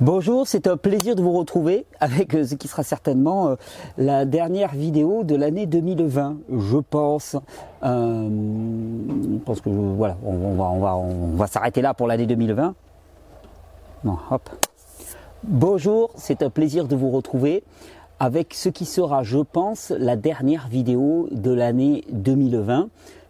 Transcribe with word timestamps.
Bonjour, 0.00 0.46
c'est 0.46 0.68
un 0.68 0.76
plaisir 0.76 1.16
de 1.16 1.22
vous 1.22 1.32
retrouver 1.32 1.84
avec 1.98 2.32
euh, 2.36 2.44
ce 2.44 2.54
qui 2.54 2.68
sera 2.68 2.84
certainement 2.84 3.48
euh, 3.48 3.56
la 3.96 4.26
dernière 4.26 4.72
vidéo 4.72 5.24
de 5.24 5.34
l'année 5.34 5.66
2020, 5.66 6.36
je 6.56 6.76
pense. 6.76 7.34
Euh, 7.82 8.28
je 8.30 9.38
pense 9.38 9.60
que 9.60 9.68
voilà, 9.68 10.16
on, 10.24 10.54
va, 10.54 10.64
on 10.66 10.78
va, 10.78 10.96
on 10.96 11.34
va 11.34 11.48
s'arrêter 11.48 11.82
là 11.82 11.94
pour 11.94 12.06
l'année 12.06 12.26
2020. 12.26 12.76
Non, 14.04 14.18
hop. 14.30 14.48
Bonjour, 15.42 16.10
c'est 16.14 16.44
un 16.44 16.50
plaisir 16.50 16.86
de 16.86 16.94
vous 16.94 17.10
retrouver 17.10 17.64
avec 18.20 18.54
ce 18.54 18.68
qui 18.68 18.84
sera, 18.84 19.24
je 19.24 19.38
pense, 19.38 19.90
la 19.90 20.14
dernière 20.14 20.68
vidéo 20.68 21.28
de 21.32 21.50
l'année 21.50 22.04
2020 22.12 22.88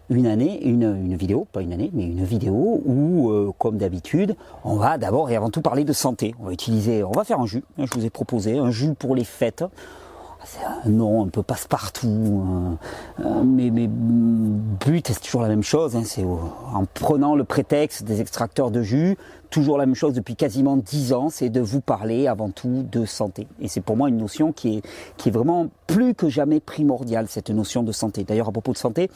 une 0.09 0.25
année, 0.25 0.63
une, 0.63 1.15
vidéo, 1.15 1.47
pas 1.51 1.61
une 1.61 1.73
année, 1.73 1.91
mais 1.93 2.05
une 2.05 2.23
vidéo 2.23 2.81
où, 2.85 3.29
euh, 3.29 3.51
comme 3.57 3.77
d'habitude, 3.77 4.35
on 4.63 4.75
va 4.75 4.97
d'abord 4.97 5.29
et 5.29 5.35
avant 5.35 5.49
tout 5.49 5.61
parler 5.61 5.83
de 5.83 5.93
santé. 5.93 6.33
On 6.39 6.45
va 6.45 6.53
utiliser, 6.53 7.03
on 7.03 7.11
va 7.11 7.23
faire 7.23 7.39
un 7.39 7.45
jus. 7.45 7.63
Je 7.77 7.91
vous 7.93 8.05
ai 8.05 8.09
proposé 8.09 8.57
un 8.57 8.71
jus 8.71 8.93
pour 8.95 9.15
les 9.15 9.23
fêtes. 9.23 9.63
C'est 10.45 10.63
un 10.63 10.89
nom 10.89 11.25
un 11.25 11.27
peu 11.27 11.43
passe-partout, 11.43 12.43
hein. 12.47 12.77
euh, 13.19 13.43
mais, 13.43 13.69
mais 13.71 13.87
but 13.89 15.05
c'est 15.05 15.19
toujours 15.19 15.41
la 15.41 15.49
même 15.49 15.63
chose. 15.63 15.97
Hein. 15.97 16.03
c'est 16.05 16.23
en 16.23 16.85
prenant 16.93 17.35
le 17.35 17.43
prétexte 17.43 18.03
des 18.03 18.21
extracteurs 18.21 18.71
de 18.71 18.81
jus, 18.81 19.17
toujours 19.49 19.77
la 19.77 19.85
même 19.85 19.95
chose 19.95 20.13
depuis 20.13 20.37
quasiment 20.37 20.77
dix 20.77 21.11
ans, 21.11 21.29
c'est 21.29 21.49
de 21.49 21.59
vous 21.59 21.81
parler 21.81 22.27
avant 22.27 22.49
tout 22.51 22.85
de 22.89 23.05
santé. 23.05 23.47
Et 23.59 23.67
c'est 23.67 23.81
pour 23.81 23.97
moi 23.97 24.07
une 24.07 24.17
notion 24.17 24.53
qui 24.53 24.77
est, 24.77 24.81
qui 25.17 25.27
est 25.27 25.31
vraiment 25.31 25.67
plus 25.87 26.15
que 26.15 26.29
jamais 26.29 26.61
primordiale, 26.61 27.27
cette 27.27 27.49
notion 27.49 27.83
de 27.83 27.91
santé. 27.91 28.23
D'ailleurs, 28.23 28.47
à 28.47 28.51
propos 28.53 28.71
de 28.71 28.77
santé, 28.77 29.09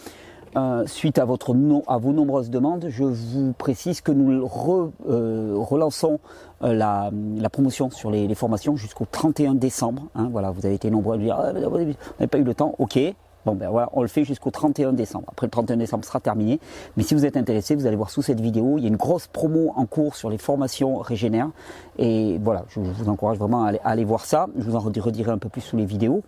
euh, 0.56 0.86
suite 0.86 1.18
à, 1.18 1.26
vos 1.26 2.14
nombreuses 2.14 2.50
demandes, 2.50 2.86
je 2.90 3.04
vous 3.04 3.54
précise 3.54 4.02
que 4.02 4.12
nous 4.12 4.32
euh, 4.32 5.54
relançons 5.56 6.20
euh, 6.64 6.74
la, 6.74 7.12
promotion 7.50 7.90
sur 7.90 8.12
les, 8.12 8.36
formations 8.36 8.76
jusqu'au 8.76 9.06
31 9.10 9.56
décembre. 9.56 10.08
Hein. 10.16 10.30
voilà, 10.32 10.52
vous 10.52 10.66
avez 10.66 10.76
été 10.76 10.92
nombreux 10.92 11.16
à 11.16 11.18
dire 11.18 11.36
ah, 11.40 11.54
vous 11.54 11.78
n'avez 11.78 12.28
pas 12.30 12.38
eu 12.38 12.44
le 12.44 12.54
temps. 12.54 12.76
Ok, 12.78 13.00
Bon 13.46 13.56
ben 13.56 13.70
voilà, 13.70 13.90
on 13.92 14.02
le 14.02 14.08
fait 14.08 14.24
jusqu'au 14.24 14.52
31 14.52 14.94
décembre. 14.94 15.26
Après 15.30 15.48
le 15.48 15.52
31 15.52 15.76
décembre 15.76 16.06
sera 16.06 16.22
terminé. 16.22 16.62
Mais 16.96 17.04
si 17.04 17.14
vous 17.14 17.26
êtes 17.26 17.36
intéressé, 17.36 17.76
vous 17.76 17.86
allez 17.86 17.98
voir 17.98 18.10
sous 18.10 18.22
cette 18.22 18.40
vidéo, 18.40 18.78
il 18.78 18.84
y 18.84 18.86
a 18.86 18.88
une 18.88 18.96
grosse 18.96 19.28
promo 19.28 19.74
en 19.76 19.86
cours 19.86 20.16
sur 20.16 20.30
les 20.30 20.38
formations 20.38 20.98
régénères. 21.00 21.50
Et 21.98 22.40
voilà, 22.42 22.64
je 22.70 22.80
vous 22.80 23.10
encourage 23.10 23.38
vraiment 23.38 23.66
à 23.66 23.74
aller, 23.84 24.06
voir 24.06 24.24
ça. 24.24 24.48
Je 24.58 24.64
vous 24.64 24.78
en 24.78 24.80
redirai 24.80 25.32
un 25.32 25.38
peu 25.38 25.50
plus 25.50 25.62
sous 25.62 25.76
les 25.76 25.86
vidéos. 25.86 26.24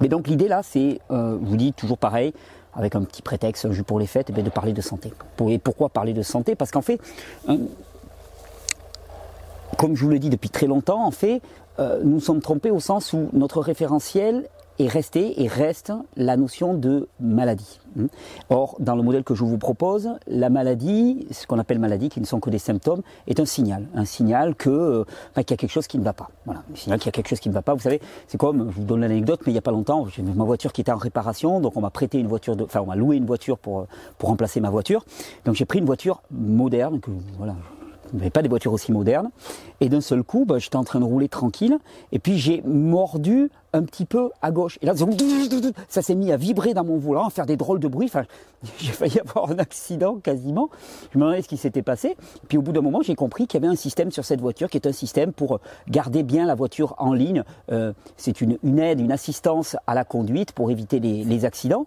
Mais 0.00 0.08
donc 0.08 0.26
l'idée 0.26 0.48
là, 0.48 0.62
c'est, 0.64 1.00
je 1.08 1.38
vous 1.40 1.56
dis 1.56 1.72
toujours 1.72 1.98
pareil, 1.98 2.32
avec 2.76 2.94
un 2.94 3.02
petit 3.02 3.22
prétexte 3.22 3.82
pour 3.82 3.98
les 3.98 4.06
fêtes, 4.06 4.30
et 4.30 4.34
eh 4.36 4.42
de 4.42 4.50
parler 4.50 4.72
de 4.72 4.80
santé. 4.80 5.12
Et 5.48 5.58
pourquoi 5.58 5.88
parler 5.88 6.12
de 6.12 6.22
santé? 6.22 6.54
Parce 6.54 6.70
qu'en 6.70 6.82
fait, 6.82 7.00
euh, 7.48 7.56
comme 9.76 9.96
je 9.96 10.04
vous 10.04 10.10
le 10.10 10.18
dis 10.18 10.30
depuis 10.30 10.50
très 10.50 10.66
longtemps, 10.66 11.04
en 11.04 11.10
fait, 11.10 11.40
euh, 11.78 12.00
nous 12.04 12.20
sommes 12.20 12.40
trompés 12.40 12.70
au 12.70 12.80
sens 12.80 13.12
où 13.12 13.28
notre 13.32 13.60
référentiel 13.60 14.48
est 14.78 14.88
resté 14.88 15.42
et 15.42 15.48
reste 15.48 15.92
la 16.16 16.36
notion 16.36 16.74
de 16.74 17.08
maladie. 17.20 17.80
Hmm. 17.96 18.06
Or, 18.50 18.76
dans 18.80 18.96
le 18.96 19.02
modèle 19.02 19.22
que 19.22 19.34
je 19.34 19.44
vous 19.44 19.58
propose, 19.58 20.10
la 20.26 20.50
maladie, 20.50 21.26
ce 21.30 21.46
qu'on 21.46 21.58
appelle 21.58 21.78
maladie, 21.78 22.08
qui 22.08 22.20
ne 22.20 22.26
sont 22.26 22.40
que 22.40 22.50
des 22.50 22.58
symptômes, 22.58 23.02
est 23.26 23.38
un 23.38 23.44
signal. 23.44 23.86
Un 23.94 24.04
signal 24.04 24.54
que 24.54 24.70
euh, 24.70 25.04
qu'il 25.36 25.50
y 25.50 25.54
a 25.54 25.56
quelque 25.56 25.70
chose 25.70 25.86
qui 25.86 25.98
ne 25.98 26.04
va 26.04 26.12
pas. 26.12 26.30
Voilà, 26.44 26.62
un 26.72 26.76
signal 26.76 26.98
qu'il 26.98 27.06
y 27.06 27.10
a 27.10 27.12
quelque 27.12 27.28
chose 27.28 27.40
qui 27.40 27.48
ne 27.48 27.54
va 27.54 27.62
pas. 27.62 27.74
Vous 27.74 27.80
savez, 27.80 28.00
c'est 28.26 28.38
comme, 28.38 28.70
je 28.70 28.76
vous 28.76 28.84
donne 28.84 29.00
l'anecdote, 29.00 29.40
mais 29.46 29.52
il 29.52 29.54
n'y 29.54 29.58
a 29.58 29.62
pas 29.62 29.70
longtemps, 29.70 30.06
j'ai 30.08 30.22
ma 30.22 30.44
voiture 30.44 30.72
qui 30.72 30.80
était 30.80 30.92
en 30.92 30.96
réparation, 30.96 31.60
donc 31.60 31.76
on 31.76 31.80
m'a 31.80 31.90
prêté 31.90 32.18
une 32.18 32.26
voiture, 32.26 32.56
de, 32.56 32.64
enfin 32.64 32.80
on 32.80 32.86
m'a 32.86 32.96
loué 32.96 33.16
une 33.16 33.26
voiture 33.26 33.58
pour, 33.58 33.86
pour 34.18 34.28
remplacer 34.28 34.60
ma 34.60 34.70
voiture. 34.70 35.04
Donc 35.44 35.54
j'ai 35.54 35.64
pris 35.64 35.78
une 35.78 35.84
voiture 35.84 36.22
moderne, 36.30 37.00
que 37.00 37.10
voilà, 37.38 37.54
n'avais 38.14 38.30
pas 38.30 38.42
des 38.42 38.48
voitures 38.48 38.72
aussi 38.72 38.92
modernes. 38.92 39.30
Et 39.80 39.88
d'un 39.88 40.00
seul 40.00 40.22
coup, 40.22 40.44
bah, 40.44 40.58
j'étais 40.58 40.76
en 40.76 40.84
train 40.84 41.00
de 41.00 41.04
rouler 41.04 41.28
tranquille. 41.28 41.78
Et 42.12 42.18
puis 42.18 42.38
j'ai 42.38 42.62
mordu 42.62 43.50
un 43.74 43.82
petit 43.82 44.06
peu 44.06 44.30
à 44.40 44.52
gauche. 44.52 44.78
Et 44.80 44.86
là, 44.86 44.94
ça 45.88 46.00
s'est 46.00 46.14
mis 46.14 46.32
à 46.32 46.36
vibrer 46.36 46.74
dans 46.74 46.84
mon 46.84 46.96
volant, 46.96 47.26
à 47.26 47.30
faire 47.30 47.44
des 47.44 47.56
drôles 47.56 47.80
de 47.80 47.88
bruit. 47.88 48.06
Enfin, 48.06 48.24
j'ai 48.78 48.92
failli 48.92 49.18
avoir 49.18 49.50
un 49.50 49.58
accident 49.58 50.16
quasiment. 50.16 50.70
Je 51.12 51.18
me 51.18 51.24
demandais 51.24 51.42
ce 51.42 51.48
qui 51.48 51.56
s'était 51.56 51.82
passé. 51.82 52.16
Puis 52.48 52.56
au 52.56 52.62
bout 52.62 52.72
d'un 52.72 52.80
moment, 52.80 53.02
j'ai 53.02 53.16
compris 53.16 53.46
qu'il 53.46 53.60
y 53.60 53.64
avait 53.64 53.72
un 53.72 53.76
système 53.76 54.12
sur 54.12 54.24
cette 54.24 54.40
voiture 54.40 54.70
qui 54.70 54.78
est 54.78 54.86
un 54.86 54.92
système 54.92 55.32
pour 55.32 55.60
garder 55.88 56.22
bien 56.22 56.46
la 56.46 56.54
voiture 56.54 56.94
en 56.98 57.12
ligne. 57.12 57.42
Euh, 57.72 57.92
c'est 58.16 58.40
une, 58.40 58.78
aide, 58.78 59.00
une 59.00 59.12
assistance 59.12 59.76
à 59.86 59.94
la 59.94 60.04
conduite 60.04 60.52
pour 60.52 60.70
éviter 60.70 61.00
les, 61.00 61.44
accidents. 61.44 61.84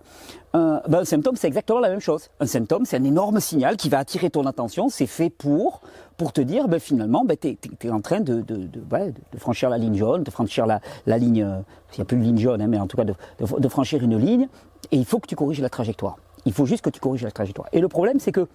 Euh, 0.55 0.79
ben, 0.89 0.99
un 0.99 1.05
symptôme, 1.05 1.37
c'est 1.37 1.47
exactement 1.47 1.79
la 1.79 1.89
même 1.89 2.01
chose. 2.01 2.29
Un 2.41 2.45
symptôme, 2.45 2.85
c'est 2.85 2.97
un 2.97 3.03
énorme 3.05 3.39
signal 3.39 3.77
qui 3.77 3.87
va 3.87 3.99
attirer 3.99 4.29
ton 4.29 4.45
attention. 4.45 4.89
C'est 4.89 5.07
fait 5.07 5.29
pour 5.29 5.81
pour 6.17 6.33
te 6.33 6.41
dire, 6.41 6.67
ben, 6.67 6.79
finalement, 6.79 7.23
ben, 7.23 7.37
tu 7.39 7.57
es, 7.83 7.89
en 7.89 8.01
train 8.01 8.19
de, 8.19 8.41
de, 8.41 9.37
franchir 9.37 9.69
la 9.69 9.77
ligne 9.77 9.95
jaune, 9.95 10.23
de 10.23 10.31
franchir 10.31 10.65
la, 10.65 11.17
ligne, 11.17 11.43
euh, 11.43 11.59
il 11.93 11.99
n'y 11.99 12.01
a 12.01 12.05
plus 12.05 12.17
de 12.17 12.23
ligne 12.23 12.37
jaune, 12.37 12.61
hein, 12.61 12.67
mais 12.67 12.79
en 12.79 12.87
tout 12.87 12.97
cas 12.97 13.05
de, 13.05 13.67
franchir 13.69 14.03
une 14.03 14.17
ligne, 14.17 14.47
et 14.91 14.97
il 14.97 15.05
faut 15.05 15.19
que 15.19 15.27
tu 15.27 15.35
corriges 15.35 15.61
la 15.61 15.69
trajectoire. 15.69 16.17
Il 16.45 16.53
faut 16.53 16.65
juste 16.65 16.83
que 16.83 16.89
tu 16.89 16.99
corriges 16.99 17.23
la 17.23 17.31
trajectoire. 17.31 17.67
Et 17.73 17.81
le 17.81 17.87
problème, 17.87 18.19
c'est 18.19 18.31
que 18.31 18.47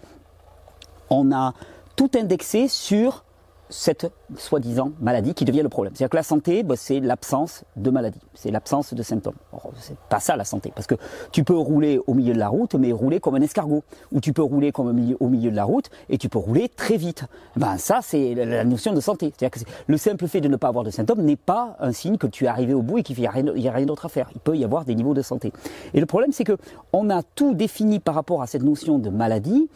on 1.11 1.33
a 1.33 1.53
tout 1.97 2.11
indexé 2.17 2.69
sur 2.69 3.25
cette 3.69 4.13
soi-disant 4.37 4.93
maladie 5.01 5.35
qui 5.35 5.45
devient 5.45 5.63
le 5.63 5.69
problème. 5.69 5.95
C'est-à-dire 5.95 6.11
que 6.11 6.17
la 6.17 6.23
santé, 6.23 6.63
bah, 6.63 6.75
c'est 6.77 7.01
l'absence 7.01 7.65
de 7.77 7.91
maladie, 7.91 8.21
c'est 8.35 8.51
l'absence 8.51 8.93
de 8.93 9.03
symptômes. 9.03 9.37
C'est 9.77 9.97
pas 10.11 10.21
ça 10.21 10.37
la 10.37 10.45
santé, 10.45 10.73
parce 10.75 10.87
que 10.87 10.95
tu 11.31 11.43
peux 11.43 11.57
rouler 11.57 11.99
au 12.07 12.15
milieu 12.15 12.35
de 12.35 12.39
la 12.39 12.49
route, 12.49 12.75
mais 12.75 12.93
rouler 12.93 13.21
comme 13.21 13.35
un 13.35 13.41
escargot, 13.41 13.83
ou 14.13 14.21
tu 14.21 14.33
peux 14.33 14.43
rouler 14.43 14.73
comme 14.73 14.89
au 15.21 15.29
milieu 15.29 15.51
de 15.51 15.57
la 15.57 15.65
route 15.65 15.89
et 16.09 16.19
tu 16.19 16.29
peux 16.29 16.39
rouler 16.39 16.69
très 16.69 16.97
vite. 16.97 17.25
Ben 17.57 17.79
ça, 17.79 18.01
c'est 18.03 18.35
la 18.35 18.65
notion 18.65 18.93
de 18.93 19.01
santé. 19.01 19.33
C'est-à-dire 19.37 19.63
que 19.63 19.71
le 19.87 19.97
simple 19.97 20.27
fait 20.29 20.41
de 20.41 20.49
ne 20.49 20.57
pas 20.57 20.69
avoir 20.69 20.85
de 20.85 20.91
symptômes 20.91 21.23
n'est 21.23 21.37
pas 21.37 21.77
un 21.81 21.93
signe 21.93 22.19
que 22.19 22.27
tu 22.27 22.45
es 22.45 22.49
arrivé 22.49 22.75
au 22.75 22.83
bout 22.83 22.99
et 22.99 23.03
qu'il 23.03 23.19
n'y 23.19 23.27
a 23.27 23.31
rien, 23.31 23.45
rien 23.55 23.87
d'autre 23.87 24.07
à 24.07 24.09
faire. 24.09 24.29
Il 24.35 24.41
peut 24.41 24.57
y 24.57 24.65
avoir 24.65 24.85
des 24.85 24.95
niveaux 24.95 25.15
de 25.15 25.23
santé. 25.23 25.53
Et 25.95 26.01
le 26.01 26.07
problème, 26.07 26.33
c'est 26.33 26.45
que 26.45 26.59
on 26.93 27.09
a 27.11 27.23
tout 27.23 27.55
défini 27.55 28.01
par 28.01 28.15
rapport 28.15 28.43
à 28.43 28.47
cette 28.47 28.63
notion 28.63 28.99
de 28.99 29.09
maladie, 29.09 29.71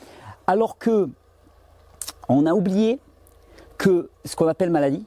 alors 0.46 0.78
que 0.78 1.08
on 2.28 2.46
a 2.46 2.52
oublié 2.52 2.98
que 3.78 4.10
ce 4.24 4.36
qu'on 4.36 4.48
appelle 4.48 4.70
maladie, 4.70 5.06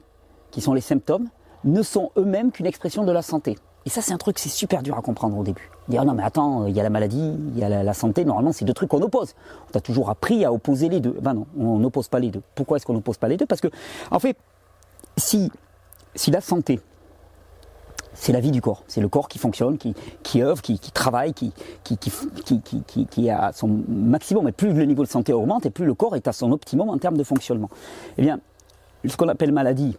qui 0.50 0.60
sont 0.60 0.74
les 0.74 0.80
symptômes, 0.80 1.28
ne 1.64 1.82
sont 1.82 2.10
eux-mêmes 2.16 2.52
qu'une 2.52 2.66
expression 2.66 3.04
de 3.04 3.12
la 3.12 3.22
santé. 3.22 3.56
Et 3.86 3.90
ça, 3.90 4.02
c'est 4.02 4.12
un 4.12 4.18
truc, 4.18 4.38
c'est 4.38 4.50
super 4.50 4.82
dur 4.82 4.96
à 4.98 5.02
comprendre 5.02 5.36
au 5.38 5.42
début. 5.42 5.70
Dire 5.88 6.04
non, 6.04 6.12
mais 6.12 6.22
attends, 6.22 6.66
il 6.66 6.76
y 6.76 6.80
a 6.80 6.82
la 6.82 6.90
maladie, 6.90 7.34
il 7.54 7.58
y 7.58 7.64
a 7.64 7.82
la, 7.82 7.94
santé. 7.94 8.24
Normalement, 8.24 8.52
c'est 8.52 8.64
deux 8.64 8.74
trucs 8.74 8.90
qu'on 8.90 9.00
oppose. 9.00 9.34
On 9.68 9.72
t'a 9.72 9.80
toujours 9.80 10.10
appris 10.10 10.44
à 10.44 10.52
opposer 10.52 10.88
les 10.88 11.00
deux. 11.00 11.16
Ben 11.22 11.34
non, 11.34 11.46
on 11.58 11.78
n'oppose 11.78 12.08
pas 12.08 12.18
les 12.18 12.30
deux. 12.30 12.42
Pourquoi 12.54 12.76
est-ce 12.76 12.86
qu'on 12.86 12.92
n'oppose 12.92 13.16
pas 13.16 13.28
les 13.28 13.36
deux? 13.36 13.46
Parce 13.46 13.60
que, 13.60 13.68
en 14.10 14.18
fait, 14.18 14.36
si, 15.16 15.50
si 16.14 16.30
la 16.30 16.42
santé, 16.42 16.80
c'est 18.12 18.32
la 18.32 18.40
vie 18.40 18.50
du 18.50 18.60
corps. 18.60 18.82
C'est 18.86 19.00
le 19.00 19.08
corps 19.08 19.28
qui 19.28 19.38
fonctionne, 19.38 19.78
qui, 19.78 19.94
qui 20.22 20.42
œuvre, 20.42 20.60
qui, 20.60 20.78
travaille, 20.92 21.32
qui, 21.32 21.52
qui, 21.84 21.96
qui, 21.96 23.06
qui, 23.06 23.30
à 23.30 23.52
son 23.52 23.80
maximum. 23.88 24.46
Et 24.48 24.52
plus 24.52 24.74
le 24.74 24.84
niveau 24.84 25.04
de 25.04 25.08
santé 25.08 25.32
augmente, 25.32 25.64
et 25.64 25.70
plus 25.70 25.86
le 25.86 25.94
corps 25.94 26.16
est 26.16 26.28
à 26.28 26.32
son 26.32 26.52
optimum 26.52 26.90
en 26.90 26.98
termes 26.98 27.16
de 27.16 27.24
fonctionnement. 27.24 27.70
Eh 28.18 28.22
bien, 28.22 28.40
ce 29.08 29.16
qu'on 29.16 29.28
appelle 29.28 29.52
maladie, 29.52 29.96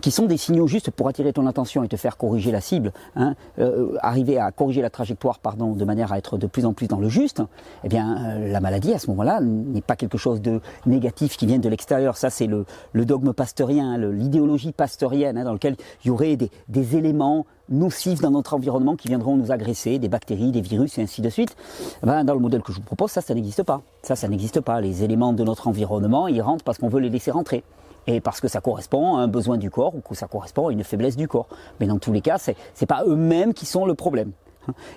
qui 0.00 0.10
sont 0.10 0.26
des 0.26 0.36
signaux 0.36 0.66
justes 0.66 0.90
pour 0.90 1.08
attirer 1.08 1.32
ton 1.32 1.46
attention 1.46 1.82
et 1.82 1.88
te 1.88 1.96
faire 1.96 2.16
corriger 2.16 2.52
la 2.52 2.60
cible, 2.60 2.92
hein, 3.16 3.34
euh, 3.58 3.96
arriver 4.00 4.38
à 4.38 4.50
corriger 4.52 4.82
la 4.82 4.90
trajectoire, 4.90 5.38
pardon, 5.38 5.72
de 5.72 5.84
manière 5.84 6.12
à 6.12 6.18
être 6.18 6.38
de 6.38 6.46
plus 6.46 6.64
en 6.64 6.72
plus 6.72 6.88
dans 6.88 6.98
le 6.98 7.08
juste, 7.08 7.42
eh 7.84 7.88
bien, 7.88 8.16
euh, 8.18 8.52
la 8.52 8.60
maladie 8.60 8.92
à 8.92 8.98
ce 8.98 9.08
moment-là 9.08 9.40
n'est 9.40 9.80
pas 9.80 9.96
quelque 9.96 10.18
chose 10.18 10.40
de 10.40 10.60
négatif 10.86 11.36
qui 11.36 11.46
vient 11.46 11.58
de 11.58 11.68
l'extérieur. 11.68 12.16
Ça, 12.16 12.30
c'est 12.30 12.46
le, 12.46 12.64
dogme 12.94 13.32
pasteurien, 13.32 13.96
l'idéologie 13.98 14.72
pasteurienne, 14.72 15.38
hein, 15.38 15.44
dans 15.44 15.52
lequel 15.52 15.76
il 16.04 16.08
y 16.08 16.10
aurait 16.10 16.36
des, 16.36 16.50
éléments 16.96 17.44
nocifs 17.68 18.20
dans 18.20 18.30
notre 18.30 18.54
environnement 18.54 18.96
qui 18.96 19.08
viendront 19.08 19.36
nous 19.36 19.52
agresser, 19.52 19.98
des 19.98 20.08
bactéries, 20.08 20.52
des 20.52 20.62
virus 20.62 20.96
et 20.98 21.02
ainsi 21.02 21.20
de 21.20 21.28
suite. 21.28 21.54
Eh 22.02 22.06
ben, 22.06 22.24
dans 22.24 22.34
le 22.34 22.40
modèle 22.40 22.62
que 22.62 22.72
je 22.72 22.78
vous 22.78 22.84
propose, 22.84 23.10
ça, 23.10 23.20
ça 23.20 23.34
n'existe 23.34 23.62
pas. 23.62 23.82
Ça, 24.02 24.16
ça 24.16 24.28
n'existe 24.28 24.60
pas. 24.60 24.80
Les 24.80 25.04
éléments 25.04 25.32
de 25.32 25.44
notre 25.44 25.68
environnement, 25.68 26.28
ils 26.28 26.40
rentrent 26.40 26.64
parce 26.64 26.78
qu'on 26.78 26.88
veut 26.88 27.00
les 27.00 27.10
laisser 27.10 27.30
rentrer 27.30 27.62
et 28.08 28.20
parce 28.20 28.40
que 28.40 28.48
ça 28.48 28.60
correspond 28.60 29.16
à 29.16 29.20
un 29.20 29.28
besoin 29.28 29.58
du 29.58 29.70
corps 29.70 29.94
ou 29.94 30.00
que 30.00 30.14
ça 30.14 30.26
correspond 30.26 30.68
à 30.68 30.72
une 30.72 30.82
faiblesse 30.82 31.16
du 31.16 31.28
corps. 31.28 31.46
Mais 31.78 31.86
dans 31.86 31.98
tous 31.98 32.12
les 32.12 32.22
cas, 32.22 32.38
ce 32.38 32.52
n'est 32.52 32.86
pas 32.86 33.04
eux-mêmes 33.06 33.52
qui 33.52 33.66
sont 33.66 33.84
le 33.84 33.94
problème. 33.94 34.32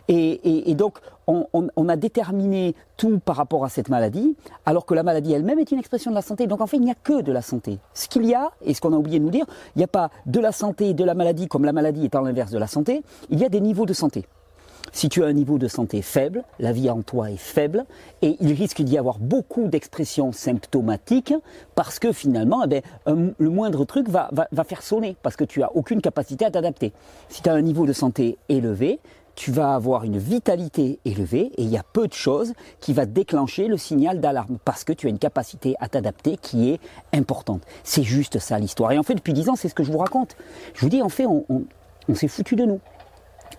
Et, 0.07 0.74
donc, 0.75 1.00
on, 1.27 1.89
a 1.89 1.95
déterminé 1.95 2.75
tout 2.97 3.19
par 3.19 3.36
rapport 3.36 3.63
à 3.63 3.69
cette 3.69 3.89
maladie, 3.89 4.36
alors 4.65 4.86
que 4.86 4.94
la 4.94 5.03
maladie 5.03 5.33
elle-même 5.33 5.59
est 5.59 5.71
une 5.71 5.80
expression 5.80 6.12
de 6.12 6.15
la 6.15 6.21
santé. 6.21 6.47
Donc, 6.47 6.62
en 6.62 6.68
fait, 6.68 6.77
il 6.77 6.83
n'y 6.83 6.91
a 6.91 6.95
que 6.95 7.21
de 7.21 7.31
la 7.31 7.41
santé. 7.41 7.80
Ce 7.94 8.07
qu'il 8.07 8.25
y 8.25 8.33
a, 8.33 8.51
et 8.62 8.74
ce 8.74 8.81
qu'on 8.81 8.94
a 8.94 8.97
oublié 8.97 9.19
de 9.19 9.24
nous 9.24 9.31
dire, 9.31 9.45
il 9.75 9.80
n'y 9.80 9.83
a 9.83 9.88
pas 9.88 10.09
de 10.25 10.39
la 10.39 10.51
santé 10.51 10.89
et 10.89 10.94
de 10.94 11.03
la 11.03 11.13
maladie 11.13 11.47
comme 11.47 11.65
la 11.65 11.74
maladie 11.74 12.06
étant 12.06 12.21
l'inverse 12.21 12.51
de 12.51 12.57
la 12.57 12.68
santé, 12.68 13.03
il 13.30 13.39
y 13.39 13.45
a 13.45 13.50
des 13.50 13.62
niveaux 13.62 13.86
de 13.86 13.94
santé. 13.94 14.25
Si 14.93 15.07
tu 15.07 15.23
as 15.23 15.27
un 15.27 15.33
niveau 15.33 15.57
de 15.57 15.69
santé 15.69 16.01
faible, 16.01 16.43
la 16.59 16.73
vie 16.73 16.89
en 16.89 17.01
toi 17.01 17.31
est 17.31 17.38
faible 17.38 17.85
et 18.21 18.35
il 18.41 18.51
risque 18.51 18.81
d'y 18.81 18.97
avoir 18.97 19.19
beaucoup 19.19 19.67
d'expressions 19.67 20.33
symptomatiques 20.33 21.33
parce 21.75 21.97
que 21.97 22.11
finalement, 22.11 22.65
eh 22.69 22.81
le 23.05 23.49
moindre 23.49 23.85
truc 23.85 24.09
va, 24.09 24.29
faire 24.67 24.81
sonner 24.81 25.15
parce 25.23 25.38
que 25.38 25.45
tu 25.45 25.61
n'as 25.61 25.69
aucune 25.73 26.01
capacité 26.01 26.45
à 26.45 26.51
t'adapter. 26.51 26.91
Si 27.29 27.41
tu 27.41 27.49
as 27.49 27.53
un 27.53 27.61
niveau 27.61 27.85
de 27.85 27.93
santé 27.93 28.38
élevé, 28.49 28.99
tu 29.35 29.51
vas 29.51 29.75
avoir 29.75 30.03
une 30.03 30.17
vitalité 30.17 30.99
élevée 31.05 31.51
et 31.55 31.63
il 31.63 31.69
y 31.69 31.77
a 31.77 31.83
peu 31.83 32.05
de 32.07 32.13
choses 32.13 32.53
qui 32.81 32.91
va 32.91 33.05
déclencher 33.05 33.67
le 33.67 33.77
signal 33.77 34.19
d'alarme 34.19 34.57
parce 34.65 34.83
que 34.83 34.91
tu 34.91 35.07
as 35.07 35.09
une 35.09 35.19
capacité 35.19 35.75
à 35.79 35.88
t'adapter 35.88 36.35
qui 36.35 36.69
est 36.69 36.81
importante. 37.13 37.61
C'est 37.85 38.03
juste 38.03 38.39
ça 38.39 38.59
l'histoire. 38.59 38.91
Et 38.91 38.97
en 38.97 39.03
fait, 39.03 39.15
depuis 39.15 39.31
dix 39.31 39.47
ans, 39.47 39.55
c'est 39.55 39.69
ce 39.69 39.73
que 39.73 39.83
je 39.83 39.91
vous 39.91 39.99
raconte. 39.99 40.35
Je 40.73 40.81
vous 40.81 40.89
dis, 40.89 41.01
en 41.01 41.09
fait, 41.09 41.25
on 41.25 41.65
s'est 42.13 42.27
foutu 42.27 42.57
de 42.57 42.65
nous. 42.65 42.81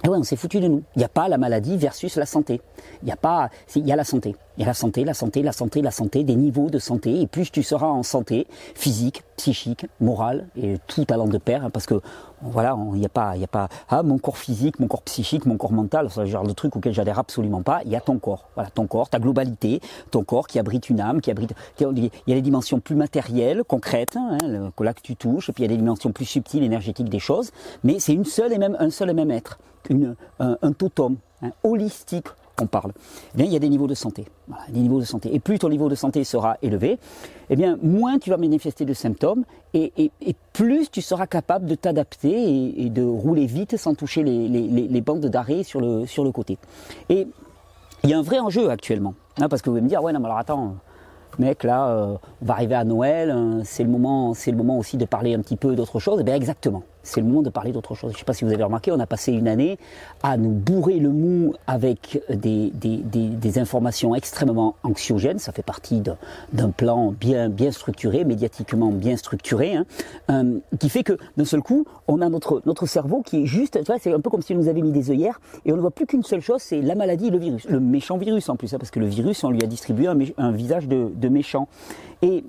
Et 0.04 0.08
ouais, 0.08 0.18
on 0.18 0.22
s'est 0.24 0.36
foutu 0.36 0.60
de 0.60 0.66
nous. 0.66 0.82
Il 0.96 0.98
n'y 0.98 1.04
a 1.04 1.08
pas 1.08 1.28
la 1.28 1.38
maladie 1.38 1.76
versus 1.76 2.16
la 2.16 2.26
santé. 2.26 2.60
Il 3.02 3.08
y 3.08 3.12
a 3.12 3.16
pas, 3.16 3.50
il 3.76 3.86
y 3.86 3.92
a 3.92 3.96
la 3.96 4.04
santé. 4.04 4.34
Il 4.58 4.60
y 4.60 4.64
a 4.64 4.66
la 4.66 4.74
santé, 4.74 5.04
la 5.04 5.14
santé, 5.14 5.42
la 5.42 5.52
santé, 5.52 5.80
la 5.80 5.90
santé, 5.90 6.24
des 6.24 6.34
niveaux 6.34 6.70
de 6.70 6.78
santé. 6.78 7.20
Et 7.20 7.26
plus 7.26 7.50
tu 7.50 7.62
seras 7.62 7.86
en 7.86 8.02
santé 8.02 8.46
physique, 8.74 9.22
psychique, 9.36 9.86
morale, 10.00 10.48
et 10.56 10.76
tout 10.88 11.06
allant 11.08 11.28
de 11.28 11.38
pair, 11.38 11.64
hein, 11.64 11.70
parce 11.70 11.86
que 11.86 12.00
voilà, 12.42 12.76
il 12.92 12.98
n'y 12.98 13.06
a 13.06 13.08
pas, 13.08 13.36
il 13.36 13.40
y 13.40 13.44
a 13.44 13.48
pas, 13.48 13.68
ah, 13.88 14.02
mon 14.02 14.18
corps 14.18 14.36
physique, 14.36 14.80
mon 14.80 14.88
corps 14.88 15.02
psychique, 15.02 15.46
mon 15.46 15.56
corps 15.56 15.72
mental, 15.72 16.08
c'est 16.10 16.20
le 16.20 16.26
genre 16.26 16.46
de 16.46 16.52
truc 16.52 16.74
auquel 16.76 16.92
j'adhère 16.92 17.18
absolument 17.18 17.62
pas. 17.62 17.80
Il 17.84 17.92
y 17.92 17.96
a 17.96 18.00
ton 18.00 18.18
corps, 18.18 18.48
voilà, 18.54 18.70
ton 18.70 18.86
corps, 18.86 19.08
ta 19.08 19.20
globalité, 19.20 19.80
ton 20.10 20.24
corps 20.24 20.48
qui 20.48 20.58
abrite 20.58 20.90
une 20.90 21.00
âme, 21.00 21.20
qui 21.20 21.30
abrite, 21.30 21.54
il 21.80 22.10
y 22.26 22.32
a 22.32 22.34
les 22.34 22.42
dimensions 22.42 22.80
plus 22.80 22.96
matérielles, 22.96 23.62
concrètes, 23.64 24.16
hein, 24.16 24.36
là 24.80 24.94
que 24.94 25.02
tu 25.02 25.14
touches, 25.16 25.48
et 25.48 25.52
puis 25.52 25.62
il 25.62 25.70
y 25.70 25.72
a 25.72 25.74
des 25.74 25.80
dimensions 25.80 26.10
plus 26.10 26.24
subtiles, 26.24 26.64
énergétiques 26.64 27.08
des 27.08 27.20
choses. 27.20 27.52
Mais 27.84 28.00
c'est 28.00 28.12
une 28.12 28.24
seule 28.24 28.52
et 28.52 28.58
même, 28.58 28.76
un 28.80 28.90
seul 28.90 29.10
et 29.10 29.14
même 29.14 29.30
être, 29.30 29.58
un, 29.90 30.56
un 30.60 30.72
totem, 30.72 31.16
holistique, 31.64 32.28
on 32.60 32.66
parle, 32.66 32.92
eh 33.34 33.38
bien, 33.38 33.46
il 33.46 33.52
y 33.52 33.56
a 33.56 33.58
des 33.58 33.68
niveaux 33.68 33.86
de 33.86 33.94
santé. 33.94 34.26
des 34.68 34.80
niveaux 34.80 35.00
de 35.00 35.04
santé. 35.04 35.34
Et 35.34 35.40
plus 35.40 35.58
ton 35.58 35.68
niveau 35.68 35.88
de 35.88 35.94
santé 35.94 36.22
sera 36.24 36.58
élevé, 36.62 36.98
eh 37.50 37.56
bien, 37.56 37.78
moins 37.82 38.18
tu 38.18 38.30
vas 38.30 38.36
manifester 38.36 38.84
de 38.84 38.94
symptômes 38.94 39.44
et, 39.74 40.10
plus 40.52 40.90
tu 40.90 41.00
seras 41.00 41.26
capable 41.26 41.66
de 41.66 41.74
t'adapter 41.74 42.84
et, 42.84 42.90
de 42.90 43.02
rouler 43.02 43.46
vite 43.46 43.76
sans 43.76 43.94
toucher 43.94 44.22
les, 44.22 45.00
bandes 45.00 45.26
d'arrêt 45.26 45.62
sur 45.62 45.80
le, 45.80 46.06
sur 46.06 46.24
le 46.24 46.32
côté. 46.32 46.58
Et 47.08 47.26
il 48.04 48.10
y 48.10 48.14
a 48.14 48.18
un 48.18 48.22
vrai 48.22 48.38
enjeu 48.38 48.70
actuellement. 48.70 49.14
Hein, 49.40 49.48
parce 49.48 49.62
que 49.62 49.70
vous 49.70 49.76
allez 49.76 49.84
me 49.84 49.88
dire, 49.88 50.02
ouais, 50.02 50.12
non, 50.12 50.20
mais 50.20 50.26
alors 50.26 50.38
attends, 50.38 50.76
mec, 51.38 51.64
là, 51.64 51.88
euh, 51.88 52.16
on 52.42 52.44
va 52.44 52.54
arriver 52.54 52.74
à 52.74 52.84
Noël, 52.84 53.30
hein, 53.30 53.60
c'est 53.64 53.82
le 53.82 53.88
moment, 53.88 54.34
le 54.46 54.56
moment 54.56 54.78
aussi 54.78 54.98
de 54.98 55.06
parler 55.06 55.34
un 55.34 55.40
petit 55.40 55.56
peu 55.56 55.74
d'autre 55.74 55.98
chose. 56.00 56.18
Eh 56.20 56.24
bien, 56.24 56.34
exactement 56.34 56.82
c'est 57.02 57.20
le 57.20 57.26
moment 57.26 57.42
de 57.42 57.50
parler 57.50 57.72
d'autre 57.72 57.94
chose. 57.94 58.10
Je 58.10 58.16
ne 58.16 58.18
sais 58.18 58.24
pas 58.24 58.34
si 58.34 58.44
vous 58.44 58.52
avez 58.52 58.64
remarqué, 58.64 58.92
on 58.92 59.00
a 59.00 59.06
passé 59.06 59.32
une 59.32 59.48
année 59.48 59.78
à 60.22 60.36
nous 60.36 60.50
bourrer 60.50 60.98
le 60.98 61.10
mou 61.10 61.54
avec 61.66 62.22
des, 62.30 62.70
des, 62.72 63.58
informations 63.58 64.14
extrêmement 64.14 64.76
anxiogènes. 64.82 65.38
Ça 65.38 65.52
fait 65.52 65.62
partie 65.62 66.02
d'un 66.52 66.70
plan 66.70 67.12
bien, 67.12 67.48
bien 67.48 67.70
structuré, 67.70 68.24
médiatiquement 68.24 68.90
bien 68.90 69.16
structuré, 69.16 69.74
hein, 69.74 69.84
euh, 70.30 70.58
qui 70.78 70.88
fait 70.88 71.02
que 71.02 71.18
d'un 71.36 71.44
seul 71.44 71.60
coup, 71.60 71.84
on 72.08 72.22
a 72.22 72.28
notre, 72.28 72.62
notre 72.64 72.86
cerveau 72.86 73.22
qui 73.22 73.42
est 73.42 73.46
juste, 73.46 73.78
c'est 74.00 74.12
un 74.12 74.20
peu 74.20 74.30
comme 74.30 74.42
si 74.42 74.54
on 74.54 74.56
nous 74.56 74.68
avait 74.68 74.80
mis 74.80 74.92
des 74.92 75.10
œillères 75.10 75.40
et 75.64 75.72
on 75.72 75.76
ne 75.76 75.80
voit 75.80 75.90
plus 75.90 76.06
qu'une 76.06 76.22
seule 76.22 76.40
chose, 76.40 76.62
c'est 76.62 76.80
la 76.80 76.94
maladie 76.94 77.26
et 77.26 77.30
le 77.30 77.38
virus. 77.38 77.64
Le 77.68 77.80
méchant 77.80 78.16
virus 78.16 78.48
en 78.48 78.56
plus, 78.56 78.72
hein, 78.72 78.78
parce 78.78 78.90
que 78.90 79.00
le 79.00 79.06
virus, 79.06 79.44
on 79.44 79.50
lui 79.50 79.62
a 79.62 79.66
distribué 79.66 80.06
un, 80.06 80.52
visage 80.52 80.88
de, 80.88 81.28
méchant. 81.28 81.68
Et 82.22 82.44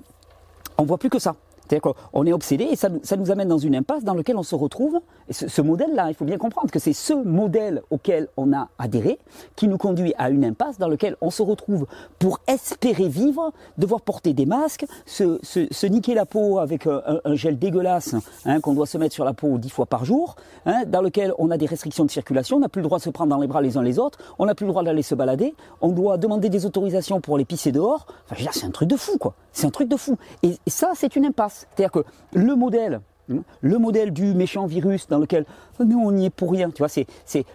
on 0.78 0.84
voit 0.84 0.98
plus 0.98 1.10
que 1.10 1.18
ça. 1.18 1.36
C'est-à-dire 1.66 1.94
qu'on 1.94 2.26
est 2.26 2.32
obsédé 2.32 2.64
et 2.64 2.76
ça, 2.76 2.88
nous 2.88 3.30
amène 3.30 3.48
dans 3.48 3.58
une 3.58 3.76
impasse 3.76 4.04
dans 4.04 4.14
laquelle 4.14 4.36
on 4.36 4.42
se 4.42 4.54
retrouve. 4.54 5.00
Et 5.28 5.32
ce, 5.32 5.62
modèle-là, 5.62 6.08
il 6.08 6.14
faut 6.14 6.24
bien 6.24 6.36
comprendre 6.36 6.70
que 6.70 6.78
c'est 6.78 6.92
ce 6.92 7.14
modèle 7.14 7.82
auquel 7.90 8.28
on 8.36 8.52
a 8.52 8.68
adhéré 8.78 9.18
qui 9.56 9.68
nous 9.68 9.78
conduit 9.78 10.14
à 10.18 10.30
une 10.30 10.44
impasse 10.44 10.78
dans 10.78 10.88
laquelle 10.88 11.16
on 11.20 11.30
se 11.30 11.42
retrouve 11.42 11.86
pour 12.18 12.40
espérer 12.46 13.08
vivre, 13.08 13.52
devoir 13.78 14.02
porter 14.02 14.34
des 14.34 14.46
masques, 14.46 14.84
se, 15.06 15.86
niquer 15.86 16.14
la 16.14 16.26
peau 16.26 16.58
avec 16.58 16.86
un, 16.86 17.34
gel 17.34 17.58
dégueulasse 17.58 18.14
hein, 18.44 18.60
qu'on 18.60 18.74
doit 18.74 18.86
se 18.86 18.98
mettre 18.98 19.14
sur 19.14 19.24
la 19.24 19.32
peau 19.32 19.58
dix 19.58 19.70
fois 19.70 19.86
par 19.86 20.04
jour, 20.04 20.36
hein, 20.66 20.82
dans 20.86 21.00
lequel 21.00 21.32
on 21.38 21.50
a 21.50 21.56
des 21.56 21.66
restrictions 21.66 22.04
de 22.04 22.10
circulation, 22.10 22.58
on 22.58 22.60
n'a 22.60 22.68
plus 22.68 22.82
le 22.82 22.86
droit 22.86 22.98
de 22.98 23.02
se 23.02 23.10
prendre 23.10 23.30
dans 23.30 23.40
les 23.40 23.46
bras 23.46 23.62
les 23.62 23.76
uns 23.76 23.82
les 23.82 23.98
autres, 23.98 24.18
on 24.38 24.46
n'a 24.46 24.54
plus 24.54 24.66
le 24.66 24.72
droit 24.72 24.82
d'aller 24.82 25.02
se 25.02 25.14
balader, 25.14 25.54
on 25.80 25.90
doit 25.90 26.18
demander 26.18 26.48
des 26.48 26.66
autorisations 26.66 27.20
pour 27.20 27.36
aller 27.36 27.44
pisser 27.44 27.72
dehors. 27.72 28.06
Enfin, 28.30 28.44
c'est 28.52 28.66
un 28.66 28.70
truc 28.70 28.88
de 28.88 28.96
fou, 28.96 29.18
quoi. 29.18 29.34
C'est 29.52 29.66
un 29.66 29.70
truc 29.70 29.88
de 29.88 29.96
fou. 29.96 30.16
et 30.42 30.58
ça, 30.66 30.92
c'est 30.94 31.16
une 31.16 31.26
impasse. 31.26 31.63
C'est-à-dire 31.70 31.92
que 31.92 32.04
le 32.32 32.54
modèle, 32.54 33.00
hein, 33.30 33.38
le 33.60 33.78
modèle 33.78 34.12
du 34.12 34.34
méchant 34.34 34.66
virus 34.66 35.08
dans 35.08 35.18
lequel 35.18 35.44
nous 35.80 35.98
on 35.98 36.12
n'y 36.12 36.26
est 36.26 36.30
pour 36.30 36.50
rien, 36.52 36.70
tu 36.70 36.78
vois, 36.78 36.88
c'est, 36.88 37.06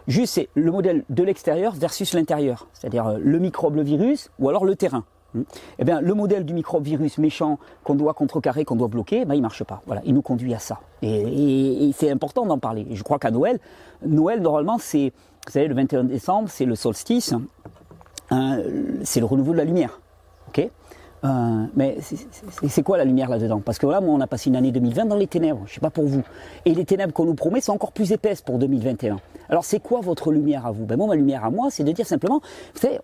juste 0.08 0.34
c'est 0.34 0.50
le 0.56 0.72
modèle 0.72 1.04
de 1.10 1.24
l'extérieur 1.24 1.74
versus 1.74 2.14
l'intérieur, 2.14 2.68
c'est-à-dire 2.74 3.08
euh, 3.08 3.18
le 3.22 3.40
microbe, 3.40 3.76
le 3.76 3.84
virus, 3.84 4.30
ou 4.40 4.50
alors 4.50 4.66
le 4.66 4.76
terrain. 4.76 5.04
Hein. 5.38 5.44
Eh 5.78 5.86
bien, 5.86 6.02
le 6.02 6.14
modèle 6.14 6.44
du 6.44 6.54
microbe 6.54 6.84
virus 6.84 7.18
méchant 7.20 7.60
qu'on 7.84 7.96
doit 7.96 8.14
contrecarrer, 8.14 8.66
qu'on 8.66 8.76
doit 8.76 8.88
bloquer, 8.88 9.26
ben, 9.26 9.36
il 9.36 9.42
marche 9.42 9.64
pas. 9.64 9.82
Voilà, 9.86 10.02
il 10.06 10.14
nous 10.16 10.24
conduit 10.24 10.54
à 10.54 10.60
ça. 10.60 10.80
Et, 11.02 11.92
c'est 11.96 12.10
important 12.10 12.46
d'en 12.46 12.58
parler. 12.58 12.88
je 12.92 13.04
crois 13.04 13.20
qu'à 13.20 13.32
Noël, 13.32 13.60
Noël 14.06 14.42
normalement 14.42 14.78
c'est, 14.80 15.14
vous 15.46 15.52
savez, 15.52 15.68
le 15.68 15.76
21 15.76 16.06
décembre, 16.06 16.50
c'est 16.50 16.66
le 16.66 16.76
solstice, 16.76 17.34
hein, 18.32 18.60
c'est 19.04 19.20
le 19.20 19.26
renouveau 19.26 19.52
de 19.52 19.58
la 19.58 19.66
lumière. 19.66 20.00
Euh, 21.24 21.66
mais 21.76 21.98
c'est 22.68 22.84
quoi 22.84 22.98
la 22.98 23.06
lumière 23.06 23.30
là-dedans? 23.30 23.62
Parce 23.64 23.78
que 23.78 23.86
voilà, 23.86 24.02
moi, 24.02 24.14
on 24.14 24.22
a 24.22 24.28
passé 24.28 24.50
une 24.50 24.56
année 24.56 24.72
2020 24.72 25.06
dans 25.06 25.16
les 25.16 25.28
ténèbres. 25.28 25.62
Je 25.66 25.74
sais 25.74 25.80
pas 25.80 25.90
pour 25.90 26.06
vous. 26.06 26.24
Et 26.66 26.74
les 26.74 26.86
ténèbres 26.86 27.14
qu'on 27.14 27.26
nous 27.26 27.34
promet 27.34 27.62
sont 27.62 27.74
encore 27.74 27.92
plus 27.92 28.12
épaisses 28.12 28.42
pour 28.42 28.58
2021. 28.58 29.18
Alors, 29.50 29.66
c'est 29.66 29.80
quoi 29.80 30.00
votre 30.02 30.32
lumière 30.32 30.66
à 30.66 30.72
vous? 30.72 30.86
Ben 30.86 30.96
moi, 30.96 31.08
ma 31.08 31.16
lumière 31.16 31.44
à 31.44 31.50
moi, 31.50 31.68
c'est 31.72 31.84
de 31.84 31.92
dire 31.92 32.06
simplement, 32.06 32.40
vous 32.74 32.80
savez, 32.80 33.00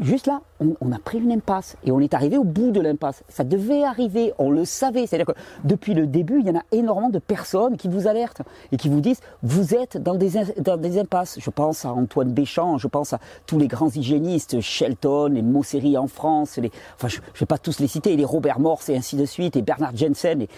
juste 0.00 0.26
là, 0.26 0.42
on, 0.60 0.92
a 0.92 0.98
pris 0.98 1.18
une 1.18 1.32
impasse 1.32 1.76
et 1.84 1.92
on 1.92 2.00
est 2.00 2.14
arrivé 2.14 2.36
au 2.36 2.44
bout 2.44 2.70
de 2.70 2.80
l'impasse. 2.80 3.22
Ça 3.28 3.44
devait 3.44 3.84
arriver, 3.84 4.32
on 4.38 4.50
le 4.50 4.64
savait. 4.64 5.06
C'est-à-dire 5.06 5.26
que 5.26 5.40
depuis 5.64 5.94
le 5.94 6.06
début, 6.06 6.40
il 6.40 6.46
y 6.46 6.50
en 6.50 6.56
a 6.56 6.62
énormément 6.72 7.10
de 7.10 7.18
personnes 7.18 7.76
qui 7.76 7.88
vous 7.88 8.08
alertent 8.08 8.42
et 8.72 8.76
qui 8.76 8.88
vous 8.88 9.00
disent, 9.00 9.20
vous 9.42 9.74
êtes 9.74 9.96
dans 9.96 10.16
des, 10.16 10.32
dans 10.58 10.76
des 10.76 10.98
impasses. 10.98 11.38
Je 11.40 11.50
pense 11.50 11.84
à 11.84 11.92
Antoine 11.92 12.32
Béchamp, 12.32 12.78
je 12.78 12.88
pense 12.88 13.12
à 13.12 13.20
tous 13.46 13.58
les 13.58 13.68
grands 13.68 13.90
hygiénistes, 13.90 14.60
Shelton, 14.60 15.28
les 15.32 15.42
Mosseri 15.42 15.96
en 15.96 16.08
France, 16.08 16.56
les, 16.56 16.70
enfin, 16.96 17.08
je, 17.34 17.37
je 17.38 17.44
vais 17.44 17.46
pas 17.46 17.58
tous 17.58 17.78
les 17.78 17.86
citer, 17.86 18.16
les 18.16 18.24
Robert 18.24 18.58
Morse 18.58 18.88
et 18.88 18.96
ainsi 18.96 19.14
de 19.14 19.24
suite, 19.24 19.54
et 19.54 19.62
Bernard 19.62 19.94
Jensen, 19.94 20.42
et 20.42 20.48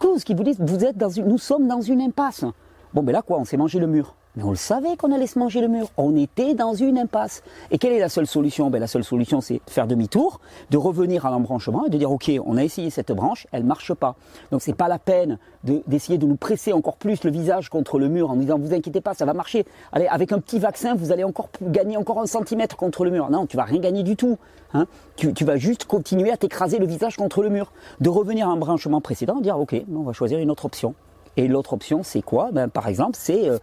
cause 0.00 0.24
qui 0.24 0.34
vous 0.34 0.42
disent, 0.42 0.58
vous 0.58 0.84
êtes 0.84 0.96
dans 0.96 1.10
une, 1.10 1.28
nous 1.28 1.38
sommes 1.38 1.68
dans 1.68 1.80
une 1.80 2.00
impasse. 2.00 2.44
Bon, 2.92 3.04
ben 3.04 3.12
là 3.12 3.22
quoi, 3.22 3.38
on 3.38 3.44
s'est 3.44 3.56
mangé 3.56 3.78
le 3.78 3.86
mur. 3.86 4.16
Mais 4.38 4.44
on 4.44 4.50
le 4.50 4.56
savait 4.56 4.96
qu'on 4.96 5.10
allait 5.10 5.26
se 5.26 5.36
manger 5.36 5.60
le 5.60 5.66
mur. 5.66 5.88
On 5.96 6.14
était 6.14 6.54
dans 6.54 6.72
une 6.72 6.96
impasse. 6.96 7.42
Et 7.72 7.78
quelle 7.78 7.92
est 7.92 7.98
la 7.98 8.08
seule 8.08 8.28
solution? 8.28 8.70
Ben, 8.70 8.78
La 8.78 8.86
seule 8.86 9.02
solution, 9.02 9.40
c'est 9.40 9.54
de 9.54 9.60
faire 9.70 9.88
demi-tour, 9.88 10.38
de 10.70 10.76
revenir 10.76 11.26
à 11.26 11.32
l'embranchement 11.32 11.86
et 11.86 11.90
de 11.90 11.98
dire, 11.98 12.12
OK, 12.12 12.30
on 12.46 12.56
a 12.56 12.62
essayé 12.62 12.88
cette 12.90 13.10
branche, 13.10 13.48
elle 13.50 13.64
marche 13.64 13.92
pas. 13.94 14.14
Donc 14.52 14.62
c'est 14.62 14.76
pas 14.76 14.86
la 14.86 15.00
peine 15.00 15.38
d'essayer 15.64 16.18
de, 16.18 16.26
nous 16.26 16.36
presser 16.36 16.72
encore 16.72 16.98
plus 16.98 17.24
le 17.24 17.32
visage 17.32 17.68
contre 17.68 17.98
le 17.98 18.06
mur 18.08 18.30
en 18.30 18.36
disant, 18.36 18.60
vous 18.60 18.72
inquiétez 18.72 19.00
pas, 19.00 19.12
ça 19.12 19.24
va 19.24 19.34
marcher. 19.34 19.66
Allez, 19.90 20.06
avec 20.06 20.30
un 20.30 20.38
petit 20.38 20.60
vaccin, 20.60 20.94
vous 20.94 21.10
allez 21.10 21.24
encore 21.24 21.48
gagner 21.60 21.96
encore 21.96 22.20
un 22.20 22.26
centimètre 22.26 22.76
contre 22.76 23.04
le 23.04 23.10
mur. 23.10 23.30
Non, 23.30 23.46
tu 23.46 23.56
vas 23.56 23.64
rien 23.64 23.80
gagner 23.80 24.04
du 24.04 24.14
tout. 24.14 24.38
Hein. 24.72 24.86
tu, 25.16 25.44
vas 25.44 25.56
juste 25.56 25.86
continuer 25.86 26.30
à 26.30 26.36
t'écraser 26.36 26.78
le 26.78 26.86
visage 26.86 27.16
contre 27.16 27.42
le 27.42 27.48
mur. 27.48 27.72
De 28.00 28.08
revenir 28.08 28.48
à 28.48 28.52
un 28.52 28.56
branchement 28.56 29.00
précédent, 29.00 29.40
dire, 29.40 29.58
OK, 29.58 29.74
on 29.92 30.02
va 30.02 30.12
choisir 30.12 30.38
une 30.38 30.52
autre 30.52 30.64
option. 30.64 30.94
Et 31.36 31.48
l'autre 31.48 31.72
option, 31.72 32.04
c'est 32.04 32.22
quoi? 32.22 32.50
Ben, 32.52 32.68
Par 32.68 32.86
exemple, 32.86 33.16
c'est... 33.20 33.48
Euh, 33.48 33.58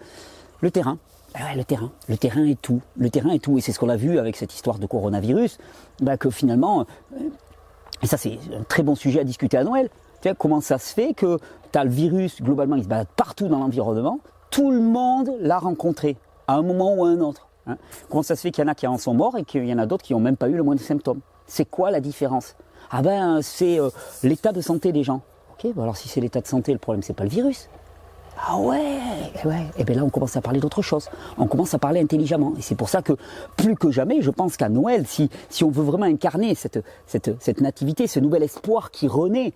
le 0.62 0.72
terrain. 0.72 0.98
Ah 1.34 1.54
le 1.56 1.64
terrain. 1.64 1.92
Le 2.08 2.18
terrain 2.18 2.46
est 2.46 2.62
tout. 2.62 2.82
Le 2.98 3.10
terrain 3.10 3.32
est 3.32 3.44
tout. 3.44 3.58
Et 3.58 3.62
c'est 3.62 3.72
ce 3.72 3.80
qu'on 3.80 3.90
a 3.90 3.98
vu 3.98 4.20
avec 4.20 4.38
cette 4.38 4.54
histoire 4.54 4.80
de 4.80 4.86
coronavirus, 4.86 5.58
bah, 6.02 6.18
que 6.18 6.30
finalement, 6.30 6.86
euh, 7.14 7.30
et 8.02 8.08
ça 8.08 8.18
c'est 8.18 8.40
un 8.58 8.64
très 8.64 8.84
bon 8.84 8.96
sujet 8.96 9.20
à 9.20 9.24
discuter 9.24 9.58
à 9.58 9.64
Noël, 9.64 9.90
comment 10.34 10.62
ça 10.62 10.78
se 10.80 10.94
fait 10.94 11.14
que 11.14 11.38
tu 11.72 11.78
as 11.78 11.84
le 11.84 11.90
virus, 11.90 12.42
globalement, 12.42 12.76
il 12.76 12.84
se 12.84 12.88
balade 12.88 13.08
partout 13.16 13.48
dans 13.48 13.60
l'environnement, 13.60 14.20
tout 14.50 14.72
le 14.72 14.80
monde 14.80 15.32
l'a 15.40 15.60
rencontré, 15.60 16.18
à 16.48 16.56
un 16.56 16.62
moment 16.62 16.96
ou 16.96 17.06
à 17.06 17.10
un 17.10 17.20
autre. 17.20 17.48
Hein. 17.68 17.78
Comment 18.10 18.24
ça 18.24 18.36
se 18.36 18.42
fait 18.42 18.52
qu'il 18.52 18.64
y 18.64 18.68
en 18.68 18.72
a 18.72 18.76
qui 18.76 18.88
en 18.88 18.98
sont 18.98 19.14
morts 19.14 19.38
et 19.38 19.44
qu'il 19.44 19.66
y 19.66 19.74
en 19.74 19.78
a 19.78 19.86
d'autres 19.86 20.04
qui 20.04 20.14
n'ont 20.14 20.20
même 20.20 20.38
pas 20.38 20.50
eu 20.50 20.56
le 20.56 20.64
moindre 20.64 20.82
symptôme? 20.82 21.20
C'est 21.46 21.66
quoi 21.66 21.92
la 21.92 22.00
différence? 22.00 22.56
Ah 22.90 23.02
ben, 23.02 23.42
c'est 23.42 23.80
euh, 23.80 23.90
l'état 24.24 24.52
de 24.52 24.62
santé 24.62 24.92
des 24.92 25.04
gens. 25.04 25.22
Ok, 25.54 25.72
alors 25.78 25.98
si 25.98 26.08
c'est 26.08 26.22
l'état 26.22 26.42
de 26.42 26.48
santé, 26.48 26.74
le 26.74 26.80
problème 26.80 27.04
c'est 27.04 27.14
pas 27.14 27.24
le 27.24 27.30
virus, 27.30 27.70
ah 28.38 28.58
ouais, 28.58 29.00
ouais. 29.46 29.62
Et 29.78 29.80
eh 29.80 29.84
bien 29.84 29.96
là, 29.96 30.04
on 30.04 30.10
commence 30.10 30.36
à 30.36 30.42
parler 30.42 30.60
d'autre 30.60 30.82
chose. 30.82 31.10
On 31.38 31.48
commence 31.48 31.74
à 31.74 31.80
parler 31.80 32.02
intelligemment. 32.02 32.54
Et 32.58 32.62
c'est 32.62 32.76
pour 32.76 32.90
ça 32.90 33.02
que, 33.02 33.14
plus 33.56 33.76
que 33.76 33.92
jamais, 33.92 34.22
je 34.22 34.30
pense 34.30 34.58
qu'à 34.58 34.70
Noël, 34.70 35.08
si, 35.08 35.30
si 35.50 35.64
on 35.64 35.70
veut 35.70 35.84
vraiment 35.84 36.06
incarner 36.06 36.54
cette, 36.56 36.84
cette, 37.08 37.42
cette 37.42 37.62
nativité, 37.62 38.08
ce 38.08 38.20
nouvel 38.20 38.44
espoir 38.44 38.92
qui 38.92 39.08
renaît, 39.08 39.54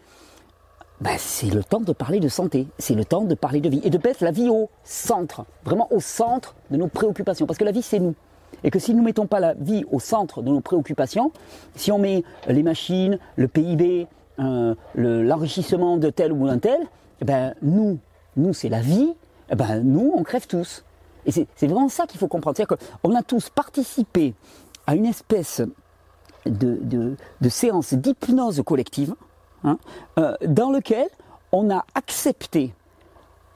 ben 1.01 1.15
c'est 1.17 1.53
le 1.53 1.63
temps 1.63 1.79
de 1.79 1.93
parler 1.93 2.19
de 2.19 2.27
santé, 2.27 2.67
c'est 2.77 2.93
le 2.93 3.05
temps 3.05 3.23
de 3.23 3.35
parler 3.35 3.61
de 3.61 3.69
vie 3.69 3.81
et 3.83 3.89
de 3.89 3.97
mettre 3.97 4.23
la 4.23 4.31
vie 4.31 4.49
au 4.49 4.69
centre, 4.83 5.45
vraiment 5.63 5.87
au 5.91 5.99
centre 5.99 6.55
de 6.71 6.77
nos 6.77 6.87
préoccupations. 6.87 7.45
Parce 7.45 7.57
que 7.57 7.65
la 7.65 7.71
vie, 7.71 7.81
c'est 7.81 7.99
nous. 7.99 8.15
Et 8.63 8.71
que 8.71 8.79
si 8.79 8.93
nous 8.93 9.01
ne 9.01 9.05
mettons 9.05 9.27
pas 9.27 9.39
la 9.39 9.53
vie 9.53 9.85
au 9.91 9.99
centre 9.99 10.41
de 10.41 10.49
nos 10.49 10.59
préoccupations, 10.59 11.31
si 11.75 11.91
on 11.91 11.99
met 11.99 12.23
les 12.47 12.63
machines, 12.63 13.19
le 13.35 13.47
PIB, 13.47 14.07
euh, 14.39 14.75
l'enrichissement 14.95 15.97
de 15.97 16.09
tel 16.09 16.33
ou 16.33 16.47
d'un 16.47 16.59
tel, 16.59 16.79
eh 17.21 17.25
ben 17.25 17.53
nous, 17.61 17.99
nous 18.39 18.53
c'est 18.53 18.69
la 18.69 18.81
vie, 18.81 19.13
eh 19.49 19.55
ben, 19.55 19.81
nous 19.83 20.13
on 20.15 20.23
crève 20.23 20.47
tous. 20.47 20.83
Et 21.25 21.31
c'est 21.31 21.67
vraiment 21.67 21.89
ça 21.89 22.07
qu'il 22.07 22.19
faut 22.19 22.27
comprendre. 22.27 22.57
C'est-à-dire 22.57 22.77
qu'on 23.01 23.15
a 23.15 23.21
tous 23.21 23.49
participé 23.49 24.33
à 24.87 24.95
une 24.95 25.05
espèce 25.05 25.61
de, 26.45 27.15
séance 27.49 27.93
d'hypnose 27.93 28.63
collective, 28.65 29.13
hein, 29.63 29.77
euh, 30.17 30.33
dans 30.45 30.71
lequel 30.71 31.07
on 31.51 31.69
a 31.69 31.85
accepté 31.95 32.73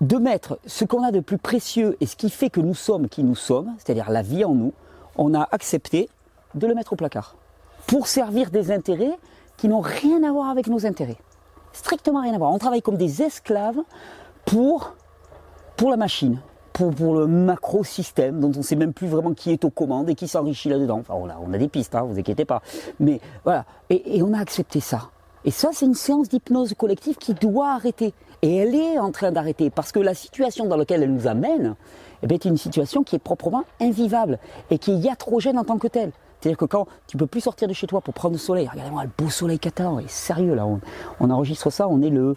de 0.02 0.18
mettre 0.18 0.60
ce 0.66 0.84
qu'on 0.84 1.04
a 1.04 1.12
de 1.12 1.22
plus 1.22 1.38
précieux 1.38 1.96
et 2.02 2.06
ce 2.06 2.16
qui 2.16 2.30
fait 2.30 2.50
que 2.50 2.60
nous 2.60 2.74
sommes 2.74 3.08
qui 3.08 3.24
nous 3.24 3.36
sommes, 3.36 3.74
c'est-à-dire 3.78 4.12
la 4.12 4.22
vie 4.22 4.44
en 4.44 4.54
nous, 4.54 4.74
on 5.16 5.34
a 5.34 5.48
accepté 5.52 6.10
de 6.56 6.68
le 6.68 6.75
mettre 6.75 6.94
au 6.94 6.96
placard. 6.96 7.36
Pour 7.88 8.08
servir 8.08 8.52
des 8.52 8.72
intérêts 8.72 9.18
qui 9.58 9.68
n'ont 9.68 9.82
rien 9.82 10.24
à 10.24 10.32
voir 10.32 10.50
avec 10.50 10.68
nos 10.68 10.86
intérêts. 10.86 11.18
Strictement 11.72 12.22
rien 12.22 12.34
à 12.34 12.38
voir. 12.38 12.52
On 12.52 12.58
travaille 12.58 12.82
comme 12.82 12.98
des 12.98 13.22
esclaves 13.22 13.80
pour, 14.46 14.94
pour 15.78 15.90
la 15.90 15.98
machine, 15.98 16.40
pour, 16.74 16.94
pour 16.94 17.16
le 17.16 17.28
macro-système 17.28 18.40
dont 18.40 18.52
on 18.54 18.60
ne 18.60 18.64
sait 18.64 18.76
même 18.76 18.94
plus 18.94 19.08
vraiment 19.08 19.34
qui 19.34 19.52
est 19.52 19.64
aux 19.66 19.70
commandes 19.70 20.10
et 20.10 20.16
qui 20.16 20.28
s'enrichit 20.28 20.70
là-dedans. 20.70 21.00
Enfin, 21.00 21.16
on 21.16 21.30
a, 21.30 21.38
on 21.46 21.54
a 21.54 21.58
des 21.58 21.68
pistes, 21.68 21.96
hein, 21.96 22.04
vous 22.04 22.18
inquiétez 22.18 22.46
pas. 22.46 22.62
Mais 23.00 23.20
voilà. 23.44 23.66
Et, 23.90 24.18
et 24.18 24.24
on 24.24 24.34
a 24.34 24.40
accepté 24.40 24.80
ça. 24.80 25.10
Et 25.46 25.52
ça, 25.52 25.70
c'est 25.74 25.86
une 25.86 25.96
séance 25.96 26.30
d'hypnose 26.30 26.74
collective 26.74 27.18
qui 27.18 27.34
doit 27.34 27.72
arrêter. 27.72 28.14
Et 28.42 28.56
elle 28.56 28.76
est 28.76 29.00
en 29.00 29.12
train 29.12 29.32
d'arrêter 29.32 29.70
parce 29.70 29.92
que 29.92 30.00
la 30.00 30.14
situation 30.14 30.66
dans 30.66 30.78
laquelle 30.78 31.04
elle 31.04 31.14
nous 31.14 31.28
amène 31.28 31.76
eh 32.22 32.28
bien, 32.28 32.36
est 32.36 32.46
une 32.46 32.58
situation 32.58 33.04
qui 33.04 33.16
est 33.16 33.20
proprement 33.20 33.64
invivable 33.82 34.40
et 34.70 34.78
qui 34.78 34.92
est 34.92 34.98
iatrogène 34.98 35.58
en 35.58 35.64
tant 35.64 35.78
que 35.78 35.88
telle. 35.88 36.12
C'est-à-dire 36.40 36.58
que 36.58 36.66
quand 36.66 36.88
tu 37.08 37.16
peux 37.16 37.28
plus 37.28 37.40
sortir 37.40 37.70
de 37.70 37.74
chez 37.74 37.88
toi 37.88 38.02
pour 38.02 38.14
prendre 38.14 38.34
le 38.34 38.40
soleil, 38.40 38.68
regardez-moi 38.70 39.04
le 39.04 39.10
beau 39.18 39.30
soleil 39.30 39.60
qu'attend, 39.60 40.00
et 40.00 40.08
sérieux 40.10 40.56
là, 40.56 40.68
on, 41.22 41.30
enregistre 41.30 41.70
ça, 41.70 41.88
on 41.88 42.02
est 42.02 42.10
le 42.10 42.36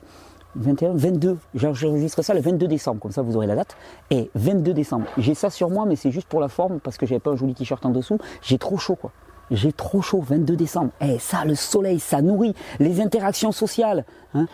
21, 0.56 0.94
22, 0.94 1.38
j'enregistre 1.54 2.22
ça 2.22 2.34
le 2.34 2.40
22 2.40 2.66
décembre, 2.66 3.00
comme 3.00 3.12
ça 3.12 3.22
vous 3.22 3.36
aurez 3.36 3.46
la 3.46 3.56
date, 3.56 3.76
et 4.10 4.30
22 4.34 4.72
décembre. 4.72 5.06
J'ai 5.18 5.34
ça 5.34 5.50
sur 5.50 5.70
moi, 5.70 5.84
mais 5.86 5.96
c'est 5.96 6.10
juste 6.10 6.28
pour 6.28 6.40
la 6.40 6.48
forme, 6.48 6.80
parce 6.80 6.96
que 6.96 7.06
j'avais 7.06 7.20
pas 7.20 7.30
un 7.30 7.36
joli 7.36 7.54
t-shirt 7.54 7.84
en 7.84 7.90
dessous, 7.90 8.18
j'ai 8.42 8.58
trop 8.58 8.78
chaud 8.78 8.96
quoi. 8.96 9.12
J'ai 9.50 9.72
trop 9.72 10.02
chaud, 10.02 10.20
22 10.26 10.56
décembre. 10.56 10.90
Et 11.00 11.20
ça, 11.20 11.44
le 11.44 11.54
soleil, 11.54 12.00
ça 12.00 12.20
nourrit 12.20 12.52
les 12.80 13.00
interactions 13.00 13.52
sociales. 13.52 14.04
Hein. 14.34 14.46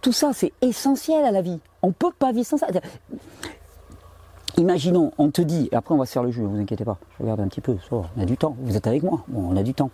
Tout 0.00 0.12
ça, 0.12 0.30
c'est 0.32 0.52
essentiel 0.62 1.24
à 1.24 1.30
la 1.30 1.42
vie. 1.42 1.60
On 1.82 1.92
peut 1.92 2.12
pas 2.18 2.32
vivre 2.32 2.46
sans 2.46 2.56
ça. 2.56 2.68
Imaginons, 4.58 5.12
on 5.18 5.30
te 5.30 5.42
dit, 5.42 5.68
et 5.70 5.76
après 5.76 5.94
on 5.94 5.98
va 5.98 6.06
se 6.06 6.12
faire 6.12 6.22
le 6.22 6.30
jeu, 6.30 6.42
vous 6.42 6.58
inquiétez 6.58 6.84
pas, 6.84 6.98
je 7.16 7.22
regarde 7.22 7.40
un 7.40 7.48
petit 7.48 7.60
peu, 7.60 7.76
on 7.90 8.04
a 8.20 8.24
du 8.24 8.36
temps, 8.36 8.56
vous 8.60 8.76
êtes 8.76 8.86
avec 8.86 9.02
moi, 9.02 9.24
bon, 9.28 9.48
on 9.50 9.56
a 9.56 9.62
du 9.62 9.74
temps. 9.74 9.90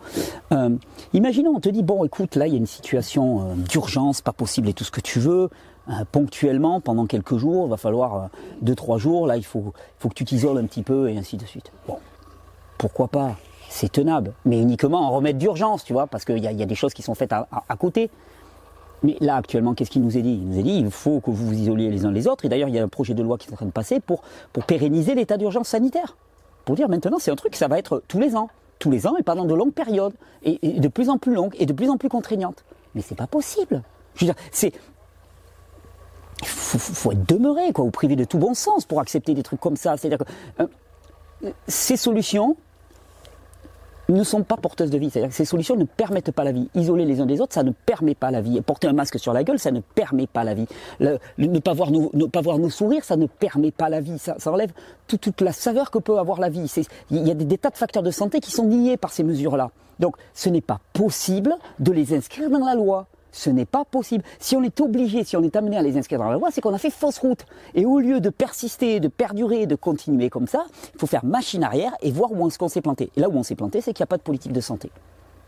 Euh, 0.53 0.71
imaginons, 1.13 1.53
on 1.55 1.61
te 1.61 1.69
dit, 1.69 1.83
bon 1.83 2.05
écoute, 2.05 2.37
là 2.37 2.47
il 2.47 2.53
y 2.53 2.57
a 2.57 2.59
une 2.59 2.67
situation 2.67 3.41
euh, 3.41 3.55
d'urgence, 3.55 4.21
pas 4.21 4.33
possible 4.33 4.69
et 4.69 4.73
tout 4.73 4.85
ce 4.85 4.91
que 4.91 5.01
tu 5.01 5.19
veux, 5.19 5.51
euh, 5.89 5.93
ponctuellement, 6.11 6.81
pendant 6.81 7.07
quelques 7.07 7.37
jours, 7.37 7.67
il 7.67 7.71
va 7.71 7.77
falloir 7.77 8.31
2-3 8.65 8.99
jours, 8.99 9.27
là 9.27 9.37
il 9.37 9.45
faut, 9.45 9.73
faut 9.99 10.09
que 10.09 10.15
tu 10.15 10.25
t'isoles 10.25 10.59
un 10.59 10.65
petit 10.65 10.83
peu 10.83 11.09
et 11.09 11.19
ainsi 11.19 11.37
de 11.37 11.45
suite. 11.45 11.71
Bon, 11.87 11.99
pourquoi 12.79 13.09
pas 13.09 13.37
c'est 13.69 13.91
tenable, 13.91 14.33
mais 14.45 14.61
uniquement 14.61 15.07
en 15.07 15.11
remède 15.11 15.39
d'urgence, 15.39 15.85
tu 15.85 15.93
vois, 15.93 16.07
parce 16.07 16.25
qu'il 16.25 16.39
y, 16.39 16.47
a 16.47 16.67
des 16.67 16.75
choses 16.75 16.95
qui 16.95 17.03
sont 17.03 17.15
faites 17.15 17.33
à, 17.33 17.47
côté. 17.79 18.11
Mais 19.07 19.17
là, 19.21 19.37
actuellement, 19.37 19.75
qu'est-ce 19.75 19.91
qu'il 19.91 20.03
nous 20.03 20.19
est 20.19 20.23
dit? 20.23 20.33
Il 20.33 20.49
nous 20.49 20.59
est 20.59 20.65
dit 20.65 20.79
il 20.79 20.91
faut 20.91 21.21
que 21.21 21.31
vous 21.31 21.47
vous 21.47 21.55
isoliez 21.55 21.91
les 21.91 22.05
uns 22.05 22.11
les 22.11 22.27
autres. 22.27 22.45
Et 22.45 22.49
d'ailleurs, 22.49 22.69
il 22.69 22.75
y 22.75 22.79
a 22.81 22.83
un 22.83 22.89
projet 22.89 23.15
de 23.15 23.23
loi 23.23 23.39
qui 23.39 23.49
est 23.49 23.53
en 23.53 23.55
train 23.55 23.67
de 23.67 23.71
passer 23.71 24.01
pour, 24.01 24.23
pour 24.53 24.65
pérenniser 24.65 25.15
l'état 25.15 25.37
d'urgence 25.37 25.69
sanitaire. 25.69 26.17
Pour 26.65 26.75
dire 26.75 26.89
maintenant, 26.89 27.19
c'est 27.21 27.31
un 27.31 27.37
truc, 27.37 27.55
ça 27.55 27.69
va 27.69 27.79
être 27.79 28.03
tous 28.09 28.19
les 28.19 28.35
ans. 28.35 28.51
Tous 28.81 28.91
les 28.91 29.07
ans 29.07 29.17
et 29.17 29.23
pendant 29.23 29.45
de 29.45 29.55
longues 29.55 29.73
périodes. 29.73 30.15
Et, 30.43 30.81
de 30.81 30.89
plus 30.89 31.09
en 31.09 31.19
plus 31.19 31.35
longues 31.35 31.55
et 31.57 31.67
de 31.67 31.73
plus 31.73 31.89
en 31.89 31.99
plus 31.99 32.09
contraignantes. 32.09 32.65
Mais 32.97 33.01
c'est 33.01 33.15
pas 33.15 33.29
possible. 33.29 33.85
Je 34.17 34.25
veux 34.25 34.33
dire, 34.33 34.43
c'est. 34.51 34.73
Il 36.43 36.49
faut, 36.49 37.13
être 37.13 37.29
demeuré, 37.29 37.73
quoi, 37.73 37.85
ou 37.85 37.93
privé 37.93 38.17
de 38.17 38.25
tout 38.25 38.39
bon 38.39 38.55
sens 38.55 38.87
pour 38.87 38.99
accepter 38.99 39.35
des 39.35 39.45
trucs 39.45 39.61
comme 39.61 39.77
ça. 39.77 39.97
C'est-à-dire 39.97 40.19
que 40.19 40.65
euh, 41.45 41.53
ces 41.69 41.97
solutions, 41.97 42.57
ne 44.09 44.23
sont 44.25 44.43
pas 44.43 44.57
porteuses 44.57 44.91
de 44.91 44.99
vie. 44.99 45.11
C'est-à-dire 45.11 45.31
que 45.31 45.37
ces 45.37 45.45
solutions 45.45 45.77
ne 45.77 45.85
permettent 45.85 46.33
pas 46.33 46.45
la 46.45 46.53
vie. 46.53 46.69
Isoler 46.75 47.05
les 47.05 47.21
uns 47.21 47.27
des 47.27 47.41
autres, 47.41 47.55
ça 47.55 47.63
ne 47.63 47.73
permet 47.73 48.15
pas 48.15 48.31
la 48.31 48.41
vie. 48.41 48.61
porter 48.61 48.89
un 48.89 48.93
masque 48.93 49.19
sur 49.19 49.33
la 49.33 49.45
gueule, 49.45 49.59
ça 49.59 49.71
ne 49.71 49.81
permet 49.81 50.27
pas 50.27 50.45
la 50.45 50.55
vie. 50.55 50.67
ne, 51.01 51.59
pas 51.59 51.73
voir 51.73 51.91
nos, 51.91 52.11
ne 52.15 52.27
pas 52.27 52.41
voir 52.41 52.59
sourires, 52.71 53.05
ça 53.05 53.17
ne 53.17 53.27
permet 53.27 53.71
pas 53.71 53.89
la 53.89 54.01
vie. 54.01 54.19
Ça, 54.19 54.37
enlève 54.47 54.73
toute 55.07 55.41
la 55.41 55.53
saveur 55.53 55.91
que 55.91 55.99
peut 55.99 56.19
avoir 56.19 56.41
la 56.41 56.49
vie. 56.49 56.71
Il 57.11 57.27
y 57.27 57.31
a 57.31 57.35
des, 57.35 57.59
tas 57.59 57.71
de 57.71 57.77
facteurs 57.77 58.03
de 58.03 58.11
santé 58.11 58.41
qui 58.41 58.51
sont 58.51 58.65
niés 58.65 58.97
par 58.97 59.13
ces 59.13 59.25
mesures-là. 59.25 59.71
Donc, 59.99 60.17
ce 60.35 60.49
n'est 60.49 60.61
pas 60.61 60.81
possible 60.93 61.55
de 61.79 61.93
les 61.93 62.15
inscrire 62.15 62.51
dans 62.51 62.65
la 62.65 62.75
loi. 62.75 63.07
Ce 63.37 63.51
n'est 63.51 63.67
pas 63.67 63.85
possible. 63.85 64.25
Si 64.39 64.57
on 64.57 64.63
est 64.63 64.81
obligé, 64.81 65.23
si 65.23 65.37
on 65.37 65.43
est 65.43 65.57
amené 65.57 65.77
à 65.77 65.83
les 65.83 65.99
inscrire 65.99 66.19
dans 66.21 66.31
la 66.31 66.37
loi, 66.37 66.49
c'est 66.51 66.63
qu'on 66.63 66.73
a 66.73 66.79
fait 66.79 66.91
fausse 66.91 67.19
route. 67.19 67.45
Et 67.75 67.85
au 67.85 68.01
lieu 68.01 68.19
de 68.19 68.31
persister, 68.31 68.99
de 68.99 69.09
perdurer, 69.09 69.67
de 69.67 69.75
continuer 69.75 70.31
comme 70.31 70.47
ça, 70.47 70.65
il 70.95 70.99
faut 70.99 71.07
faire 71.07 71.23
machine 71.23 71.63
arrière 71.63 71.93
et 72.01 72.11
voir 72.11 72.33
où 72.33 72.49
qu'on 72.49 72.69
s'est 72.69 72.81
planté. 72.81 73.11
Et 73.15 73.21
là 73.21 73.29
où 73.29 73.37
on 73.37 73.43
s'est 73.43 73.55
planté, 73.55 73.83
c'est 73.83 73.93
qu'il 73.93 74.03
n'y 74.03 74.07
a 74.07 74.09
pas 74.09 74.17
de 74.17 74.23
politique 74.23 74.53
de 74.53 74.61
santé. 74.63 74.91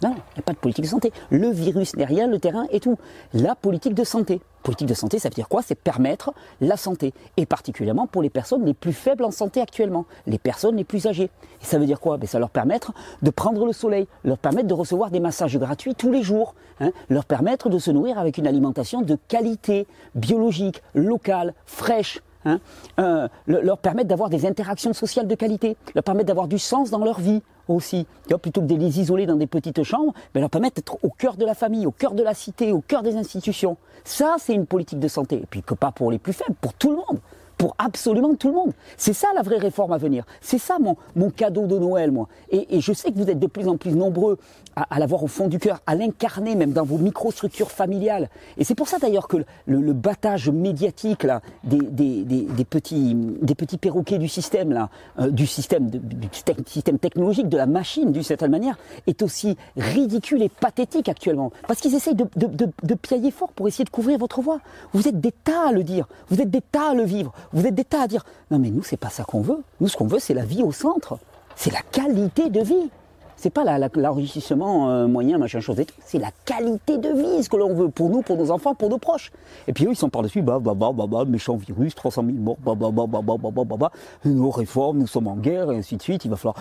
Non, 0.02 0.11
il 0.11 0.37
n'y 0.37 0.40
a 0.40 0.43
pas 0.43 0.52
de 0.52 0.59
politique 0.59 0.85
de 0.85 0.90
santé. 0.90 1.12
Le 1.31 1.50
virus 1.50 1.97
n'est 1.97 2.05
rien, 2.05 2.28
le 2.28 2.38
terrain 2.38 2.67
et 2.71 2.78
tout. 2.78 2.97
La 3.35 3.55
politique 3.55 3.95
de 3.95 4.05
santé. 4.05 4.40
Politique 4.62 4.88
de 4.88 4.95
santé, 4.95 5.19
ça 5.19 5.28
veut 5.28 5.35
dire 5.35 5.49
quoi? 5.49 5.62
C'est 5.62 5.75
permettre 5.75 6.33
la 6.61 6.76
santé. 6.76 7.12
Et 7.37 7.47
particulièrement 7.47 8.07
pour 8.07 8.23
les 8.23 8.31
personnes 8.31 8.64
les 8.64 8.75
plus 8.75 8.93
faibles 8.93 9.25
en 9.25 9.31
santé 9.31 9.61
actuellement, 9.61 10.05
les 10.26 10.38
personnes 10.38 10.76
les 10.76 10.85
plus 10.85 11.07
âgées. 11.07 11.31
Et 11.62 11.64
ça 11.64 11.78
veut 11.78 11.87
dire 11.87 12.00
quoi? 12.00 12.17
Ben, 12.17 12.26
Ça 12.26 12.38
leur 12.38 12.50
permettre 12.50 12.93
de 13.23 13.31
prendre 13.31 13.64
le 13.64 13.73
soleil, 13.73 14.07
leur 14.25 14.38
permettre 14.38 14.69
de 14.69 14.75
recevoir 14.75 15.11
des 15.11 15.21
massages 15.21 15.59
gratuits 15.59 15.95
tous 15.95 16.12
les 16.12 16.23
jours, 16.23 16.55
hein, 16.81 16.90
leur 17.09 17.25
permettre 17.25 17.69
de 17.69 17.78
se 17.78 17.90
nourrir 17.90 18.19
avec 18.19 18.38
une 18.38 18.47
alimentation 18.47 19.02
de 19.02 19.17
qualité, 19.28 19.87
biologique, 20.14 20.83
locale, 20.95 21.55
fraîche, 21.67 22.21
Hein, 22.45 22.61
euh, 22.99 23.28
leur 23.47 23.78
permettre 23.78 24.09
d'avoir 24.09 24.30
des 24.30 24.47
interactions 24.47 24.92
sociales 24.92 25.26
de 25.26 25.35
qualité, 25.35 25.76
leur 25.95 26.04
permettre 26.04 26.28
d'avoir 26.28 26.49
du 26.49 26.59
sens 26.59 26.90
dans 26.90 27.04
leur 27.04 27.21
vie 27.21 27.42
aussi. 27.66 28.07
plutôt 28.40 28.61
que 28.62 28.66
de 28.66 28.76
les 28.76 29.00
isoler 29.00 29.26
dans 29.26 29.37
des 29.37 29.47
petites 29.47 29.83
chambres, 29.83 30.14
mais 30.35 30.40
leur 30.40 30.50
permettre 30.50 30.76
d'être 30.76 30.99
au 31.02 31.11
cœur 31.11 31.37
de 31.37 31.45
la 31.45 31.54
famille, 31.54 31.87
au 31.87 31.90
cœur 31.90 32.12
de 32.12 32.23
la 32.23 32.35
cité, 32.35 32.73
au 32.73 32.80
cœur 32.80 33.02
des 33.02 33.16
institutions. 33.16 33.76
Ça, 34.04 34.37
c'est 34.38 34.54
une 34.54 34.66
politique 34.66 35.00
de 35.00 35.09
santé. 35.09 35.37
Et 35.37 35.47
puis 35.50 35.62
que 35.62 35.75
pas 35.75 35.92
pour 35.92 36.11
les 36.11 36.18
plus 36.18 36.33
faibles, 36.33 36.54
pour 36.61 36.75
tout 36.75 36.90
le 36.90 36.97
monde 36.97 37.21
pour 37.59 37.75
absolument 37.77 38.35
tout 38.37 38.49
le 38.49 38.55
monde. 38.55 38.73
C'est 38.97 39.12
ça 39.12 39.29
la 39.35 39.43
vraie 39.43 39.59
réforme 39.59 39.93
à 39.93 39.99
venir. 39.99 40.25
C'est 40.41 40.59
ça 40.59 40.79
mon, 40.79 40.97
mon 41.17 41.29
cadeau 41.29 41.67
de 41.67 41.77
Noël, 41.77 42.12
moi. 42.12 42.29
Et, 42.50 42.81
je 42.81 42.93
sais 42.93 43.11
que 43.11 43.19
vous 43.19 43.29
êtes 43.29 43.41
de 43.41 43.49
plus 43.49 43.69
en 43.69 43.77
plus 43.77 43.93
nombreux 43.93 44.38
à, 44.77 45.00
l'avoir 45.00 45.25
au 45.25 45.27
fond 45.27 45.49
du 45.49 45.59
cœur, 45.59 45.81
à 45.87 45.97
l'incarner 45.97 46.55
même 46.55 46.73
dans 46.73 46.85
vos 46.85 46.99
microstructures 46.99 47.73
familiales. 47.73 48.31
Et 48.59 48.65
c'est 48.65 48.77
pour 48.77 48.87
ça 48.87 48.99
d'ailleurs 48.99 49.27
que 49.27 49.38
le, 49.67 49.93
battage 49.93 50.49
médiatique 50.49 51.27
des, 51.65 51.79
des, 51.79 52.23
des, 52.23 52.65
petits, 52.65 53.15
des 53.15 53.57
petits 53.57 53.79
perroquets 53.79 54.19
du 54.19 54.29
système, 54.29 54.73
là, 54.73 54.91
euh, 55.19 55.31
du, 55.31 55.49
système 55.49 55.91
du 55.91 56.29
système 56.67 56.99
technologique, 57.00 57.49
de 57.49 57.57
la 57.57 57.67
machine 57.67 58.12
d'une 58.12 58.23
certaine 58.23 58.53
manière, 58.53 58.79
est 59.09 59.23
aussi 59.23 59.57
ridicule 59.77 60.43
et 60.43 60.49
pathétique 60.49 61.09
actuellement. 61.09 61.50
Parce 61.67 61.81
qu'ils 61.81 61.97
essayent 61.97 62.15
de, 62.15 62.27
de, 62.37 62.69
de 62.81 62.95
piailler 62.95 63.33
fort 63.33 63.50
pour 63.53 63.67
essayer 63.67 63.85
de 63.85 63.91
couvrir 63.91 64.19
votre 64.19 64.41
voix. 64.41 64.61
Vous 64.93 65.09
êtes 65.09 65.21
des 65.21 65.33
tas 65.33 65.71
à 65.71 65.73
le 65.73 65.83
dire, 65.83 66.07
vous 66.29 66.41
êtes 66.41 66.50
des 66.50 66.61
tas 66.61 66.91
à 66.91 66.95
le 66.95 67.03
vivre. 67.03 67.33
Vous 67.52 67.67
êtes 67.67 67.75
des 67.75 67.85
tas 67.85 68.02
à 68.02 68.07
dire 68.07 68.25
non 68.50 68.59
mais 68.59 68.71
nous 68.71 68.83
c'est 68.83 68.97
pas 68.97 69.11
ça 69.11 69.25
qu'on 69.25 69.40
veut. 69.40 69.62
Nous 69.81 69.88
ce 69.88 69.97
qu'on 69.97 70.07
veut 70.07 70.19
c'est 70.19 70.35
la 70.35 70.45
vie 70.45 70.62
au 70.62 70.73
centre. 70.73 71.19
C'est 71.57 71.73
la 71.73 71.83
qualité 71.90 72.50
de 72.50 72.61
vie. 72.61 72.90
C'est 73.38 73.50
pas 73.50 73.62
l'enrichissement 73.95 74.90
euh, 74.90 75.07
moyen, 75.07 75.38
machin 75.38 75.61
chose 75.61 75.78
et 75.78 75.85
tout. 75.85 75.95
C'est 76.05 76.19
la 76.19 76.31
qualité 76.45 76.99
de 76.99 77.09
vie, 77.09 77.45
ce 77.45 77.49
que 77.49 77.57
l'on 77.57 77.73
veut 77.73 77.88
pour 77.88 78.11
nous, 78.11 78.21
pour 78.21 78.37
nos 78.37 78.50
enfants, 78.50 78.75
pour 78.75 78.88
nos 78.88 78.99
proches. 78.99 79.31
Et 79.69 79.73
puis 79.73 79.87
eux, 79.87 79.90
ils 79.93 79.97
sont 79.97 80.09
par-dessus, 80.09 80.43
bah, 80.43 80.59
bah, 80.61 80.75
bah, 80.75 80.90
bah, 80.93 81.07
bah, 81.09 81.25
méchant 81.25 81.57
virus, 81.57 81.95
300 81.95 82.25
000 82.26 82.37
morts, 82.37 82.57
bah, 82.61 82.75
bah, 82.75 82.90
bah, 82.90 83.05
bah, 83.07 83.21
bah, 83.23 83.35
bah, 83.38 83.64
bah, 83.64 83.76
bah, 83.78 83.93
nos 84.25 84.50
réformes, 84.50 84.99
nous 84.99 85.07
sommes 85.07 85.28
en 85.28 85.37
guerre, 85.37 85.71
et 85.71 85.78
ainsi 85.78 85.97
de 85.97 86.02
suite. 86.02 86.25
Il 86.25 86.33
va 86.33 86.37
falloir. 86.37 86.57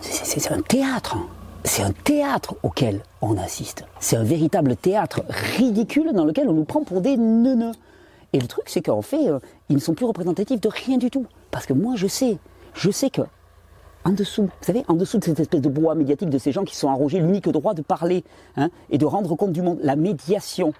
C'est 0.00 0.50
un 0.50 0.62
théâtre. 0.62 1.18
C'est 1.66 1.82
un 1.82 1.92
théâtre 1.92 2.56
auquel 2.62 3.00
on 3.22 3.38
assiste. 3.38 3.84
C'est 3.98 4.16
un 4.16 4.22
véritable 4.22 4.76
théâtre 4.76 5.22
ridicule 5.56 6.12
dans 6.12 6.26
lequel 6.26 6.48
on 6.48 6.52
nous 6.52 6.64
prend 6.64 6.84
pour 6.84 7.00
des 7.00 7.16
neuneux. 7.16 7.72
Et 8.34 8.38
le 8.38 8.46
truc, 8.46 8.64
c'est 8.66 8.82
qu'en 8.82 9.00
fait, 9.00 9.28
euh, 9.28 9.38
ils 9.70 9.76
ne 9.76 9.80
sont 9.80 9.94
plus 9.94 10.04
représentatifs 10.04 10.60
de 10.60 10.68
rien 10.68 10.98
du 10.98 11.10
tout. 11.10 11.24
Parce 11.50 11.64
que 11.64 11.72
moi, 11.72 11.94
je 11.96 12.06
sais, 12.06 12.36
je 12.74 12.90
sais 12.90 13.08
que, 13.08 13.22
en 14.04 14.10
dessous, 14.10 14.42
vous 14.42 14.50
savez, 14.60 14.84
en 14.88 14.94
dessous 14.94 15.18
de 15.18 15.24
cette 15.24 15.40
espèce 15.40 15.62
de 15.62 15.68
brouhaha 15.70 15.94
médiatique 15.94 16.28
de 16.28 16.36
ces 16.36 16.52
gens 16.52 16.64
qui 16.64 16.76
sont 16.76 16.90
arrogés 16.90 17.18
l'unique 17.18 17.48
droit 17.48 17.72
de 17.72 17.80
parler 17.80 18.24
hein, 18.56 18.68
et 18.90 18.98
de 18.98 19.06
rendre 19.06 19.34
compte 19.34 19.52
du 19.52 19.62
monde, 19.62 19.78
la 19.82 19.96
médiation, 19.96 20.74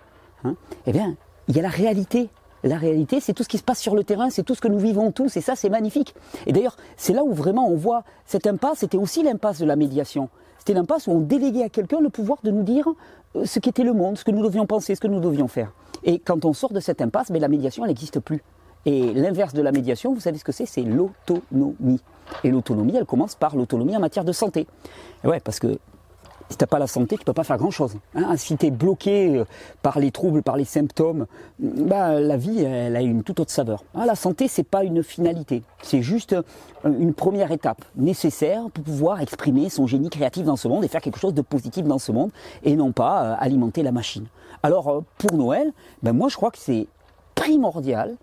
hein, 0.44 0.54
eh 0.86 0.92
bien, 0.92 1.16
il 1.48 1.56
y 1.56 1.60
a 1.60 1.62
la 1.62 1.70
réalité. 1.70 2.28
La 2.62 2.76
réalité, 2.76 3.20
c'est 3.20 3.32
tout 3.32 3.42
ce 3.42 3.48
qui 3.48 3.58
se 3.58 3.62
passe 3.62 3.80
sur 3.80 3.94
le 3.94 4.04
terrain, 4.04 4.30
c'est 4.30 4.42
tout 4.42 4.54
ce 4.54 4.60
que 4.60 4.68
nous 4.68 4.78
vivons 4.78 5.12
tous, 5.12 5.36
et 5.36 5.40
ça, 5.40 5.56
c'est 5.56 5.70
magnifique. 5.70 6.14
Et 6.46 6.52
d'ailleurs, 6.52 6.76
c'est 6.96 7.12
là 7.14 7.24
où 7.24 7.32
vraiment 7.32 7.68
on 7.68 7.76
voit 7.76 8.04
cette 8.26 8.46
impasse, 8.46 8.78
c'était 8.78 8.98
aussi 8.98 9.22
l'impasse 9.22 9.58
de 9.58 9.66
la 9.66 9.76
médiation. 9.76 10.28
C'était 10.66 10.78
l'impasse 10.78 11.08
où 11.08 11.10
on 11.10 11.20
déléguait 11.20 11.64
à 11.64 11.68
quelqu'un 11.68 12.00
le 12.00 12.08
pouvoir 12.08 12.38
de 12.42 12.50
nous 12.50 12.62
dire 12.62 12.88
euh, 13.36 13.44
ce 13.44 13.58
qu'était 13.58 13.84
le 13.84 13.92
monde, 13.92 14.16
ce 14.16 14.24
que 14.24 14.30
nous 14.30 14.42
devions 14.42 14.64
penser, 14.64 14.94
ce 14.94 15.00
que 15.02 15.06
nous 15.06 15.20
devions 15.20 15.46
faire. 15.46 15.70
Et 16.04 16.18
quand 16.18 16.46
on 16.46 16.54
sort 16.54 16.72
de 16.72 16.80
cette 16.80 17.02
impasse, 17.02 17.28
mais 17.28 17.38
la 17.38 17.48
médiation, 17.48 17.84
elle 17.84 17.90
n'existe 17.90 18.18
plus. 18.18 18.42
Et 18.86 19.12
l'inverse 19.12 19.52
de 19.52 19.60
la 19.60 19.72
médiation, 19.72 20.14
vous 20.14 20.20
savez 20.20 20.38
ce 20.38 20.44
que 20.44 20.52
c'est? 20.52 20.64
C'est 20.64 20.80
l'autonomie. 20.80 22.00
Et 22.44 22.50
l'autonomie, 22.50 22.96
elle 22.96 23.04
commence 23.04 23.34
par 23.34 23.56
l'autonomie 23.56 23.94
en 23.94 24.00
matière 24.00 24.24
de 24.24 24.32
santé. 24.32 24.66
Ouais, 25.22 25.38
parce 25.38 25.58
que 25.58 25.78
si 26.50 26.56
tu 26.58 26.62
n'as 26.62 26.66
pas 26.66 26.78
la 26.78 26.86
santé, 26.86 27.16
tu 27.16 27.24
peux 27.24 27.32
pas 27.32 27.44
faire 27.44 27.56
grand-chose. 27.56 27.96
Hein. 28.14 28.36
si 28.36 28.56
tu 28.56 28.66
es 28.66 28.70
bloqué 28.70 29.38
euh, 29.38 29.44
par 29.82 29.98
les 29.98 30.10
troubles, 30.10 30.42
par 30.42 30.56
les 30.56 30.64
symptômes, 30.64 31.26
bah, 31.58 32.20
la 32.20 32.36
vie, 32.36 32.62
elle 32.62 32.96
a 32.96 33.00
une 33.00 33.22
toute 33.22 33.40
autre 33.40 33.50
saveur. 33.50 33.84
Hein, 33.94 34.06
la 34.06 34.14
santé, 34.14 34.48
c'est 34.48 34.62
pas 34.62 34.84
une 34.84 35.02
finalité. 35.02 35.62
C'est 35.82 36.02
juste 36.02 36.34
euh, 36.34 36.42
une 36.84 37.14
première 37.14 37.50
étape 37.50 37.84
nécessaire 37.96 38.70
pour 38.72 38.84
pouvoir 38.84 39.20
exprimer 39.20 39.70
son 39.70 39.86
génie 39.86 40.10
créatif 40.10 40.44
dans 40.44 40.56
ce 40.56 40.68
monde 40.68 40.84
et 40.84 40.88
faire 40.88 41.00
quelque 41.00 41.18
chose 41.18 41.34
de 41.34 41.42
positif 41.42 41.84
dans 41.86 41.98
ce 41.98 42.12
monde 42.12 42.30
et 42.62 42.76
non 42.76 42.92
pas 42.92 43.24
euh, 43.24 43.36
alimenter 43.38 43.82
la 43.82 43.92
machine. 43.92 44.26
Alors 44.62 45.02
pour 45.18 45.34
Noël, 45.34 45.72
ben 46.02 46.12
moi 46.12 46.28
je 46.28 46.36
crois 46.36 46.50
que 46.50 46.58
c'est 46.58 46.86
primordial, 47.34 48.16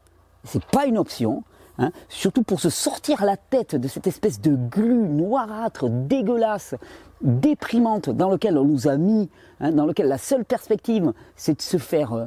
c'est 0.43 0.63
pas 0.65 0.85
une 0.85 0.97
option, 0.97 1.43
hein, 1.81 1.91
surtout 2.09 2.43
pour 2.43 2.59
se 2.59 2.69
sortir 2.69 3.25
la 3.25 3.37
tête 3.37 3.75
de 3.75 3.87
cette 3.87 4.07
espèce 4.07 4.39
de 4.39 4.55
glu 4.55 4.95
noirâtre, 4.95 5.89
dégueulasse, 5.89 6.75
déprimante 7.21 8.09
dans 8.09 8.29
lequel 8.29 8.57
on 8.57 8.65
nous 8.65 8.87
a 8.87 8.97
mis, 8.97 9.29
hein, 9.59 9.71
dans 9.71 9.85
lequel 9.85 10.07
la 10.07 10.17
seule 10.17 10.45
perspective 10.45 11.13
c'est 11.35 11.57
de 11.57 11.61
se 11.61 11.77
faire 11.77 12.13
euh, 12.13 12.25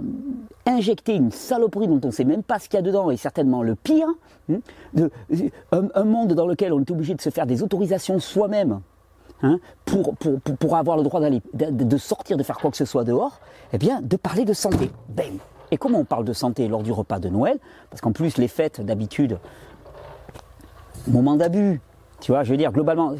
injecter 0.66 1.14
une 1.14 1.30
saloperie 1.30 1.88
dont 1.88 2.00
on 2.02 2.08
ne 2.08 2.12
sait 2.12 2.24
même 2.24 2.42
pas 2.42 2.58
ce 2.58 2.68
qu'il 2.68 2.76
y 2.76 2.80
a 2.80 2.82
dedans 2.82 3.10
et 3.10 3.16
certainement 3.16 3.62
le 3.62 3.74
pire, 3.74 4.08
hein, 4.50 4.58
un, 5.72 6.04
monde 6.04 6.34
dans 6.34 6.46
lequel 6.46 6.72
on 6.72 6.80
est 6.80 6.90
obligé 6.90 7.14
de 7.14 7.20
se 7.20 7.30
faire 7.30 7.46
des 7.46 7.62
autorisations 7.62 8.18
soi-même 8.18 8.80
pour, 9.84 10.76
avoir 10.76 10.96
le 10.96 11.02
droit 11.02 11.20
d'aller, 11.20 11.42
de, 11.52 11.96
sortir, 11.98 12.36
de 12.36 12.42
faire 12.42 12.56
quoi 12.56 12.70
que 12.70 12.76
ce 12.76 12.84
soit 12.84 13.04
dehors, 13.04 13.40
eh 13.72 13.78
bien 13.78 14.00
de 14.00 14.16
parler 14.16 14.44
de 14.44 14.52
santé. 14.52 14.90
Ben, 15.08 15.38
et 15.74 15.76
comment 15.76 15.98
on 15.98 16.04
parle 16.04 16.24
de 16.24 16.32
santé 16.32 16.68
lors 16.68 16.84
du 16.84 16.92
repas 16.92 17.18
de 17.18 17.28
Noël? 17.28 17.58
Parce 17.90 18.00
qu'en 18.00 18.12
plus 18.12 18.38
les 18.38 18.46
fêtes 18.46 18.80
d'habitude, 18.80 19.40
moment 21.08 21.34
d'abus, 21.34 21.80
tu 22.20 22.30
vois, 22.30 22.44
je 22.44 22.52
veux 22.52 22.56
dire, 22.56 22.70
globalement, 22.70 23.16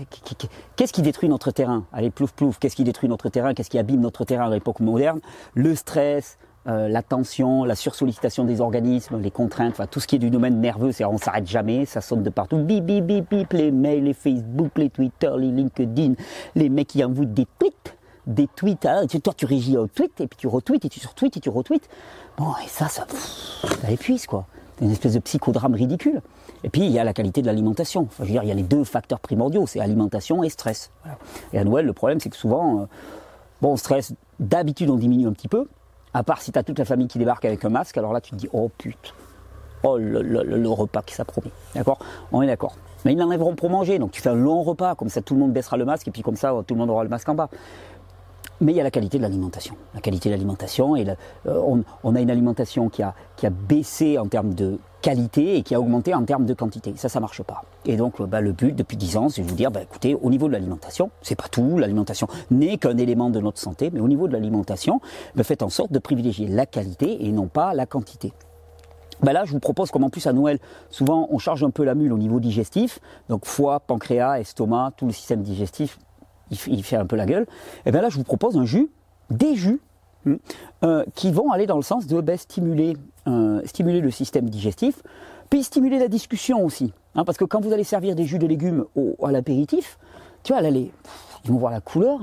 qu'est-ce 0.77 0.93
qui 0.93 1.03
détruit 1.03 1.29
notre 1.29 1.51
terrain? 1.51 1.85
Allez, 1.93 2.11
plouf 2.11 2.31
plouf, 2.31 2.61
qu'est-ce 2.61 2.77
qui 2.77 2.85
détruit 2.85 3.09
notre 3.09 3.29
terrain? 3.29 3.55
Qu'est-ce 3.55 3.71
qui 3.71 3.79
abîme 3.79 4.01
notre 4.01 4.25
terrain 4.25 4.47
à 4.47 4.51
l'époque 4.51 4.79
moderne? 4.79 5.19
Le 5.55 5.75
stress, 5.75 6.39
euh, 6.69 6.87
la 6.87 7.03
tension, 7.03 7.65
la 7.65 7.75
sursollicitation 7.75 8.45
des 8.45 8.61
organismes, 8.61 9.21
les 9.21 9.33
contraintes, 9.33 9.73
enfin, 9.73 9.89
tout 9.89 9.99
ce 9.99 10.07
qui 10.07 10.15
est 10.15 10.21
du 10.21 10.31
domaine 10.31 10.61
nerveux, 10.61 10.93
c'est 10.93 11.05
on 11.05 11.19
s'arrête 11.19 11.49
jamais, 11.49 11.87
ça 11.87 12.01
sonne 12.01 12.23
de 12.23 12.31
partout. 12.31 12.59
Bip, 12.59 12.85
bip, 12.85 13.05
bip, 13.05 13.29
bip, 13.29 13.53
les 13.53 13.73
mails, 13.73 14.05
les 14.05 14.15
Facebook, 14.15 14.71
les 14.77 14.91
Twitter, 14.91 15.31
les 15.39 15.51
LinkedIn, 15.51 16.15
les 16.55 16.69
mecs 16.69 16.87
qui 16.87 17.05
envoient 17.05 17.27
des 17.27 17.49
tweets, 17.59 17.97
des 18.26 18.49
tweets, 18.49 18.87
hein, 18.87 19.07
toi 19.23 19.35
tu 19.37 19.47
régis 19.47 19.76
au 19.76 19.87
tweet, 19.87 20.21
et 20.21 20.26
puis 20.26 20.38
tu 20.38 20.47
retweets, 20.47 20.85
et 20.85 20.88
tu 20.88 21.00
surtweets, 21.00 21.37
et 21.37 21.40
tu 21.40 21.49
retweets. 21.50 21.88
Bon, 22.38 22.52
et 22.64 22.69
ça, 22.69 22.88
ça, 22.88 23.07
ça 23.83 23.90
épuise, 23.90 24.26
quoi. 24.26 24.47
C'est 24.78 24.85
une 24.85 24.90
espèce 24.90 25.14
de 25.14 25.21
psychodrame 25.21 25.75
ridicule. 25.75 26.21
Et 26.64 26.69
puis 26.69 26.85
il 26.85 26.90
y 26.90 26.99
a 26.99 27.04
la 27.04 27.12
qualité 27.12 27.43
de 27.43 27.47
l'alimentation. 27.47 28.02
Enfin, 28.02 28.25
je 28.25 28.28
veux 28.28 28.33
dire, 28.33 28.43
il 28.43 28.49
y 28.49 28.52
a 28.52 28.54
les 28.54 28.62
deux 28.62 28.85
facteurs 28.85 29.21
primordiaux, 29.21 29.66
c'est 29.66 29.81
alimentation 29.81 30.43
et 30.43 30.49
stress. 30.49 30.90
Et 31.52 31.59
à 31.59 31.64
Noël, 31.64 31.87
le 31.87 31.93
problème, 31.93 32.21
c'est 32.21 32.31
que 32.31 32.37
souvent, 32.37 32.81
euh, 32.81 32.85
bon, 33.61 33.76
stress, 33.76 34.14
d'habitude, 34.40 34.90
on 34.90 34.97
diminue 34.97 35.28
un 35.28 35.33
petit 35.33 35.49
peu. 35.49 35.69
À 36.12 36.23
part 36.23 36.43
si 36.43 36.52
tu 36.52 36.59
as 36.59 36.62
toute 36.62 36.78
la 36.78 36.85
famille 36.85 37.09
qui 37.09 37.19
débarque 37.19 37.45
avec 37.45 37.64
un 37.64 37.69
masque, 37.69 37.99
alors 37.99 38.12
là, 38.12 38.21
tu 38.21 38.31
te 38.33 38.37
dis, 38.37 38.49
oh 38.52 38.71
putain, 38.78 39.11
oh 39.83 39.99
le, 39.99 40.69
repas 40.69 41.02
qui 41.02 41.14
s'appromet. 41.14 41.50
D'accord? 41.75 41.99
On 42.33 42.43
est 42.43 42.47
d'accord. 42.47 42.76
Mais 43.04 43.12
ils 43.12 43.19
n'enlèveront 43.19 43.54
pour 43.54 43.69
manger, 43.69 43.99
donc 43.99 44.12
tu 44.12 44.23
fais 44.23 44.31
un 44.31 44.35
long 44.35 44.62
repas, 44.62 44.95
comme 44.95 45.11
ça 45.11 45.21
tout 45.21 45.35
le 45.35 45.40
monde 45.40 45.52
baissera 45.52 45.76
le 45.76 45.85
masque, 45.85 46.09
et 46.09 46.11
puis 46.11 46.23
comme 46.23 46.37
ça 46.37 46.54
tout 46.66 46.75
le 46.75 46.81
monde 46.81 46.88
aura 46.88 47.04
le 47.04 47.11
masque 47.11 47.28
en 47.28 47.35
bas. 47.35 47.50
Mais 48.64 48.73
il 48.73 48.76
y 48.76 48.80
a 48.80 48.83
la 48.83 48.90
qualité 48.90 49.18
de 49.18 49.23
l'alimentation. 49.23 49.76
La 49.92 50.00
qualité 50.00 50.30
de 50.30 50.35
l'alimentation, 50.35 50.97
et 50.97 51.06
euh, 51.47 51.83
on, 52.02 52.16
a 52.16 52.21
une 52.21 52.30
alimentation 52.30 52.88
qui 52.88 53.02
a, 53.02 53.14
qui 53.37 53.44
a 53.47 53.50
baissé 53.50 54.16
en 54.16 54.26
termes 54.26 54.54
de 54.54 54.78
qualité 55.02 55.59
et 55.59 55.62
qui 55.62 55.75
a 55.75 55.80
augmenté 55.80 56.14
en 56.14 56.25
termes 56.25 56.47
de 56.47 56.54
quantité. 56.54 56.94
Ça, 56.97 57.11
ça 57.11 57.21
marche 57.21 57.42
pas. 57.42 57.64
Et 57.85 57.99
donc, 57.99 58.23
bah, 58.23 58.40
le 58.40 58.52
but 58.52 58.75
depuis 58.75 58.97
10 58.97 59.18
ans, 59.18 59.28
c'est 59.28 59.42
de 59.42 59.47
vous 59.47 59.54
dire, 59.54 59.71
bah, 59.71 59.83
écoutez, 59.83 60.14
au 60.14 60.30
niveau 60.30 60.49
de 60.49 60.54
l'alimentation, 60.54 61.11
c'est 61.21 61.35
pas 61.35 61.49
tout, 61.49 61.76
l'alimentation 61.76 62.26
n'est 62.50 62.78
qu'un 62.78 62.97
élément 62.97 63.28
de 63.28 63.38
notre 63.38 63.59
santé, 63.59 63.90
mais 63.92 64.00
au 64.00 64.09
niveau 64.09 64.28
de 64.28 64.33
l'alimentation, 64.33 65.02
bah, 65.35 65.44
faites 65.44 65.62
en 65.62 65.68
sorte 65.68 65.92
de 65.92 65.99
privilégier 65.99 66.49
la 66.49 66.64
qualité 66.64 67.26
et 67.26 67.33
non 67.33 67.49
pas 67.49 67.75
la 67.75 67.85
quantité. 67.85 68.33
Là, 69.23 69.44
je 69.44 69.52
vous 69.52 69.61
propose, 69.61 69.90
comme 69.90 70.04
en 70.04 70.11
plus 70.11 70.26
à 70.26 70.33
Noël, 70.33 70.59
souvent 70.88 71.28
on 71.30 71.38
charge 71.38 71.62
un 71.64 71.71
peu 71.71 71.85
la 71.85 71.94
mule 71.94 72.14
au 72.14 72.18
niveau 72.18 72.40
digestif, 72.40 72.99
donc 73.28 73.44
foie, 73.44 73.80
pancréas, 73.80 74.40
estomac, 74.40 74.92
tout 74.97 75.04
le 75.04 75.12
système 75.12 75.42
digestif, 75.42 75.99
il, 76.51 76.83
fait 76.83 76.97
un 76.97 77.07
peu 77.07 77.17
la 77.17 77.27
gueule. 77.27 77.47
Et 77.87 77.93
bien 77.93 78.01
là, 78.01 78.09
je 78.09 78.17
vous 78.17 78.25
propose 78.25 78.57
un 78.57 78.65
jus, 78.65 78.91
des 79.31 79.55
jus, 79.57 79.81
hmm, 80.25 80.35
euh, 80.85 81.05
qui 81.15 81.31
vont 81.31 81.51
aller 81.53 81.67
dans 81.67 81.77
le 81.77 81.83
sens 81.83 82.07
de 82.07 82.21
ben, 82.21 82.37
stimuler, 82.37 82.97
euh, 83.27 83.61
stimuler 83.65 84.01
le 84.01 84.11
système 84.11 84.49
digestif, 84.49 85.03
puis 85.51 85.63
stimuler 85.63 85.99
la 85.99 86.09
discussion 86.09 86.65
aussi. 86.65 86.93
Hein, 87.15 87.25
parce 87.25 87.39
que 87.39 87.45
quand 87.45 87.61
vous 87.61 87.73
allez 87.73 87.85
servir 87.85 88.15
des 88.15 88.25
jus 88.25 88.39
de 88.39 88.47
légumes 88.47 88.85
au, 88.97 89.17
à 89.25 89.33
l'apéritif, 89.33 89.99
tu 90.43 90.53
vois, 90.53 90.63
là, 90.63 90.71
les, 90.71 90.91
ils 91.45 91.51
vont 91.51 91.59
voir 91.59 91.73
la 91.73 91.81
couleur, 91.81 92.21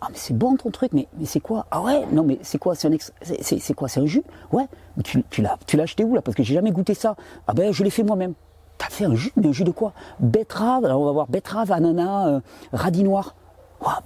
ah 0.00 0.08
mais 0.10 0.16
c'est 0.16 0.36
bon 0.36 0.56
ton 0.56 0.70
truc, 0.70 0.92
mais, 0.92 1.06
c'est 1.24 1.38
quoi? 1.38 1.66
Ah 1.70 1.80
ouais, 1.80 2.04
non 2.10 2.24
mais 2.24 2.38
c'est 2.42 2.58
quoi 2.58 2.74
C'est 2.74 2.88
un 2.88 3.74
quoi 3.76 3.88
C'est 3.88 4.00
un 4.00 4.06
jus? 4.06 4.24
Ouais, 4.50 4.66
mais 4.96 5.04
tu, 5.04 5.22
tu 5.30 5.42
l'as 5.42 5.56
tu 5.64 5.76
l'as 5.76 5.84
acheté 5.84 6.02
où 6.02 6.16
là? 6.16 6.22
Parce 6.22 6.36
que 6.36 6.42
j'ai 6.42 6.54
jamais 6.54 6.72
goûté 6.72 6.94
ça. 6.94 7.14
Ah 7.46 7.54
ben 7.54 7.72
je 7.72 7.84
l'ai 7.84 7.90
fait 7.90 8.02
moi-même. 8.02 8.34
T'as 8.78 8.88
fait 8.88 9.04
un 9.04 9.14
jus, 9.14 9.32
mais 9.36 9.46
un 9.46 9.52
jus 9.52 9.62
de 9.62 9.70
quoi? 9.70 9.92
Betterave, 10.18 10.84
alors 10.84 11.00
on 11.00 11.04
va 11.04 11.12
voir 11.12 11.28
betterave, 11.28 11.70
ananas, 11.70 12.28
euh, 12.28 12.40
radis 12.72 13.04
noir 13.04 13.36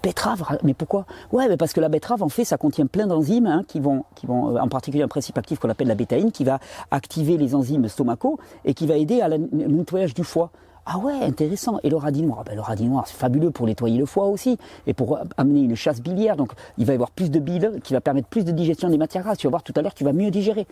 betterave, 0.02 0.58
mais 0.62 0.74
pourquoi? 0.74 1.06
Ouais, 1.32 1.56
parce 1.56 1.72
que 1.72 1.80
la 1.80 1.88
betterave, 1.88 2.22
en 2.22 2.28
fait, 2.28 2.44
ça 2.44 2.56
contient 2.56 2.86
plein 2.86 3.06
d'enzymes 3.06 3.46
hein, 3.46 3.64
qui 3.66 3.80
vont, 3.80 4.04
qui 4.14 4.26
vont, 4.26 4.56
euh, 4.56 4.60
en 4.60 4.68
particulier 4.68 5.02
un 5.02 5.08
principe 5.08 5.38
actif 5.38 5.58
qu'on 5.58 5.68
appelle 5.68 5.88
la 5.88 5.94
bétaïne, 5.94 6.32
qui 6.32 6.44
va 6.44 6.58
activer 6.90 7.36
les 7.36 7.54
enzymes 7.54 7.88
stomacaux 7.88 8.38
et 8.64 8.74
qui 8.74 8.86
va 8.86 8.96
aider 8.96 9.20
à 9.20 9.28
le 9.28 9.38
nettoyage 9.52 10.14
du 10.14 10.24
foie. 10.24 10.50
Ah 10.88 10.98
ouais, 10.98 11.14
intéressant. 11.22 11.80
Et 11.82 11.90
le 11.90 11.96
radis 11.96 12.22
noir, 12.22 12.44
ben, 12.44 12.54
le 12.54 12.60
radis 12.60 12.86
noir, 12.86 13.08
c'est 13.08 13.16
fabuleux 13.16 13.50
pour 13.50 13.66
nettoyer 13.66 13.98
le 13.98 14.06
foie 14.06 14.26
aussi 14.26 14.56
et 14.86 14.94
pour 14.94 15.18
amener 15.36 15.62
une 15.62 15.74
chasse 15.74 16.00
biliaire. 16.00 16.36
Donc, 16.36 16.52
il 16.78 16.86
va 16.86 16.92
y 16.92 16.94
avoir 16.94 17.10
plus 17.10 17.28
de 17.28 17.40
bile 17.40 17.80
qui 17.82 17.92
va 17.92 18.00
permettre 18.00 18.28
plus 18.28 18.44
de 18.44 18.52
digestion 18.52 18.88
des 18.88 18.96
matières 18.96 19.24
grasses. 19.24 19.38
Tu 19.38 19.48
vas 19.48 19.50
voir 19.50 19.64
tout 19.64 19.72
à 19.74 19.82
l'heure, 19.82 19.94
tu 19.94 20.04
vas 20.04 20.12
mieux 20.12 20.30
digérer. 20.30 20.68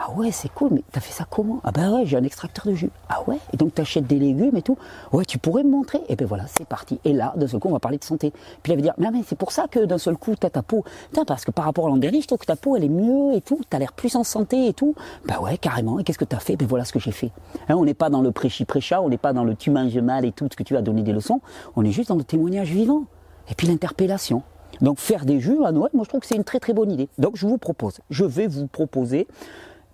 Ah 0.00 0.12
ouais, 0.12 0.30
c'est 0.30 0.48
cool, 0.48 0.70
mais 0.72 0.84
t'as 0.92 1.00
fait 1.00 1.12
ça 1.12 1.26
comment? 1.28 1.60
Ah 1.64 1.72
ben 1.72 1.92
ouais, 1.92 2.06
j'ai 2.06 2.16
un 2.16 2.22
extracteur 2.22 2.66
de 2.66 2.74
jus. 2.74 2.90
Ah 3.08 3.22
ouais 3.26 3.38
Et 3.52 3.56
donc 3.56 3.74
t'achètes 3.74 4.06
des 4.06 4.18
légumes 4.18 4.56
et 4.56 4.62
tout 4.62 4.78
Ouais, 5.12 5.24
tu 5.24 5.38
pourrais 5.38 5.64
me 5.64 5.70
montrer 5.70 6.00
Et 6.08 6.14
ben 6.14 6.24
voilà, 6.24 6.44
c'est 6.46 6.66
parti. 6.66 7.00
Et 7.04 7.12
là, 7.12 7.32
d'un 7.36 7.48
seul 7.48 7.58
coup, 7.58 7.68
on 7.68 7.72
va 7.72 7.80
parler 7.80 7.98
de 7.98 8.04
santé. 8.04 8.32
Puis 8.62 8.72
il 8.72 8.76
va 8.76 8.82
dire, 8.82 8.94
mais, 8.96 9.08
c'est 9.26 9.36
pour 9.36 9.50
ça 9.50 9.66
que 9.66 9.84
d'un 9.84 9.98
seul 9.98 10.16
coup, 10.16 10.36
t'as 10.36 10.50
ta 10.50 10.62
peau. 10.62 10.84
Putain, 11.10 11.24
parce 11.24 11.44
que 11.44 11.50
par 11.50 11.64
rapport 11.64 11.86
à 11.86 11.88
l'an 11.88 11.98
je 12.00 12.26
trouve 12.26 12.38
que 12.38 12.46
ta 12.46 12.54
peau, 12.54 12.76
elle 12.76 12.84
est 12.84 12.88
mieux 12.88 13.34
et 13.34 13.40
tout. 13.40 13.60
T'as 13.68 13.80
l'air 13.80 13.92
plus 13.92 14.14
en 14.14 14.22
santé 14.22 14.68
et 14.68 14.72
tout. 14.72 14.94
Bah 15.26 15.40
ouais, 15.40 15.58
carrément. 15.58 15.98
Et 15.98 16.04
qu'est-ce 16.04 16.18
que 16.18 16.24
t'as 16.24 16.38
fait? 16.38 16.54
Ben 16.54 16.68
voilà 16.68 16.84
ce 16.84 16.92
que 16.92 17.00
j'ai 17.00 17.12
fait. 17.12 17.32
Hein, 17.68 17.74
on 17.76 17.84
n'est 17.84 17.94
pas 17.94 18.08
dans 18.08 18.22
le 18.22 18.30
prêchi-prêcha, 18.30 19.02
on 19.02 19.08
n'est 19.08 19.18
pas 19.18 19.32
dans 19.32 19.42
le 19.42 19.56
tu 19.56 19.72
manges 19.72 19.98
mal 19.98 20.24
et 20.24 20.30
tout, 20.30 20.46
ce 20.48 20.56
que 20.56 20.62
tu 20.62 20.76
as 20.76 20.82
donné 20.82 21.02
des 21.02 21.12
leçons. 21.12 21.40
On 21.74 21.84
est 21.84 21.90
juste 21.90 22.10
dans 22.10 22.16
le 22.16 22.24
témoignage 22.24 22.70
vivant. 22.70 23.02
Et 23.50 23.54
puis 23.54 23.66
l'interpellation. 23.66 24.42
Donc 24.80 24.98
faire 24.98 25.24
des 25.24 25.40
jus 25.40 25.64
à 25.64 25.72
Noël, 25.72 25.90
moi 25.94 26.04
je 26.04 26.08
trouve 26.08 26.20
que 26.20 26.26
c'est 26.26 26.36
une 26.36 26.44
très 26.44 26.60
très 26.60 26.72
bonne 26.72 26.92
idée. 26.92 27.08
Donc 27.18 27.36
je 27.36 27.46
vous 27.46 27.58
propose, 27.58 27.98
je 28.10 28.24
vais 28.24 28.46
vous 28.46 28.66
proposer 28.66 29.26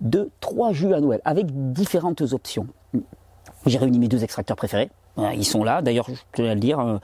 de 0.01 0.29
trois 0.39 0.73
jus 0.73 0.93
à 0.93 0.99
Noël 0.99 1.21
avec 1.25 1.47
différentes 1.71 2.21
options. 2.21 2.67
J'ai 3.65 3.77
réuni 3.77 3.99
mes 3.99 4.07
deux 4.07 4.23
extracteurs 4.23 4.57
préférés. 4.57 4.89
Ils 5.33 5.45
sont 5.45 5.63
là. 5.63 5.81
D'ailleurs, 5.81 6.07
je 6.09 6.15
tenais 6.33 6.49
à 6.49 6.53
le 6.53 6.59
dire, 6.59 6.79
euh, 6.79 6.97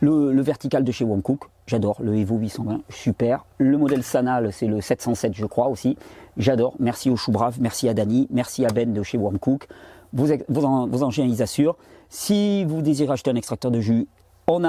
le, 0.00 0.42
vertical 0.42 0.84
de 0.84 0.92
chez 0.92 1.04
Wonkook, 1.04 1.48
j'adore. 1.66 1.96
Le 2.02 2.14
Evo 2.16 2.36
820, 2.36 2.82
super. 2.90 3.46
Le 3.58 3.78
modèle 3.78 4.02
Sanal, 4.02 4.52
c'est 4.52 4.66
le 4.66 4.80
707, 4.80 5.32
je 5.34 5.46
crois 5.46 5.68
aussi. 5.68 5.96
J'adore. 6.36 6.74
Merci 6.78 7.08
au 7.08 7.16
Chou 7.16 7.32
Brave, 7.32 7.56
merci 7.60 7.88
à 7.88 7.94
Dany, 7.94 8.28
merci 8.30 8.66
à 8.66 8.68
Ben 8.68 8.92
de 8.92 9.02
chez 9.02 9.16
Wonkook. 9.16 9.68
Vos, 10.12 10.26
vos, 10.48 10.86
vos 10.86 11.02
engins, 11.02 11.24
ils 11.24 11.42
assurent. 11.42 11.76
Si 12.10 12.64
vous 12.64 12.82
désirez 12.82 13.14
acheter 13.14 13.30
un 13.30 13.36
extracteur 13.36 13.70
de 13.70 13.80
jus, 13.80 14.06
on 14.48 14.64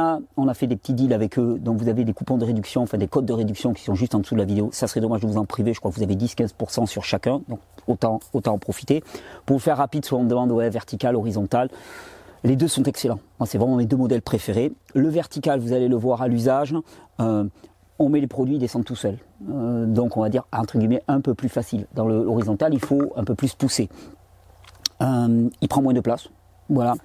a, 0.48 0.54
fait 0.54 0.68
des 0.68 0.76
petits 0.76 0.94
deals 0.94 1.14
avec 1.14 1.38
eux, 1.38 1.60
donc 1.60 1.78
vous 1.78 1.88
avez 1.88 2.04
des 2.04 2.14
coupons 2.14 2.38
de 2.38 2.46
réduction, 2.46 2.82
enfin 2.82 2.98
des 2.98 3.08
codes 3.08 3.26
de 3.26 3.34
réduction 3.34 3.74
qui 3.74 3.84
sont 3.84 3.94
juste 3.94 4.16
en 4.16 4.20
dessous 4.20 4.34
de 4.34 4.40
la 4.40 4.46
vidéo. 4.46 4.70
Ça 4.74 4.88
serait 4.88 5.02
dommage 5.02 5.22
de 5.22 5.28
vous 5.28 5.38
en 5.38 5.46
priver, 5.46 5.74
je 5.74 5.80
crois 5.80 5.92
que 5.92 5.98
vous 5.98 6.04
avez 6.04 6.16
10-15% 6.16 6.88
sur 6.88 7.04
chacun, 7.04 7.42
donc 7.48 7.60
autant, 7.88 8.20
en 8.34 8.58
profiter. 8.58 9.04
Pour 9.46 9.58
vous 9.58 9.62
faire 9.62 9.78
rapide, 9.78 10.04
soit 10.04 10.18
on 10.18 10.24
demande 10.24 10.52
ouais, 10.52 10.70
vertical, 10.70 11.16
horizontal. 11.16 11.70
Les 12.44 12.56
deux 12.56 12.68
sont 12.68 12.84
excellents. 12.84 13.20
c'est 13.46 13.58
vraiment 13.58 13.76
mes 13.76 13.86
deux 13.86 13.98
modèles 13.98 14.22
préférés. 14.22 14.72
Le 14.96 15.10
vertical, 15.10 15.60
vous 15.60 15.74
allez 15.74 15.88
le 15.88 15.96
voir 15.96 16.22
à 16.22 16.28
l'usage. 16.28 16.74
Euh, 17.20 17.44
on 18.00 18.10
met 18.10 18.20
les 18.20 18.28
produits, 18.28 18.56
ils 18.56 18.60
descendent 18.60 18.86
tout 18.86 18.96
seuls. 18.96 19.18
Euh, 19.50 19.86
donc 19.86 20.18
on 20.18 20.22
va 20.22 20.30
dire 20.30 20.46
entre 20.52 20.78
guillemets 20.78 21.04
un 21.08 21.22
peu 21.22 21.34
plus 21.34 21.50
facile. 21.50 21.88
Dans 21.94 22.08
le 22.08 22.16
horizontal, 22.16 22.74
il 22.74 22.80
faut 22.80 23.14
un 23.16 23.24
peu 23.24 23.36
plus 23.36 23.54
pousser. 23.54 23.90
Euh, 25.02 25.50
il 25.62 25.68
prend 25.68 25.82
moins 25.82 25.94
de 25.94 26.00
place. 26.00 26.30
Voilà. 26.70 26.96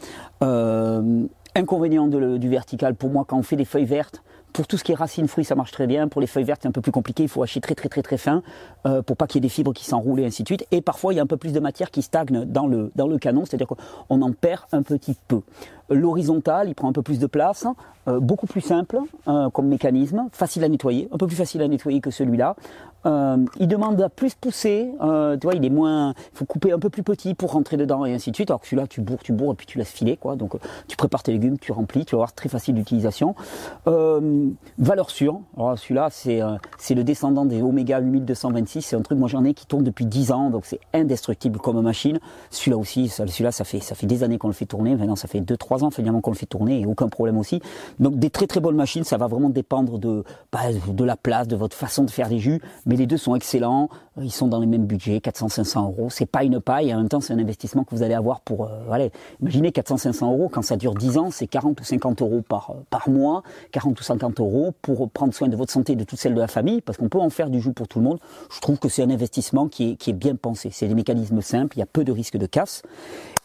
Inconvénient 1.54 2.08
du 2.08 2.48
vertical, 2.48 2.94
pour 2.94 3.10
moi, 3.10 3.24
quand 3.26 3.38
on 3.38 3.42
fait 3.42 3.56
des 3.56 3.64
feuilles 3.64 3.84
vertes, 3.84 4.22
pour 4.52 4.66
tout 4.66 4.76
ce 4.76 4.84
qui 4.84 4.92
est 4.92 4.94
racines, 4.94 5.28
fruits, 5.28 5.44
ça 5.44 5.54
marche 5.54 5.70
très 5.70 5.86
bien. 5.86 6.08
Pour 6.08 6.20
les 6.20 6.26
feuilles 6.26 6.44
vertes, 6.44 6.60
c'est 6.62 6.68
un 6.68 6.72
peu 6.72 6.82
plus 6.82 6.92
compliqué. 6.92 7.22
Il 7.22 7.28
faut 7.28 7.42
hacher 7.42 7.60
très 7.60 7.74
très 7.74 7.88
très 7.88 8.02
très 8.02 8.18
fin 8.18 8.42
euh, 8.86 9.00
pour 9.00 9.16
pas 9.16 9.26
qu'il 9.26 9.36
y 9.36 9.40
ait 9.40 9.48
des 9.48 9.48
fibres 9.48 9.72
qui 9.72 9.86
s'enroulent 9.86 10.20
et 10.20 10.26
ainsi 10.26 10.42
de 10.42 10.48
suite. 10.48 10.66
Et 10.70 10.82
parfois, 10.82 11.14
il 11.14 11.16
y 11.16 11.20
a 11.20 11.22
un 11.22 11.26
peu 11.26 11.38
plus 11.38 11.52
de 11.52 11.60
matière 11.60 11.90
qui 11.90 12.02
stagne 12.02 12.44
dans 12.44 12.66
le, 12.66 12.90
dans 12.94 13.06
le 13.06 13.18
canon, 13.18 13.44
c'est-à-dire 13.46 13.66
qu'on 13.66 14.22
en 14.22 14.32
perd 14.32 14.62
un 14.72 14.82
petit 14.82 15.16
peu. 15.28 15.40
L'horizontal, 15.88 16.68
il 16.68 16.74
prend 16.74 16.88
un 16.88 16.92
peu 16.92 17.02
plus 17.02 17.18
de 17.18 17.26
place, 17.26 17.66
euh, 18.08 18.20
beaucoup 18.20 18.46
plus 18.46 18.60
simple 18.60 18.98
euh, 19.26 19.48
comme 19.50 19.68
mécanisme, 19.68 20.28
facile 20.32 20.64
à 20.64 20.68
nettoyer, 20.68 21.08
un 21.12 21.16
peu 21.16 21.26
plus 21.26 21.36
facile 21.36 21.62
à 21.62 21.68
nettoyer 21.68 22.00
que 22.00 22.10
celui-là. 22.10 22.56
Euh, 23.06 23.36
il 23.58 23.68
demande 23.68 24.00
à 24.00 24.08
plus 24.08 24.34
pousser, 24.34 24.90
tu 24.92 25.46
vois, 25.46 25.54
il 25.54 25.64
est 25.64 25.70
moins, 25.70 26.14
il 26.32 26.38
faut 26.38 26.44
couper 26.44 26.72
un 26.72 26.78
peu 26.78 26.90
plus 26.90 27.02
petit 27.02 27.34
pour 27.34 27.52
rentrer 27.52 27.76
dedans 27.76 28.04
et 28.04 28.14
ainsi 28.14 28.30
de 28.30 28.36
suite. 28.36 28.50
Alors 28.50 28.60
que 28.60 28.66
celui-là, 28.66 28.86
tu 28.86 29.00
bourres, 29.00 29.22
tu 29.22 29.32
bourres 29.32 29.52
et 29.52 29.56
puis 29.56 29.66
tu 29.66 29.78
laisses 29.78 29.90
filer, 29.90 30.16
quoi. 30.16 30.36
Donc 30.36 30.54
tu 30.88 30.96
prépares 30.96 31.22
tes 31.22 31.32
légumes, 31.32 31.58
tu 31.58 31.72
remplis, 31.72 32.04
tu 32.04 32.14
vas 32.14 32.18
voir, 32.18 32.32
très 32.32 32.48
facile 32.48 32.74
d'utilisation. 32.74 33.34
valeur 34.78 35.10
sûre, 35.10 35.40
alors 35.56 35.78
celui-là, 35.78 36.08
c'est 36.10 36.40
c'est 36.78 36.94
le 36.94 37.04
descendant 37.04 37.44
des 37.44 37.62
Omega 37.62 38.00
8226, 38.00 38.82
c'est 38.82 38.96
un 38.96 39.02
truc, 39.02 39.18
moi 39.18 39.28
j'en 39.28 39.44
ai 39.44 39.54
qui 39.54 39.66
tourne 39.66 39.84
depuis 39.84 40.06
10 40.06 40.32
ans, 40.32 40.50
donc 40.50 40.66
c'est 40.66 40.80
indestructible 40.94 41.58
comme 41.58 41.80
machine. 41.80 42.18
Celui-là 42.50 42.76
aussi, 42.76 43.08
celui-là, 43.08 43.52
ça 43.52 43.64
fait 43.64 43.80
ça 43.80 43.94
fait 43.94 44.06
des 44.06 44.22
années 44.22 44.38
qu'on 44.38 44.48
le 44.48 44.54
fait 44.54 44.66
tourner, 44.66 44.96
maintenant 44.96 45.16
ça 45.16 45.28
fait 45.28 45.40
2-3 45.40 45.84
ans 45.84 45.90
finalement 45.90 46.20
qu'on 46.20 46.30
le 46.30 46.36
fait 46.36 46.46
tourner 46.46 46.80
et 46.80 46.86
aucun 46.86 47.08
problème 47.08 47.38
aussi. 47.38 47.60
Donc 47.98 48.16
des 48.16 48.30
très 48.30 48.46
très 48.46 48.60
bonnes 48.60 48.76
machines, 48.76 49.04
ça 49.04 49.16
va 49.16 49.26
vraiment 49.26 49.50
dépendre 49.50 49.98
de, 49.98 50.24
bah, 50.52 50.60
de 50.86 51.04
la 51.04 51.16
place, 51.16 51.48
de 51.48 51.56
votre 51.56 51.76
façon 51.76 52.04
de 52.04 52.10
faire 52.10 52.28
des 52.28 52.38
jus, 52.38 52.60
les 52.96 53.06
deux 53.06 53.16
sont 53.16 53.34
excellents, 53.34 53.88
ils 54.20 54.32
sont 54.32 54.48
dans 54.48 54.60
les 54.60 54.66
mêmes 54.66 54.86
budgets, 54.86 55.18
400-500 55.18 55.84
euros, 55.84 56.08
c'est 56.10 56.26
pas 56.26 56.44
une 56.44 56.60
paille, 56.60 56.90
et 56.90 56.94
en 56.94 56.98
même 56.98 57.08
temps 57.08 57.20
c'est 57.20 57.32
un 57.32 57.38
investissement 57.38 57.84
que 57.84 57.94
vous 57.94 58.02
allez 58.02 58.14
avoir 58.14 58.40
pour, 58.40 58.66
euh, 58.66 59.08
imaginez 59.40 59.70
400-500 59.70 60.26
euros, 60.26 60.48
quand 60.48 60.62
ça 60.62 60.76
dure 60.76 60.94
10 60.94 61.18
ans, 61.18 61.30
c'est 61.30 61.46
40 61.46 61.80
ou 61.80 61.84
50 61.84 62.22
euros 62.22 62.42
par, 62.46 62.74
par 62.90 63.08
mois, 63.08 63.42
40 63.72 63.98
ou 63.98 64.02
50 64.02 64.40
euros 64.40 64.74
pour 64.82 65.08
prendre 65.10 65.34
soin 65.34 65.48
de 65.48 65.56
votre 65.56 65.72
santé 65.72 65.92
et 65.94 65.96
de 65.96 66.04
toute 66.04 66.18
celle 66.18 66.34
de 66.34 66.40
la 66.40 66.48
famille, 66.48 66.80
parce 66.80 66.98
qu'on 66.98 67.08
peut 67.08 67.20
en 67.20 67.30
faire 67.30 67.50
du 67.50 67.60
jus 67.60 67.72
pour 67.72 67.88
tout 67.88 67.98
le 67.98 68.04
monde. 68.04 68.18
Je 68.54 68.60
trouve 68.60 68.78
que 68.78 68.88
c'est 68.88 69.02
un 69.02 69.10
investissement 69.10 69.68
qui 69.68 69.90
est, 69.90 69.96
qui 69.96 70.10
est 70.10 70.14
bien 70.14 70.36
pensé, 70.36 70.70
c'est 70.72 70.88
des 70.88 70.94
mécanismes 70.94 71.40
simples, 71.40 71.76
il 71.76 71.80
y 71.80 71.82
a 71.82 71.86
peu 71.86 72.04
de 72.04 72.12
risques 72.12 72.36
de 72.36 72.46
casse. 72.46 72.82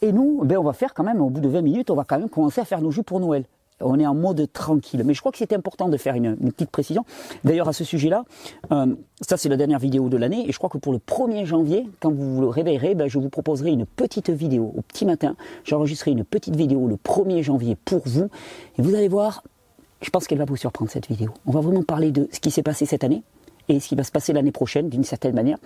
Et 0.01 0.11
nous, 0.11 0.41
ben, 0.43 0.57
on 0.57 0.63
va 0.63 0.73
faire 0.73 0.93
quand 0.93 1.03
même, 1.03 1.21
au 1.21 1.29
bout 1.29 1.41
de 1.41 1.49
20 1.49 1.61
minutes, 1.61 1.89
on 1.89 1.95
va 1.95 2.03
quand 2.03 2.19
même 2.19 2.29
commencer 2.29 2.61
à 2.61 2.65
faire 2.65 2.81
nos 2.81 2.91
jus 2.91 3.03
pour 3.03 3.19
Noël. 3.19 3.45
On 3.81 3.99
est 3.99 4.07
en 4.07 4.15
mode 4.15 4.51
tranquille. 4.51 5.03
Mais 5.05 5.13
je 5.13 5.19
crois 5.19 5.31
que 5.31 5.37
c'était 5.37 5.55
important 5.55 5.89
de 5.89 5.97
faire 5.97 6.15
une, 6.15 6.35
petite 6.35 6.71
précision. 6.71 7.05
D'ailleurs, 7.43 7.67
à 7.67 7.73
ce 7.73 7.83
sujet-là, 7.83 8.25
euh, 8.71 8.95
ça 9.21 9.37
c'est 9.37 9.49
la 9.49 9.57
dernière 9.57 9.79
vidéo 9.79 10.09
de 10.09 10.17
l'année, 10.17 10.47
et 10.47 10.51
je 10.51 10.57
crois 10.57 10.69
que 10.69 10.77
pour 10.77 10.93
le 10.93 10.99
1er 10.99 11.45
janvier, 11.45 11.87
quand 11.99 12.11
vous 12.11 12.35
vous 12.35 12.49
réveillerez, 12.49 12.95
ben, 12.95 13.07
je 13.07 13.19
vous 13.19 13.29
proposerai 13.29 13.71
une 13.71 13.85
petite 13.85 14.29
vidéo 14.29 14.73
au 14.75 14.81
petit 14.81 15.05
matin. 15.05 15.35
J'enregistrerai 15.63 16.11
une 16.11 16.23
petite 16.23 16.55
vidéo 16.55 16.87
le 16.87 16.95
1er 16.95 17.43
janvier 17.43 17.75
pour 17.85 18.01
vous, 18.05 18.29
et 18.77 18.81
vous 18.81 18.95
allez 18.95 19.07
voir, 19.07 19.43
je 20.01 20.09
pense 20.09 20.27
qu'elle 20.27 20.39
va 20.39 20.45
vous 20.45 20.55
surprendre 20.55 20.89
cette 20.89 21.07
vidéo. 21.07 21.31
On 21.45 21.51
va 21.51 21.61
vraiment 21.61 21.83
parler 21.83 22.11
de 22.11 22.27
ce 22.31 22.39
qui 22.39 22.51
s'est 22.51 22.63
passé 22.63 22.85
cette 22.85 23.03
année, 23.03 23.23
et 23.69 23.79
ce 23.79 23.87
qui 23.87 23.95
va 23.95 24.03
se 24.03 24.11
passer 24.11 24.33
l'année 24.33 24.51
prochaine 24.51 24.89
d'une 24.89 25.03
certaine 25.03 25.33
manière 25.33 25.57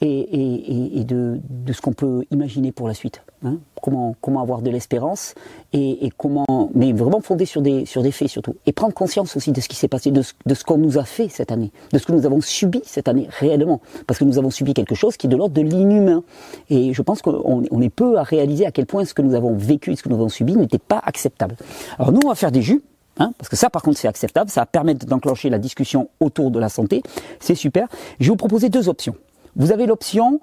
et, 0.00 1.04
de, 1.04 1.40
ce 1.72 1.80
qu'on 1.80 1.92
peut 1.92 2.24
imaginer 2.30 2.72
pour 2.72 2.88
la 2.88 2.94
suite. 2.94 3.22
Hein. 3.44 3.58
comment, 3.82 4.16
comment 4.20 4.40
avoir 4.40 4.62
de 4.62 4.70
l'espérance 4.70 5.34
et, 5.72 6.10
comment, 6.16 6.70
mais 6.74 6.92
vraiment 6.92 7.20
fondé 7.20 7.44
sur 7.44 7.60
des, 7.60 7.84
sur 7.84 8.02
des 8.02 8.12
faits 8.12 8.28
surtout. 8.28 8.56
Et 8.66 8.72
prendre 8.72 8.94
conscience 8.94 9.36
aussi 9.36 9.52
de 9.52 9.60
ce 9.60 9.68
qui 9.68 9.76
s'est 9.76 9.88
passé, 9.88 10.10
de 10.10 10.22
ce, 10.22 10.64
qu'on 10.64 10.78
nous 10.78 10.98
a 10.98 11.04
fait 11.04 11.28
cette 11.28 11.52
année, 11.52 11.70
de 11.92 11.98
ce 11.98 12.06
que 12.06 12.12
nous 12.12 12.26
avons 12.26 12.40
subi 12.40 12.80
cette 12.84 13.08
année 13.08 13.28
réellement. 13.38 13.80
Parce 14.06 14.18
que 14.18 14.24
nous 14.24 14.38
avons 14.38 14.50
subi 14.50 14.72
quelque 14.72 14.94
chose 14.94 15.16
qui 15.16 15.26
est 15.26 15.30
de 15.30 15.36
l'ordre 15.36 15.54
de 15.54 15.62
l'inhumain. 15.62 16.22
Et 16.70 16.92
je 16.92 17.02
pense 17.02 17.22
qu'on 17.22 17.64
on 17.70 17.80
est 17.82 17.90
peu 17.90 18.18
à 18.18 18.22
réaliser 18.22 18.66
à 18.66 18.72
quel 18.72 18.86
point 18.86 19.04
ce 19.04 19.14
que 19.14 19.22
nous 19.22 19.34
avons 19.34 19.54
vécu 19.54 19.92
et 19.92 19.96
ce 19.96 20.02
que 20.02 20.08
nous 20.08 20.16
avons 20.16 20.28
subi 20.28 20.56
n'était 20.56 20.78
pas 20.78 21.00
acceptable. 21.04 21.56
Alors 21.98 22.12
nous, 22.12 22.20
on 22.24 22.28
va 22.28 22.34
faire 22.34 22.52
des 22.52 22.62
jus 22.62 22.82
Hein, 23.18 23.32
parce 23.38 23.48
que 23.48 23.56
ça, 23.56 23.70
par 23.70 23.82
contre, 23.82 23.98
c'est 23.98 24.08
acceptable. 24.08 24.50
Ça 24.50 24.62
va 24.62 24.66
permettre 24.66 25.06
d'enclencher 25.06 25.50
la 25.50 25.58
discussion 25.58 26.08
autour 26.20 26.50
de 26.50 26.58
la 26.58 26.68
santé. 26.68 27.02
C'est 27.40 27.54
super. 27.54 27.88
Je 28.18 28.24
vais 28.24 28.30
vous 28.30 28.36
proposer 28.36 28.68
deux 28.68 28.88
options. 28.88 29.14
Vous 29.56 29.72
avez 29.72 29.86
l'option 29.86 30.40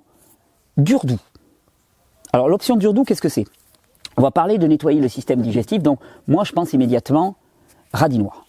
Durdou. 0.78 1.18
Alors, 2.34 2.48
l'option 2.48 2.78
Durdou, 2.78 3.04
qu'est-ce 3.04 3.22
que 3.22 3.30
c'est? 3.30 3.46
On 4.18 4.22
va 4.22 4.32
parler 4.32 4.58
de 4.58 4.68
nettoyer 4.68 5.02
le 5.02 5.10
système 5.10 5.42
digestif. 5.42 5.84
Donc, 5.84 6.00
moi, 6.28 6.44
je 6.44 6.54
pense 6.54 6.74
immédiatement 6.74 7.36
radis 7.94 8.20
noir. 8.20 8.46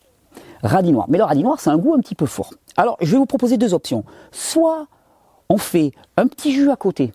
Radis 0.63 0.93
noir. 0.93 1.07
Mais 1.09 1.19
le 1.19 1.25
radis 1.25 1.43
noir, 1.43 1.59
c'est 1.59 1.71
un 1.71 1.79
goût 1.79 1.95
un 1.95 1.99
petit 1.99 2.15
peu 2.15 2.27
fort. 2.27 2.55
Alors, 2.77 2.97
je 3.01 3.11
vais 3.11 3.19
vous 3.19 3.27
proposer 3.27 3.57
deux 3.57 3.75
options. 3.75 4.05
Soit 4.31 4.87
on 5.49 5.59
fait 5.59 5.93
un 6.17 6.29
petit 6.29 6.53
jus 6.53 6.71
à 6.71 6.77
côté, 6.77 7.13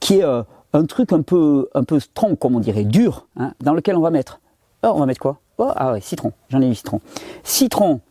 qui 0.00 0.18
est 0.18 0.24
euh, 0.24 0.42
un 0.74 0.84
truc 0.84 1.12
un 1.12 1.22
peu, 1.22 1.68
un 1.74 1.84
peu 1.84 1.98
strong, 2.00 2.38
comme 2.38 2.54
on 2.54 2.60
dirait, 2.60 2.84
dur, 2.84 3.26
hein, 3.36 3.54
dans 3.60 3.72
lequel 3.72 3.96
on 3.96 4.00
va 4.00 4.10
mettre. 4.10 4.40
Alors, 4.84 4.96
on 4.96 5.00
va 5.00 5.06
mettre 5.06 5.20
quoi? 5.20 5.38
Oh, 5.56 5.70
ah 5.74 5.92
ouais, 5.92 6.02
citron, 6.02 6.32
j'en 6.50 6.60
ai 6.60 6.68
eu 6.68 6.74
citron. 6.74 7.00
Citron, 7.42 8.02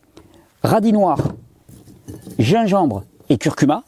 radis 0.64 0.92
noir, 0.92 1.18
gingembre 2.40 3.04
et 3.28 3.38
curcuma. 3.38 3.84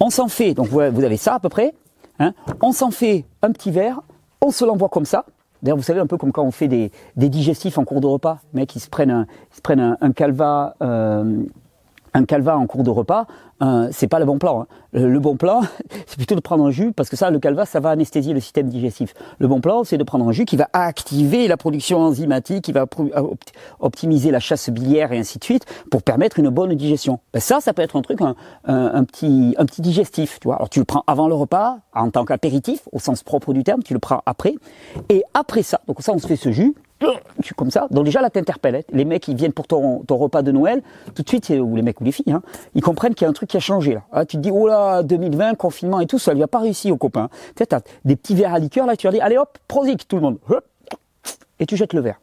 On 0.00 0.10
s'en 0.10 0.28
fait, 0.28 0.52
donc 0.52 0.68
vous 0.68 0.80
avez 0.80 1.16
ça 1.16 1.36
à 1.36 1.40
peu 1.40 1.48
près. 1.48 1.72
Hein. 2.18 2.34
on 2.60 2.72
s'en 2.72 2.90
fait 2.90 3.24
un 3.40 3.52
petit 3.52 3.70
verre, 3.70 4.02
on 4.42 4.50
se 4.50 4.66
l'envoie 4.66 4.90
comme 4.90 5.06
ça. 5.06 5.24
D'ailleurs, 5.62 5.78
vous 5.78 5.82
savez, 5.82 6.00
un 6.00 6.06
peu 6.06 6.18
comme 6.18 6.30
quand 6.30 6.44
on 6.44 6.50
fait 6.50 6.68
des, 6.68 6.90
digestifs 7.16 7.78
en 7.78 7.86
cours 7.86 8.02
de 8.02 8.06
repas. 8.06 8.40
Les 8.52 8.60
mecs, 8.60 8.76
ils 8.76 8.80
se 8.80 8.90
prennent 8.90 9.10
un, 9.10 9.26
euh, 10.82 11.42
un 12.12 12.24
calva 12.26 12.58
en 12.58 12.66
cours 12.66 12.82
de 12.82 12.90
repas, 12.90 13.26
euh, 13.62 13.88
c'est 13.92 14.08
pas 14.08 14.18
le 14.18 14.24
bon 14.24 14.38
plan. 14.38 14.62
Hein. 14.62 14.66
Le, 14.92 15.18
bon 15.20 15.36
plan, 15.36 15.62
c'est 16.06 16.16
plutôt 16.16 16.34
de 16.34 16.40
prendre 16.40 16.64
un 16.64 16.70
jus, 16.70 16.92
parce 16.92 17.08
que 17.08 17.16
ça, 17.16 17.30
le 17.30 17.38
calva, 17.38 17.66
ça 17.66 17.80
va 17.80 17.90
anesthésier 17.90 18.32
le 18.32 18.40
système 18.40 18.68
digestif. 18.68 19.14
Le 19.38 19.48
bon 19.48 19.60
plan, 19.60 19.84
c'est 19.84 19.98
de 19.98 20.04
prendre 20.04 20.28
un 20.28 20.32
jus 20.32 20.44
qui 20.44 20.56
va 20.56 20.68
activer 20.72 21.46
la 21.48 21.56
production 21.56 22.00
enzymatique, 22.00 22.64
qui 22.64 22.72
va 22.72 22.86
optimiser 23.78 24.30
la 24.30 24.40
chasse 24.40 24.70
biliaire 24.70 25.12
et 25.12 25.18
ainsi 25.18 25.38
de 25.38 25.44
suite, 25.44 25.66
pour 25.90 26.02
permettre 26.02 26.38
une 26.38 26.48
bonne 26.48 26.74
digestion. 26.74 27.20
Ben 27.32 27.40
ça, 27.40 27.60
ça 27.60 27.72
peut 27.72 27.82
être 27.82 27.96
un 27.96 28.02
truc, 28.02 28.20
un, 28.20 29.04
petit, 29.04 29.54
un 29.58 29.66
petit 29.66 29.82
digestif. 29.82 30.40
Tu 30.40 30.48
vois. 30.48 30.56
Alors 30.56 30.68
tu 30.68 30.78
le 30.78 30.84
prends 30.84 31.04
avant 31.06 31.28
le 31.28 31.34
repas, 31.34 31.78
en 31.94 32.10
tant 32.10 32.24
qu'apéritif, 32.24 32.88
au 32.92 32.98
sens 32.98 33.22
propre 33.22 33.52
du 33.52 33.62
terme, 33.62 33.82
tu 33.82 33.94
le 33.94 34.00
prends 34.00 34.22
après. 34.26 34.54
Et 35.08 35.22
après 35.34 35.62
ça, 35.62 35.80
donc 35.86 36.02
ça, 36.02 36.12
on 36.12 36.18
se 36.18 36.26
fait 36.26 36.36
ce 36.36 36.50
jus, 36.50 36.74
comme 37.56 37.70
ça. 37.70 37.86
Donc 37.90 38.04
déjà 38.04 38.20
là 38.20 38.30
t'interpelles. 38.30 38.76
Hein. 38.76 38.82
Les 38.92 39.04
mecs 39.04 39.26
ils 39.28 39.36
viennent 39.36 39.52
pour 39.52 39.66
ton, 39.66 40.00
ton, 40.00 40.16
repas 40.16 40.42
de 40.42 40.52
Noël, 40.52 40.82
tout 41.14 41.22
de 41.22 41.28
suite, 41.28 41.50
ou 41.50 41.76
les 41.76 41.82
mecs 41.82 42.00
ou 42.00 42.04
les 42.04 42.12
filles, 42.12 42.32
hein, 42.32 42.42
ils 42.74 42.82
comprennent 42.82 43.14
qu'il 43.14 43.24
y 43.24 43.26
a 43.26 43.30
un 43.30 43.34
truc 43.34 43.49
qui 43.50 43.56
a 43.56 43.60
changé 43.60 43.94
là. 43.94 44.02
Ah, 44.12 44.24
tu 44.24 44.36
te 44.36 44.42
dis 44.42 44.50
oh 44.50 44.66
là 44.66 45.02
2020 45.02 45.54
confinement 45.54 46.00
et 46.00 46.06
tout, 46.06 46.18
ça 46.18 46.32
lui 46.32 46.42
a 46.42 46.48
pas 46.48 46.60
réussi 46.60 46.90
aux 46.90 46.96
copains. 46.96 47.28
Tu 47.56 47.62
as 47.62 47.80
des 48.04 48.16
petits 48.16 48.34
verres 48.34 48.54
à 48.54 48.58
liqueur 48.58 48.86
là, 48.86 48.96
tu 48.96 49.06
leur 49.06 49.12
dis 49.12 49.20
allez 49.20 49.36
hop 49.36 49.58
prosic 49.68 50.06
tout 50.08 50.16
le 50.16 50.22
monde, 50.22 50.38
et 51.58 51.66
tu 51.66 51.76
jettes 51.76 51.92
le 51.92 52.00
verre. 52.00 52.20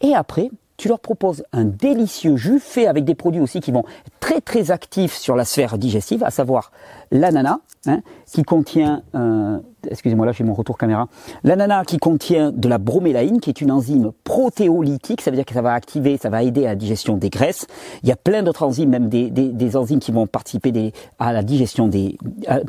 Et 0.00 0.14
après 0.14 0.50
tu 0.76 0.88
leur 0.88 1.00
proposes 1.00 1.42
un 1.52 1.64
délicieux 1.64 2.36
jus 2.36 2.60
fait 2.60 2.86
avec 2.86 3.04
des 3.04 3.14
produits 3.14 3.40
aussi 3.40 3.60
qui 3.60 3.72
vont 3.72 3.84
très 4.20 4.42
très 4.42 4.70
actifs 4.70 5.16
sur 5.16 5.34
la 5.34 5.46
sphère 5.46 5.78
digestive, 5.78 6.22
à 6.22 6.30
savoir 6.30 6.70
l'ananas, 7.10 7.58
hein, 7.86 8.00
qui 8.26 8.42
contient 8.42 9.02
euh, 9.14 9.58
excusez-moi 9.90 10.26
là 10.26 10.32
j'ai 10.32 10.44
mon 10.44 10.54
retour 10.54 10.78
caméra, 10.78 11.08
l'ananas 11.44 11.84
qui 11.84 11.98
contient 11.98 12.52
de 12.52 12.68
la 12.68 12.78
bromélaïne, 12.78 13.40
qui 13.40 13.50
est 13.50 13.60
une 13.60 13.70
enzyme 13.70 14.12
protéolytique, 14.24 15.20
ça 15.20 15.30
veut 15.30 15.36
dire 15.36 15.44
que 15.44 15.54
ça 15.54 15.62
va 15.62 15.72
activer, 15.72 16.16
ça 16.16 16.30
va 16.30 16.42
aider 16.42 16.64
à 16.64 16.70
la 16.70 16.74
digestion 16.74 17.16
des 17.16 17.30
graisses. 17.30 17.66
Il 18.02 18.08
y 18.08 18.12
a 18.12 18.16
plein 18.16 18.42
d'autres 18.42 18.62
enzymes, 18.62 18.90
même 18.90 19.08
des, 19.08 19.30
des, 19.30 19.76
enzymes 19.76 19.98
qui 19.98 20.12
vont 20.12 20.26
participer 20.26 20.92
à 21.18 21.32
la 21.32 21.42
digestion 21.42 21.88
des... 21.88 22.18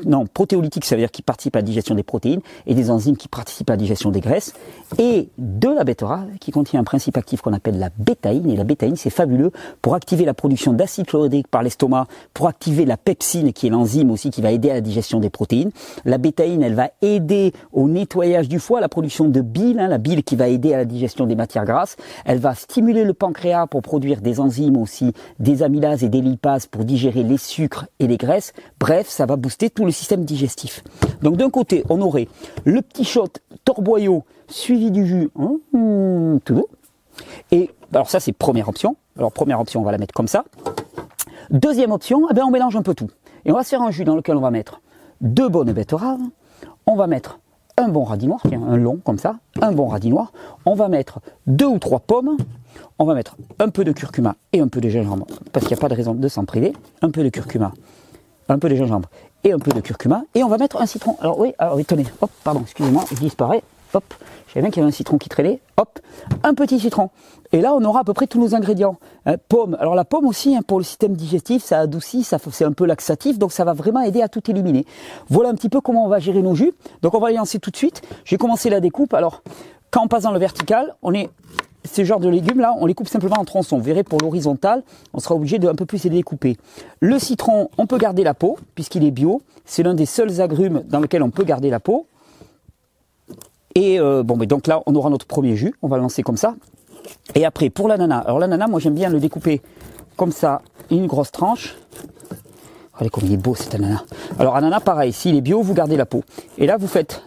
non, 0.06 0.26
protéolytique, 0.26 0.86
ça 0.86 0.96
veut 0.96 1.02
dire 1.02 1.12
qui 1.12 1.22
participent 1.22 1.56
à 1.56 1.60
la 1.60 1.64
digestion 1.64 1.96
des 1.96 2.04
protéines, 2.04 2.42
et 2.66 2.74
des 2.74 2.92
enzymes 2.92 3.18
qui 3.18 3.28
participent 3.28 3.70
à 3.70 3.74
la 3.74 3.78
digestion 3.78 4.12
des 4.12 4.20
graisses, 4.20 4.54
et 4.98 5.30
de 5.38 5.70
la 5.70 5.84
betterave, 5.84 6.28
qui 6.40 6.52
contient 6.52 6.80
un 6.80 6.84
principe 6.84 7.18
actif 7.18 7.42
qu'on 7.42 7.54
appelle 7.54 7.80
la 7.80 7.90
bétaïne, 7.98 8.50
et 8.50 8.56
la 8.56 8.64
bétaïne 8.64 8.96
c'est 8.96 9.10
fabuleux 9.10 9.52
pour 9.82 9.96
activer 9.96 10.26
la 10.26 10.34
production 10.34 10.74
d'acide 10.74 11.06
chlorhydrique 11.06 11.48
par 11.48 11.64
l'estomac, 11.64 12.08
pour 12.34 12.48
activer 12.48 12.86
la 12.86 12.98
pepsine, 12.98 13.54
qui 13.54 13.68
est 13.68 13.70
l'enzyme 13.70 14.12
aussi 14.12 14.27
qui 14.30 14.42
va 14.42 14.52
aider 14.52 14.70
à 14.70 14.74
la 14.74 14.82
digestion 14.82 15.20
des 15.20 15.30
protéines. 15.30 15.72
La 16.06 16.18
bétaïne, 16.18 16.64
elle 16.64 16.76
va 16.76 16.92
aider 17.02 17.54
au 17.72 17.88
nettoyage 17.88 18.50
du 18.50 18.60
foie, 18.60 18.82
la 18.82 18.90
production 18.90 19.26
de 19.30 19.42
bile, 19.42 19.80
hein, 19.80 19.88
la 19.88 19.98
bile 19.98 20.24
qui 20.24 20.36
va 20.36 20.48
aider 20.48 20.74
à 20.74 20.78
la 20.78 20.86
digestion 20.86 21.26
des 21.26 21.36
matières 21.36 21.66
grasses. 21.66 21.96
Elle 22.26 22.40
va 22.40 22.56
stimuler 22.56 23.04
le 23.04 23.14
pancréas 23.14 23.68
pour 23.68 23.82
produire 23.82 24.22
des 24.22 24.40
enzymes 24.40 24.78
aussi, 24.78 25.14
des 25.40 25.64
amylases 25.64 26.04
et 26.04 26.10
des 26.10 26.22
lipases 26.22 26.66
pour 26.66 26.86
digérer 26.86 27.24
les 27.24 27.38
sucres 27.38 27.88
et 28.00 28.08
les 28.08 28.18
graisses. 28.18 28.54
Bref, 28.80 29.08
ça 29.08 29.26
va 29.26 29.36
booster 29.36 29.70
tout 29.70 29.86
le 29.86 29.92
système 29.92 30.26
digestif. 30.26 30.84
Donc 31.22 31.38
d'un 31.38 31.50
côté, 31.50 31.84
on 31.90 32.02
aurait 32.02 32.28
le 32.66 32.82
petit 32.82 33.04
shot 33.04 33.28
torboyau 33.66 34.24
suivi 34.48 34.92
du 34.92 35.06
jus, 35.06 35.30
hum, 35.36 36.40
tout 36.44 36.68
Et 37.52 37.70
alors 37.94 38.10
ça 38.10 38.20
c'est 38.20 38.34
première 38.34 38.70
option. 38.70 38.96
Alors 39.18 39.32
première 39.32 39.60
option, 39.60 39.82
on 39.82 39.84
va 39.84 39.92
la 39.92 39.98
mettre 39.98 40.14
comme 40.14 40.28
ça. 40.28 40.46
Deuxième 41.50 41.92
option, 41.92 42.28
eh 42.30 42.34
ben, 42.34 42.44
on 42.46 42.52
mélange 42.52 42.76
un 42.76 42.82
peu 42.82 42.94
tout. 42.94 43.10
Et 43.48 43.52
on 43.52 43.56
va 43.56 43.64
se 43.64 43.70
faire 43.70 43.82
un 43.82 43.92
jus 43.92 44.04
dans 44.04 44.16
lequel 44.16 44.36
on 44.36 44.42
va 44.42 44.52
mettre 44.52 44.82
deux 45.22 45.48
bonnes 45.48 45.72
betteraves, 45.72 46.20
on 46.86 46.96
va 46.98 47.08
mettre 47.08 47.40
un 47.78 47.88
bon 47.88 48.04
radis 48.04 48.28
noir, 48.28 48.42
un 48.52 48.76
long 48.76 48.98
comme 48.98 49.18
ça, 49.18 49.38
un 49.62 49.72
bon 49.72 49.88
radis 49.88 50.10
noir, 50.10 50.34
on 50.66 50.76
va 50.76 50.90
mettre 50.90 51.22
deux 51.48 51.66
ou 51.66 51.80
trois 51.80 52.00
pommes, 52.00 52.36
on 53.00 53.06
va 53.06 53.14
mettre 53.14 53.38
un 53.60 53.70
peu 53.70 53.86
de 53.86 53.94
curcuma 53.94 54.36
et 54.52 54.60
un 54.60 54.68
peu 54.68 54.82
de 54.82 54.90
gingembre, 54.90 55.26
parce 55.54 55.66
qu'il 55.66 55.76
n'y 55.76 55.80
a 55.80 55.82
pas 55.82 55.88
de 55.88 55.96
raison 55.96 56.14
de 56.14 56.28
s'en 56.28 56.44
priver, 56.44 56.74
un 57.02 57.10
peu 57.10 57.24
de 57.24 57.30
curcuma, 57.30 57.72
un 58.50 58.60
peu 58.60 58.68
de 58.68 58.76
gingembre 58.76 59.10
et 59.46 59.54
un 59.54 59.60
peu 59.60 59.72
de 59.72 59.80
curcuma, 59.80 60.24
et 60.36 60.44
on 60.44 60.50
va 60.50 60.58
mettre 60.58 60.82
un 60.82 60.86
citron. 60.86 61.16
Alors 61.22 61.40
oui, 61.40 61.54
alors 61.58 61.78
oui, 61.78 61.86
tenez, 61.86 62.06
hop, 62.20 62.32
pardon, 62.44 62.62
excusez-moi, 62.64 63.06
il 63.12 63.20
disparaît, 63.20 63.64
hop, 63.94 64.14
je 64.58 64.62
bien 64.62 64.72
qu'il 64.72 64.82
y 64.82 64.84
avait 64.84 64.90
un 64.90 64.96
citron 64.96 65.18
qui 65.18 65.30
traînait, 65.30 65.62
hop, 65.78 66.00
un 66.44 66.56
petit 66.56 66.80
citron. 66.80 67.10
Et 67.52 67.62
là, 67.62 67.76
on 67.76 67.84
aura 67.86 68.00
à 68.00 68.04
peu 68.04 68.14
près 68.14 68.26
tous 68.26 68.40
nos 68.40 68.56
ingrédients. 68.56 68.98
Hein, 69.26 69.36
pomme. 69.50 69.78
Alors 69.80 69.94
la 69.94 70.04
pomme 70.04 70.26
aussi, 70.26 70.56
hein, 70.56 70.62
pour 70.66 70.80
le 70.80 70.84
système 70.84 71.16
digestif, 71.16 71.64
ça 71.64 71.80
adoucit, 71.80 72.24
ça 72.24 72.40
c'est 72.52 72.66
un 72.66 72.72
peu 72.72 72.86
laxatif, 72.86 73.38
donc 73.38 73.52
ça 73.52 73.64
va 73.64 73.74
vraiment 73.74 74.02
aider 74.02 74.22
à 74.22 74.28
tout 74.28 74.50
éliminer. 74.50 74.86
Voilà 75.30 75.50
un 75.50 75.54
petit 75.54 75.70
peu 75.70 75.80
comment 75.80 76.06
on 76.06 76.10
va 76.10 76.20
gérer 76.20 76.42
nos 76.42 76.56
jus. 76.56 76.74
Donc 77.04 77.14
on 77.14 77.20
va 77.20 77.30
les 77.30 77.38
lancer 77.38 77.60
tout 77.60 77.70
de 77.70 77.78
suite. 77.78 78.02
J'ai 78.26 78.38
commencé 78.38 78.70
la 78.70 78.80
découpe. 78.80 79.14
Alors, 79.14 79.44
quand 79.92 80.04
on 80.04 80.08
passe 80.08 80.24
dans 80.24 80.32
le 80.32 80.40
vertical, 80.40 80.96
on 81.04 81.14
est 81.14 81.30
ces 81.84 82.04
genres 82.04 82.20
de 82.20 82.28
légumes 82.28 82.60
là, 82.60 82.74
on 82.80 82.88
les 82.88 82.96
coupe 82.96 83.08
simplement 83.08 83.38
en 83.38 83.46
tronçons. 83.46 83.78
Vous 83.78 83.84
verrez 83.84 84.04
pour 84.04 84.20
l'horizontale, 84.20 84.84
on 85.14 85.20
sera 85.20 85.36
obligé 85.36 85.60
de 85.60 85.70
un 85.70 85.76
peu 85.76 85.86
plus 85.86 86.04
les 86.04 86.10
découper. 86.10 86.58
Le 87.00 87.20
citron, 87.20 87.70
on 87.78 87.86
peut 87.86 87.98
garder 87.98 88.24
la 88.24 88.34
peau 88.34 88.58
puisqu'il 88.74 89.04
est 89.04 89.12
bio. 89.12 89.42
C'est 89.66 89.84
l'un 89.84 89.94
des 89.94 90.08
seuls 90.08 90.42
agrumes 90.42 90.82
dans 90.90 91.00
lequel 91.00 91.22
on 91.22 91.30
peut 91.30 91.44
garder 91.44 91.70
la 91.70 91.80
peau. 91.80 92.08
Et 93.78 94.00
euh, 94.00 94.24
bon, 94.24 94.38
mais 94.38 94.48
donc 94.48 94.66
là, 94.66 94.82
on 94.88 94.96
aura 94.96 95.12
notre 95.12 95.28
premier 95.28 95.56
jus. 95.56 95.76
On 95.84 95.88
va 95.88 95.98
le 95.98 96.02
lancer 96.02 96.24
comme 96.24 96.36
ça. 96.36 96.56
Et 97.36 97.46
après, 97.46 97.70
pour 97.70 97.88
l'ananas. 97.88 98.22
Alors 98.22 98.40
l'ananas, 98.40 98.66
moi 98.66 98.80
j'aime 98.80 98.96
bien 98.96 99.08
le 99.08 99.20
découper 99.20 99.62
comme 100.16 100.32
ça, 100.32 100.64
une 100.90 101.06
grosse 101.06 101.32
tranche. 101.32 101.76
Regardez 102.94 103.12
comme 103.12 103.26
il 103.26 103.34
est 103.34 103.38
beau 103.38 103.54
cet 103.54 103.76
ananas. 103.76 104.02
Alors 104.40 104.56
ananas, 104.56 104.80
pareil, 104.80 105.14
s'il 105.14 105.36
est 105.36 105.42
bio, 105.42 105.62
vous 105.62 105.76
gardez 105.76 105.96
la 105.96 106.08
peau. 106.08 106.24
Et 106.58 106.66
là, 106.66 106.78
vous 106.78 106.88
faites 106.88 107.22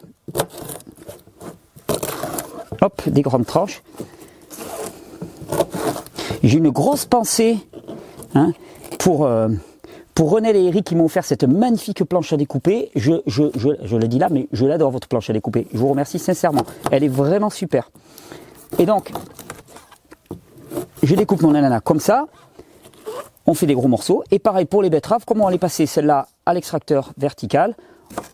Hop, 2.80 3.00
des 3.06 3.22
grandes 3.22 3.46
tranches. 3.46 3.84
J'ai 6.42 6.58
une 6.58 6.70
grosse 6.70 7.04
pensée 7.04 7.58
hein, 8.34 8.52
pour, 8.98 9.24
euh, 9.24 9.50
pour 10.20 10.32
René 10.32 10.50
et 10.50 10.66
Eric 10.66 10.84
qui 10.84 10.96
m'ont 10.96 11.06
offert 11.06 11.24
cette 11.24 11.44
magnifique 11.44 12.04
planche 12.04 12.30
à 12.34 12.36
découper. 12.36 12.90
Je, 12.94 13.22
je, 13.26 13.96
le 13.96 14.06
dis 14.06 14.18
là, 14.18 14.28
mais 14.30 14.48
je 14.52 14.66
l'adore 14.66 14.90
votre 14.90 15.08
planche 15.08 15.30
à 15.30 15.32
découper. 15.32 15.66
Je 15.72 15.78
vous 15.78 15.88
remercie 15.88 16.18
sincèrement. 16.18 16.66
Elle 16.90 17.04
est 17.04 17.08
vraiment 17.08 17.48
super. 17.48 17.90
Et 18.78 18.84
donc, 18.84 19.12
je 21.02 21.14
découpe 21.14 21.40
mon 21.40 21.54
ananas 21.54 21.80
comme 21.80 22.00
ça. 22.00 22.26
On 23.46 23.54
fait 23.54 23.64
des 23.64 23.72
gros 23.72 23.88
morceaux. 23.88 24.22
Et 24.30 24.38
pareil 24.38 24.66
pour 24.66 24.82
les 24.82 24.90
betteraves, 24.90 25.24
comment 25.26 25.46
on 25.46 25.48
les 25.48 25.56
passer 25.56 25.86
celle-là 25.86 26.28
à 26.44 26.52
l'extracteur 26.52 27.14
vertical? 27.16 27.74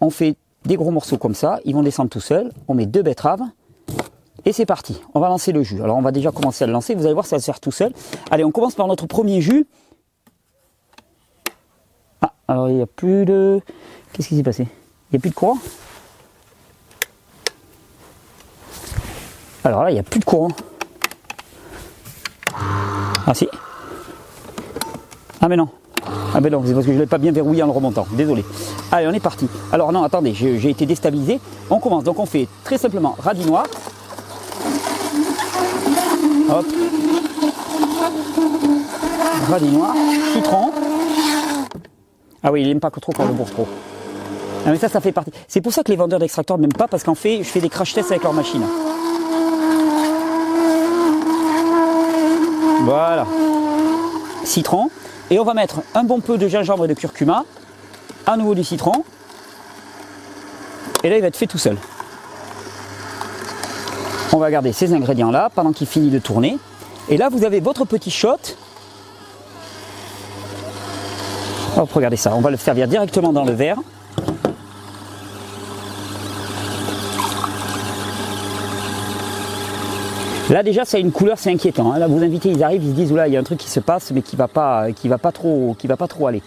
On 0.00 0.10
fait 0.10 0.34
des 0.64 0.74
gros 0.74 0.90
morceaux 0.90 1.18
comme 1.18 1.36
ça. 1.36 1.60
Ils 1.64 1.76
vont 1.76 1.84
descendre 1.84 2.10
tout 2.10 2.18
seuls. 2.18 2.50
On 2.66 2.74
met 2.74 2.86
deux 2.86 3.02
betteraves. 3.02 3.42
Et 4.44 4.52
c'est 4.52 4.66
parti, 4.66 5.00
on 5.12 5.18
va 5.18 5.28
lancer 5.28 5.50
le 5.50 5.64
jus. 5.64 5.82
Alors 5.82 5.96
on 5.96 6.02
va 6.02 6.12
déjà 6.12 6.30
commencer 6.30 6.62
à 6.62 6.66
le 6.68 6.72
lancer, 6.72 6.94
vous 6.94 7.04
allez 7.04 7.14
voir 7.14 7.26
ça 7.26 7.34
va 7.34 7.40
se 7.40 7.46
faire 7.46 7.58
tout 7.58 7.72
seul. 7.72 7.92
Allez, 8.30 8.44
on 8.44 8.52
commence 8.52 8.76
par 8.76 8.86
notre 8.86 9.06
premier 9.06 9.40
jus. 9.40 9.66
Alors 12.48 12.68
il 12.68 12.76
n'y 12.76 12.82
a 12.82 12.86
plus 12.86 13.24
de... 13.24 13.60
Qu'est-ce 14.12 14.28
qui 14.28 14.36
s'est 14.36 14.42
passé? 14.42 14.62
Il 14.64 15.14
n'y 15.14 15.18
a 15.18 15.20
plus 15.20 15.30
de 15.30 15.34
courant? 15.34 15.58
Alors 19.64 19.82
là, 19.82 19.90
il 19.90 19.94
n'y 19.94 20.00
a 20.00 20.04
plus 20.04 20.20
de 20.20 20.24
courant. 20.24 20.50
Ah 23.26 23.34
si 23.34 23.48
Ah 25.40 25.48
mais 25.48 25.56
non. 25.56 25.68
Ah 26.34 26.40
mais 26.40 26.50
non, 26.50 26.62
c'est 26.64 26.72
parce 26.72 26.86
que 26.86 26.92
je 26.92 26.96
ne 26.96 27.02
l'ai 27.02 27.08
pas 27.08 27.18
bien 27.18 27.32
verrouillé 27.32 27.64
en 27.64 27.66
le 27.66 27.72
remontant. 27.72 28.06
Désolé. 28.12 28.44
Allez, 28.92 29.08
on 29.08 29.12
est 29.12 29.20
parti. 29.20 29.48
Alors 29.72 29.90
non, 29.90 30.04
attendez, 30.04 30.34
j'ai 30.34 30.70
été 30.70 30.86
déstabilisé. 30.86 31.40
On 31.68 31.80
commence. 31.80 32.04
Donc 32.04 32.20
on 32.20 32.26
fait 32.26 32.46
très 32.62 32.78
simplement 32.78 33.16
radis 33.18 33.44
noir. 33.44 33.66
Hop. 36.48 36.66
Radis 39.48 39.70
noir, 39.70 39.94
citron. 40.32 40.72
Ah 42.46 42.52
oui, 42.52 42.62
il 42.62 42.68
n'aime 42.68 42.78
pas 42.78 42.90
trop 42.90 43.10
quand 43.10 43.26
le 43.26 43.32
bourse 43.32 43.50
trop. 43.50 43.66
Ah 44.64 44.70
mais 44.70 44.78
ça, 44.78 44.88
ça 44.88 45.00
fait 45.00 45.10
partie. 45.10 45.32
C'est 45.48 45.60
pour 45.60 45.72
ça 45.72 45.82
que 45.82 45.90
les 45.90 45.96
vendeurs 45.96 46.20
d'extracteurs 46.20 46.58
m'aiment 46.58 46.72
pas, 46.72 46.86
parce 46.86 47.02
qu'en 47.02 47.16
fait, 47.16 47.38
je 47.38 47.48
fais 47.48 47.58
des 47.58 47.68
crash 47.68 47.92
tests 47.92 48.12
avec 48.12 48.22
leur 48.22 48.32
machine. 48.32 48.62
Voilà. 52.82 53.26
Citron. 54.44 54.90
Et 55.28 55.40
on 55.40 55.44
va 55.44 55.54
mettre 55.54 55.80
un 55.96 56.04
bon 56.04 56.20
peu 56.20 56.38
de 56.38 56.46
gingembre 56.46 56.84
et 56.84 56.88
de 56.88 56.94
curcuma. 56.94 57.44
À 58.26 58.36
nouveau 58.36 58.54
du 58.54 58.62
citron. 58.62 59.04
Et 61.02 61.10
là, 61.10 61.16
il 61.16 61.22
va 61.22 61.26
être 61.26 61.36
fait 61.36 61.48
tout 61.48 61.58
seul. 61.58 61.76
On 64.32 64.38
va 64.38 64.52
garder 64.52 64.72
ces 64.72 64.94
ingrédients 64.94 65.32
là 65.32 65.50
pendant 65.52 65.72
qu'il 65.72 65.88
finit 65.88 66.10
de 66.10 66.20
tourner. 66.20 66.58
Et 67.08 67.16
là, 67.16 67.28
vous 67.28 67.44
avez 67.44 67.58
votre 67.58 67.84
petit 67.84 68.12
shot. 68.12 68.38
Hop, 71.76 71.92
regardez 71.92 72.16
ça. 72.16 72.34
On 72.34 72.40
va 72.40 72.50
le 72.50 72.56
servir 72.56 72.88
directement 72.88 73.32
dans 73.32 73.44
le 73.44 73.52
verre. 73.52 73.78
Là 80.48 80.62
déjà 80.62 80.84
ça 80.84 80.96
a 80.96 81.00
une 81.00 81.10
couleur, 81.10 81.38
c'est 81.38 81.50
inquiétant. 81.50 81.92
Hein. 81.92 81.98
Là 81.98 82.06
vous 82.06 82.22
invitez, 82.22 82.50
ils 82.50 82.62
arrivent, 82.62 82.84
ils 82.84 82.90
se 82.90 82.94
disent 82.94 83.12
là 83.12 83.26
il 83.26 83.34
y 83.34 83.36
a 83.36 83.40
un 83.40 83.42
truc 83.42 83.58
qui 83.58 83.68
se 83.68 83.80
passe 83.80 84.12
mais 84.12 84.22
qui 84.22 84.36
va 84.36 84.46
pas, 84.46 84.86
va 85.04 85.18
pas 85.18 85.32
trop, 85.32 85.74
qui 85.76 85.88
va 85.88 85.96
pas 85.96 86.06
trop 86.06 86.28
aller. 86.28 86.40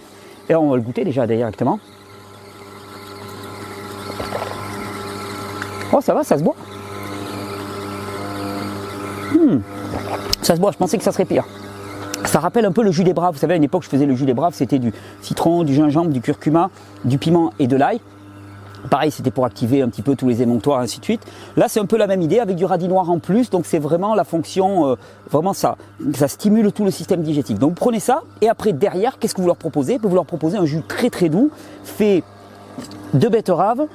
Et 0.48 0.56
on 0.56 0.70
va 0.70 0.78
le 0.78 0.82
goûter 0.82 1.04
déjà 1.04 1.28
directement. 1.28 1.80
Oh 5.92 6.00
ça 6.02 6.14
va, 6.14 6.24
ça 6.24 6.38
se 6.38 6.44
boit. 6.44 6.56
Hmm. 9.34 9.60
Ça 10.42 10.56
se 10.56 10.62
boit, 10.62 10.72
je 10.72 10.78
pensais 10.78 10.98
que 10.98 11.04
ça 11.04 11.12
serait 11.12 11.26
pire. 11.26 11.44
Ça 12.30 12.40
rappelle 12.40 12.66
un 12.66 12.72
peu 12.72 12.84
le 12.84 12.92
jus 12.92 13.04
des 13.04 13.14
braves. 13.14 13.34
Vous 13.34 13.40
savez, 13.40 13.56
à 13.56 13.58
une 13.58 13.64
époque, 13.64 13.82
je 13.82 13.90
faisais 13.90 14.06
le 14.06 14.14
jus 14.14 14.28
des 14.28 14.36
braves, 14.36 14.54
c'était 14.54 14.78
du 14.78 14.94
citron, 15.24 15.64
du 15.64 15.74
gingembre, 15.74 16.12
du 16.12 16.22
curcuma, 16.22 16.70
du 17.04 17.18
piment 17.18 17.54
et 17.58 17.66
de 17.66 17.76
l'ail. 17.76 18.02
Pareil, 18.92 19.10
c'était 19.10 19.32
pour 19.32 19.46
activer 19.46 19.82
un 19.82 19.90
petit 19.90 20.04
peu 20.04 20.16
tous 20.16 20.28
les 20.28 20.44
émonctoires, 20.44 20.80
ainsi 20.80 21.00
de 21.00 21.06
suite. 21.06 21.22
Là, 21.58 21.66
c'est 21.68 21.80
un 21.80 21.88
peu 21.88 21.98
la 21.98 22.06
même 22.06 22.22
idée 22.22 22.40
avec 22.40 22.56
du 22.56 22.66
radis 22.66 22.88
noir 22.88 23.10
en 23.10 23.18
plus. 23.18 23.50
Donc, 23.50 23.66
c'est 23.66 23.80
vraiment 23.80 24.14
la 24.14 24.26
fonction, 24.26 24.90
euh, 24.90 24.96
vraiment 25.32 25.54
ça. 25.54 25.76
Ça 26.14 26.28
stimule 26.28 26.72
tout 26.72 26.86
le 26.86 26.92
système 26.92 27.24
digestif. 27.24 27.58
Donc, 27.58 27.74
prenez 27.74 28.00
ça. 28.00 28.22
Et 28.42 28.48
après, 28.48 28.74
derrière, 28.74 29.18
qu'est-ce 29.18 29.34
que 29.34 29.42
vous 29.42 29.48
leur 29.48 29.58
proposez? 29.58 29.98
Vous 29.98 30.14
leur 30.14 30.26
proposez 30.26 30.60
un 30.60 30.66
jus 30.66 30.84
très 30.88 31.10
très 31.10 31.30
doux, 31.30 31.50
fait 31.84 32.22
de 33.16 33.28
betterave 33.28 33.88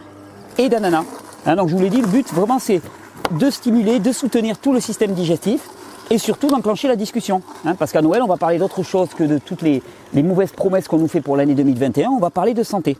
et 0.59 0.69
d'ananas. 0.69 1.05
Hein, 1.47 1.55
donc, 1.55 1.69
je 1.69 1.77
vous 1.77 1.83
l'ai 1.83 1.89
dit, 1.89 2.01
le 2.01 2.09
but, 2.09 2.35
vraiment, 2.35 2.59
c'est 2.59 2.83
de 3.31 3.49
stimuler, 3.49 4.01
de 4.01 4.11
soutenir 4.11 4.59
tout 4.59 4.73
le 4.73 4.81
système 4.81 5.13
digestif 5.13 5.71
et 6.11 6.19
surtout 6.19 6.49
d'enclencher 6.49 6.89
la 6.89 6.97
discussion. 6.97 7.43
Hein, 7.65 7.75
parce 7.75 7.93
qu'à 7.93 8.03
Noël, 8.03 8.23
on 8.23 8.27
va 8.27 8.37
parler 8.37 8.59
d'autre 8.59 8.83
chose 8.83 9.09
que 9.11 9.25
de 9.25 9.39
toutes 9.39 9.63
les, 9.63 9.83
mauvaises 10.15 10.53
promesses 10.53 10.89
qu'on 10.89 10.99
nous 10.99 11.09
fait 11.09 11.21
pour 11.21 11.37
l'année 11.37 11.55
2021. 11.55 12.11
On 12.11 12.19
va 12.19 12.31
parler 12.31 12.55
de 12.55 12.63
santé. 12.63 12.97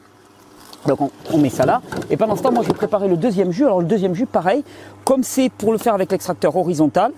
Donc 0.87 0.99
on, 1.33 1.39
met 1.39 1.49
ça 1.49 1.65
là. 1.65 1.81
Et 2.11 2.17
pendant 2.17 2.37
ce 2.37 2.43
temps, 2.43 2.53
moi 2.53 2.63
je 2.63 2.69
vais 2.69 2.75
préparer 2.75 3.09
le 3.09 3.17
deuxième 3.17 3.51
jus. 3.51 3.65
Alors 3.65 3.81
le 3.81 3.87
deuxième 3.87 4.15
jus, 4.15 4.27
pareil, 4.27 4.65
comme 5.05 5.23
c'est 5.23 5.49
pour 5.49 5.73
le 5.73 5.79
faire 5.79 5.95
avec 5.95 6.11
l'extracteur 6.13 6.57
horizontal, 6.57 7.13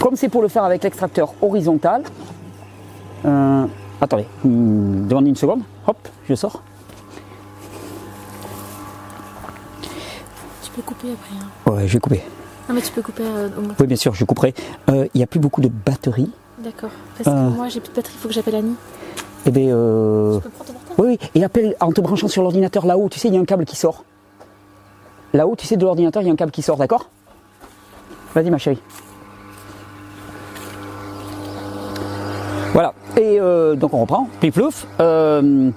comme 0.00 0.16
c'est 0.16 0.28
pour 0.28 0.42
le 0.42 0.48
faire 0.48 0.64
avec 0.64 0.82
l'extracteur 0.82 1.32
horizontal, 1.42 2.02
euh, 3.24 3.66
attendez, 4.00 4.26
hmm, 4.42 5.06
demandez 5.06 5.28
une 5.28 5.36
seconde, 5.36 5.62
hop, 5.86 6.08
je 6.28 6.34
sors. 6.34 6.60
peux 10.74 10.82
couper 10.82 11.08
après. 11.12 11.36
Hein. 11.36 11.72
Ouais, 11.72 11.86
je 11.86 11.92
vais 11.94 12.00
couper. 12.00 12.22
Non, 12.68 12.74
mais 12.74 12.80
tu 12.80 12.92
peux 12.92 13.02
couper 13.02 13.24
euh, 13.24 13.48
au 13.48 13.62
Oui, 13.80 13.86
bien 13.86 13.96
sûr, 13.96 14.14
je 14.14 14.24
couperai. 14.24 14.54
Euh, 14.88 15.06
il 15.14 15.18
n'y 15.18 15.22
a 15.22 15.26
plus 15.26 15.40
beaucoup 15.40 15.60
de 15.60 15.68
batteries. 15.68 16.30
D'accord. 16.58 16.90
Parce 17.16 17.28
que 17.28 17.42
euh. 17.42 17.50
moi, 17.50 17.68
j'ai 17.68 17.80
plus 17.80 17.90
de 17.90 17.96
batterie, 17.96 18.14
il 18.16 18.20
faut 18.20 18.28
que 18.28 18.34
j'appelle 18.34 18.54
Annie. 18.54 18.74
Eh 19.46 19.50
bien. 19.50 19.74
Euh... 19.74 20.36
Tu 20.36 20.42
peux 20.42 20.48
prendre 20.50 20.66
ton 20.68 20.72
portable? 20.72 21.02
Oui, 21.02 21.18
oui. 21.20 21.28
Et 21.34 21.44
appelle 21.44 21.76
en 21.80 21.92
te 21.92 22.00
branchant 22.00 22.28
sur 22.28 22.42
l'ordinateur 22.42 22.86
là-haut. 22.86 23.08
Tu 23.10 23.18
sais, 23.18 23.28
il 23.28 23.34
y 23.34 23.36
a 23.36 23.40
un 23.40 23.44
câble 23.44 23.66
qui 23.66 23.76
sort. 23.76 24.04
Là-haut, 25.34 25.56
tu 25.56 25.66
sais, 25.66 25.76
de 25.76 25.84
l'ordinateur, 25.84 26.22
il 26.22 26.26
y 26.26 26.30
a 26.30 26.32
un 26.32 26.36
câble 26.36 26.52
qui 26.52 26.62
sort, 26.62 26.78
d'accord? 26.78 27.10
Vas-y, 28.34 28.50
ma 28.50 28.58
chérie. 28.58 28.80
Voilà. 32.72 32.94
Et 33.16 33.38
donc, 33.76 33.92
on 33.94 34.00
reprend. 34.00 34.28
Pif 34.40 34.58
Euh, 35.00 35.70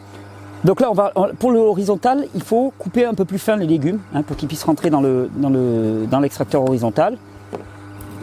donc 0.64 0.82
là, 0.82 0.92
pour 1.40 1.52
le 1.52 1.60
horizontal, 1.60 2.26
il 2.34 2.44
faut 2.44 2.74
couper 2.78 3.06
un 3.06 3.14
peu 3.14 3.26
plus 3.26 3.38
fin 3.38 3.56
les 3.56 3.68
légumes 3.68 4.00
hein, 4.14 4.24
pour 4.24 4.36
qu'ils 4.36 4.48
puissent 4.48 4.64
rentrer 4.64 4.90
dans, 4.90 5.02
le, 5.02 5.30
dans, 5.36 5.50
le, 5.50 6.08
l'extracteur 6.22 6.64
horizontal. 6.64 7.18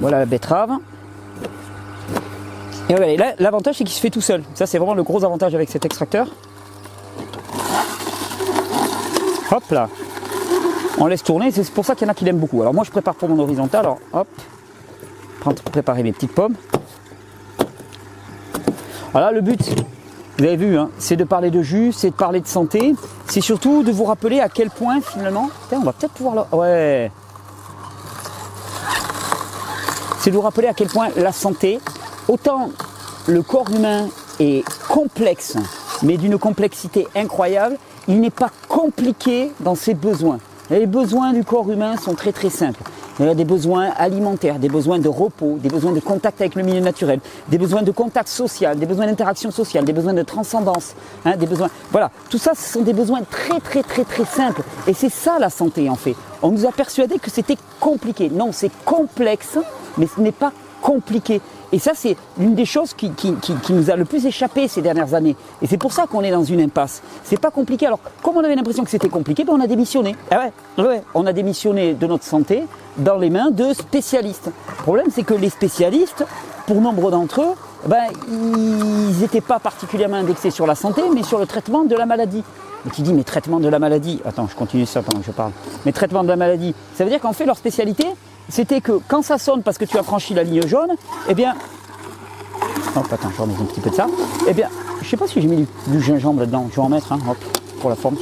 Voilà 0.01 0.19
la 0.19 0.27
betterave. 0.27 0.73
Et 2.89 3.17
là, 3.17 3.35
l'avantage 3.39 3.77
c'est 3.77 3.85
qu'il 3.85 3.95
se 3.95 4.01
fait 4.01 4.11
tout 4.11 4.21
seul. 4.21 4.43
Ça, 4.55 4.67
c'est 4.67 4.79
vraiment 4.79 4.95
le 4.95 5.03
gros 5.03 5.25
avantage 5.25 5.55
avec 5.55 5.71
cet 5.71 5.85
extracteur. 5.85 6.29
Hop 9.51 9.71
là. 9.71 9.89
On 10.99 11.07
laisse 11.07 11.23
tourner, 11.23 11.51
c'est 11.51 11.69
pour 11.71 11.85
ça 11.85 11.95
qu'il 11.95 12.07
y 12.07 12.09
en 12.09 12.13
a 12.13 12.15
qui 12.15 12.25
l'aiment 12.25 12.39
beaucoup. 12.39 12.61
Alors 12.61 12.75
moi, 12.75 12.85
je 12.85 12.91
prépare 12.91 13.15
pour 13.15 13.29
mon 13.29 13.39
horizontal. 13.39 13.81
Alors 13.81 13.99
hop, 14.13 14.29
préparer 15.71 16.03
mes 16.03 16.13
petites 16.13 16.33
pommes. 16.33 16.55
Voilà, 19.13 19.31
le 19.31 19.41
but, 19.41 19.61
vous 20.39 20.45
avez 20.45 20.57
vu, 20.57 20.77
hein, 20.77 20.91
c'est 20.99 21.17
de 21.17 21.25
parler 21.25 21.51
de 21.51 21.63
jus, 21.63 21.93
c'est 21.93 22.11
de 22.11 22.15
parler 22.15 22.41
de 22.41 22.49
santé, 22.49 22.95
c'est 23.27 23.41
surtout 23.41 23.85
de 23.85 23.93
vous 23.93 24.05
rappeler 24.05 24.41
à 24.41 24.49
quel 24.49 24.69
point 24.69 25.01
finalement, 25.01 25.49
on 25.71 25.81
va 25.81 25.93
peut-être 25.93 26.13
pouvoir 26.13 26.47
le... 26.51 26.57
Ouais. 26.57 27.13
C'est 30.19 30.31
de 30.31 30.37
vous 30.37 30.43
rappeler 30.43 30.67
à 30.67 30.75
quel 30.75 30.89
point 30.89 31.11
la 31.17 31.33
santé, 31.33 31.79
autant 32.27 32.71
le 33.29 33.43
corps 33.43 33.71
humain 33.71 34.09
est 34.41 34.65
complexe, 34.89 35.57
mais 36.03 36.17
d'une 36.17 36.39
complexité 36.39 37.07
incroyable, 37.15 37.77
il 38.09 38.21
n'est 38.21 38.31
pas 38.31 38.51
compliqué 38.69 39.53
dans 39.61 39.77
ses 39.77 39.95
besoins. 39.95 40.39
Les 40.71 40.87
besoins 40.87 41.33
du 41.33 41.45
corps 41.45 41.71
humain 41.71 41.97
sont 41.97 42.15
très 42.15 42.33
très 42.33 42.51
simples. 42.51 42.83
Il 43.21 43.27
y 43.27 43.29
a 43.29 43.35
des 43.35 43.45
besoins 43.45 43.91
alimentaires, 43.97 44.59
des 44.59 44.69
besoins 44.69 44.99
de 44.99 45.09
repos, 45.09 45.59
des 45.63 45.69
besoins 45.69 45.93
de 45.93 46.01
contact 46.01 46.41
avec 46.41 46.57
le 46.57 46.65
milieu 46.65 46.81
naturel, 46.81 47.21
des 47.49 47.59
besoins 47.59 47.83
de 47.83 47.93
contact 47.93 48.29
social, 48.29 48.77
des 48.77 48.87
besoins 48.87 49.07
d'interaction 49.07 49.53
sociale, 49.53 49.85
des 49.85 49.93
besoins 49.93 50.15
de 50.15 50.23
transcendance, 50.23 50.97
hein, 51.25 51.37
des 51.37 51.47
besoins. 51.47 51.69
Voilà, 51.93 52.11
tout 52.29 52.39
ça, 52.39 52.55
ce 52.57 52.73
sont 52.73 52.83
des 52.83 52.93
besoins 52.93 53.23
très 53.23 53.61
très 53.61 53.85
très 53.85 54.05
très 54.05 54.25
simples. 54.25 54.63
Et 54.89 54.95
c'est 54.95 55.13
ça 55.13 55.39
la 55.39 55.49
santé 55.49 55.89
en 55.89 55.95
fait. 55.95 56.17
On 56.43 56.51
nous 56.51 56.67
a 56.67 56.73
persuadé 56.73 57.21
que 57.21 57.31
c'était 57.31 57.57
compliqué. 57.79 58.31
Non, 58.31 58.51
c'est 58.51 58.73
complexe, 58.85 59.59
mais 59.97 60.09
ce 60.09 60.21
n'est 60.21 60.33
pas 60.33 60.53
compliqué. 60.83 61.41
Et 61.73 61.79
ça, 61.79 61.93
c'est 61.95 62.17
l'une 62.39 62.55
des 62.55 62.65
choses 62.65 62.95
qui, 62.95 63.13
nous 63.71 63.91
a 63.91 63.97
le 63.97 64.05
plus 64.05 64.27
échappé 64.27 64.69
ces 64.69 64.83
dernières 64.83 65.15
années. 65.15 65.37
Et 65.63 65.67
c'est 65.67 65.79
pour 65.79 65.93
ça 65.93 66.07
qu'on 66.07 66.23
est 66.23 66.31
dans 66.31 66.45
une 66.45 66.61
impasse. 66.61 67.03
C'est 67.25 67.41
pas 67.41 67.51
compliqué. 67.51 67.87
Alors, 67.87 68.01
comme 68.23 68.37
on 68.37 68.45
avait 68.45 68.55
l'impression 68.55 68.85
que 68.85 68.91
c'était 68.91 69.09
compliqué, 69.09 69.45
ben 69.45 69.55
on 69.55 69.61
a 69.61 69.67
démissionné. 69.67 70.17
Ah 70.31 70.49
ouais, 70.79 71.03
on 71.15 71.27
a 71.27 71.33
démissionné 71.33 71.95
de 71.95 72.07
notre 72.07 72.25
santé 72.25 72.65
dans 72.99 73.17
les 73.17 73.31
mains 73.31 73.51
de 73.51 73.73
spécialistes. 73.73 74.47
Le 74.47 74.83
problème, 74.83 75.07
c'est 75.11 75.25
que 75.25 75.35
les 75.35 75.51
spécialistes, 75.51 76.25
pour 76.67 76.81
nombre 76.81 77.11
d'entre 77.11 77.43
eux, 77.43 77.55
ben, 77.87 78.05
ils 78.29 79.21
n'étaient 79.21 79.41
pas 79.41 79.59
particulièrement 79.59 80.17
indexés 80.17 80.51
sur 80.51 80.67
la 80.67 80.75
santé, 80.75 81.03
mais 81.15 81.23
sur 81.23 81.39
le 81.39 81.47
traitement 81.47 81.85
de 81.85 81.95
la 81.97 82.07
maladie. 82.07 82.43
Et 82.87 82.91
tu 82.91 83.03
dis, 83.03 83.13
mais 83.13 83.25
traitement 83.25 83.61
de 83.61 83.69
la 83.69 83.79
maladie. 83.79 84.21
Attends, 84.25 84.47
je 84.47 84.55
continue 84.55 84.87
ça 84.87 85.03
pendant 85.03 85.21
que 85.21 85.27
je 85.27 85.33
parle. 85.33 85.53
Mais 85.87 85.93
traitement 85.93 86.23
de 86.23 86.29
la 86.29 86.37
maladie. 86.37 86.75
Ça 86.95 87.05
veut 87.05 87.11
dire 87.11 87.21
qu'en 87.21 87.33
fait, 87.33 87.47
leur 87.47 87.57
spécialité, 87.57 88.07
c'était 88.49 88.81
que 88.81 89.01
quand 89.09 89.23
ça 89.23 89.39
sonne 89.39 89.63
parce 89.63 89.79
que 89.79 89.85
tu 89.85 89.99
as 89.99 90.03
franchi 90.03 90.35
la 90.35 90.43
ligne 90.43 90.67
jaune, 90.67 90.91
eh 91.29 91.35
bien. 91.35 91.55
Hop, 92.97 93.07
attends, 93.11 93.31
je 93.35 93.43
remets 93.43 93.55
un 93.61 93.65
petit 93.65 93.81
peu 93.81 93.91
de 93.91 93.95
ça. 93.95 94.07
Eh 94.49 94.53
bien, 94.53 94.69
je 95.03 95.09
sais 95.09 95.17
pas 95.17 95.27
si 95.27 95.41
j'ai 95.41 95.49
mis 95.49 95.67
du, 95.89 96.01
gingembre 96.01 96.41
là-dedans. 96.41 96.69
Je 96.71 96.77
vais 96.77 96.83
en 96.83 96.89
mettre, 96.89 97.13
hein, 97.13 97.19
hop, 97.29 97.37
pour 97.81 97.91
la 97.91 97.97
forme. 97.97 98.17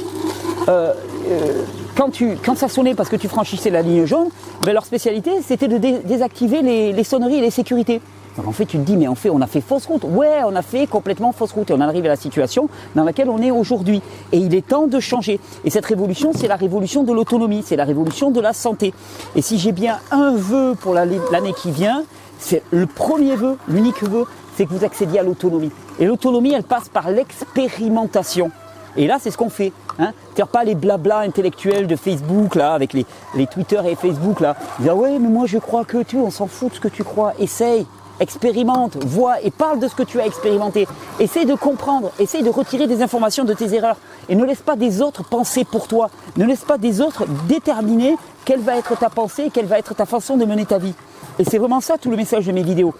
Euh, 0.69 0.93
euh, 1.27 1.63
quand, 1.95 2.09
tu, 2.09 2.37
quand 2.43 2.57
ça 2.57 2.67
sonnait 2.67 2.95
parce 2.95 3.09
que 3.09 3.15
tu 3.15 3.27
franchissais 3.27 3.69
la 3.69 3.81
ligne 3.81 4.05
jaune, 4.05 4.29
ben 4.63 4.73
leur 4.73 4.85
spécialité, 4.85 5.31
c'était 5.45 5.67
de 5.67 5.77
désactiver 5.77 6.61
les 6.61 7.03
sonneries 7.03 7.37
et 7.37 7.41
les 7.41 7.51
sécurités. 7.51 8.01
Donc 8.37 8.47
en 8.47 8.51
fait, 8.51 8.65
tu 8.65 8.77
te 8.77 8.83
dis, 8.83 8.97
mais 8.97 9.07
en 9.07 9.15
fait, 9.15 9.29
on 9.29 9.41
a 9.41 9.47
fait 9.47 9.61
fausse 9.61 9.85
route. 9.85 10.03
Ouais, 10.03 10.41
on 10.45 10.55
a 10.55 10.61
fait 10.61 10.87
complètement 10.87 11.31
fausse 11.31 11.51
route 11.51 11.69
et 11.69 11.73
on 11.73 11.81
arrive 11.81 12.05
à 12.05 12.09
la 12.09 12.15
situation 12.15 12.69
dans 12.95 13.03
laquelle 13.03 13.29
on 13.29 13.41
est 13.41 13.51
aujourd'hui. 13.51 14.01
Et 14.31 14.37
il 14.37 14.55
est 14.55 14.67
temps 14.67 14.87
de 14.87 14.99
changer. 14.99 15.39
Et 15.63 15.69
cette 15.69 15.85
révolution, 15.85 16.31
c'est 16.33 16.47
la 16.47 16.55
révolution 16.55 17.03
de 17.03 17.13
l'autonomie, 17.13 17.63
c'est 17.65 17.75
la 17.75 17.85
révolution 17.85 18.31
de 18.31 18.39
la 18.39 18.53
santé. 18.53 18.93
Et 19.35 19.41
si 19.41 19.59
j'ai 19.59 19.71
bien 19.71 19.99
un 20.11 20.35
vœu 20.35 20.75
pour 20.79 20.93
l'année 20.93 21.53
qui 21.55 21.71
vient, 21.71 22.03
c'est 22.39 22.63
le 22.71 22.87
premier 22.87 23.35
vœu, 23.35 23.57
l'unique 23.67 24.03
vœu, 24.03 24.25
c'est 24.55 24.65
que 24.65 24.73
vous 24.73 24.83
accédiez 24.83 25.19
à 25.19 25.23
l'autonomie. 25.23 25.71
Et 25.99 26.05
l'autonomie, 26.05 26.53
elle 26.53 26.63
passe 26.63 26.89
par 26.89 27.09
l'expérimentation. 27.09 28.51
Et 28.95 29.07
là, 29.07 29.17
c'est 29.19 29.31
ce 29.31 29.37
qu'on 29.37 29.49
fait. 29.49 29.71
Hein. 29.99 30.11
cest 30.35 30.47
pas 30.49 30.63
les 30.63 30.75
blabla 30.75 31.19
intellectuels 31.19 31.87
de 31.87 31.95
Facebook, 31.95 32.55
là, 32.55 32.73
avec 32.73 32.93
les, 32.93 33.05
Twitter 33.47 33.79
et 33.87 33.95
Facebook, 33.95 34.39
là. 34.39 34.55
Dire, 34.79 34.93
ah 34.93 34.95
ouais, 34.95 35.19
mais 35.19 35.29
moi, 35.29 35.45
je 35.45 35.57
crois 35.57 35.85
que 35.85 36.03
tu, 36.03 36.17
on 36.17 36.31
s'en 36.31 36.47
fout 36.47 36.69
de 36.71 36.75
ce 36.75 36.79
que 36.79 36.87
tu 36.87 37.03
crois. 37.03 37.33
Essaye 37.39 37.85
expérimente, 38.19 39.03
vois 39.03 39.41
et 39.41 39.51
parle 39.51 39.79
de 39.79 39.87
ce 39.87 39.95
que 39.95 40.03
tu 40.03 40.19
as 40.19 40.25
expérimenté. 40.25 40.87
Essaye 41.19 41.45
de 41.45 41.55
comprendre, 41.55 42.11
essaye 42.19 42.43
de 42.43 42.49
retirer 42.49 42.87
des 42.87 43.01
informations 43.01 43.43
de 43.43 43.53
tes 43.53 43.73
erreurs 43.73 43.97
et 44.29 44.35
ne 44.35 44.45
laisse 44.45 44.61
pas 44.61 44.75
des 44.75 45.01
autres 45.01 45.23
penser 45.23 45.63
pour 45.65 45.87
toi. 45.87 46.09
Ne 46.37 46.45
laisse 46.45 46.63
pas 46.63 46.77
des 46.77 47.01
autres 47.01 47.25
déterminer 47.47 48.17
quelle 48.45 48.61
va 48.61 48.77
être 48.77 48.97
ta 48.97 49.09
pensée, 49.09 49.49
quelle 49.53 49.65
va 49.65 49.79
être 49.79 49.93
ta 49.93 50.05
façon 50.05 50.37
de 50.37 50.45
mener 50.45 50.65
ta 50.65 50.77
vie. 50.77 50.93
Et 51.39 51.43
c'est 51.43 51.57
vraiment 51.57 51.81
ça 51.81 51.97
tout 51.97 52.11
le 52.11 52.17
message 52.17 52.45
de 52.45 52.51
mes 52.51 52.63
vidéos. 52.63 52.93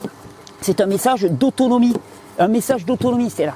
C'est 0.61 0.81
un 0.81 0.85
message 0.85 1.23
d'autonomie. 1.23 1.95
Un 2.39 2.47
message 2.47 2.85
d'autonomie, 2.85 3.29
c'est 3.29 3.45
là. 3.45 3.53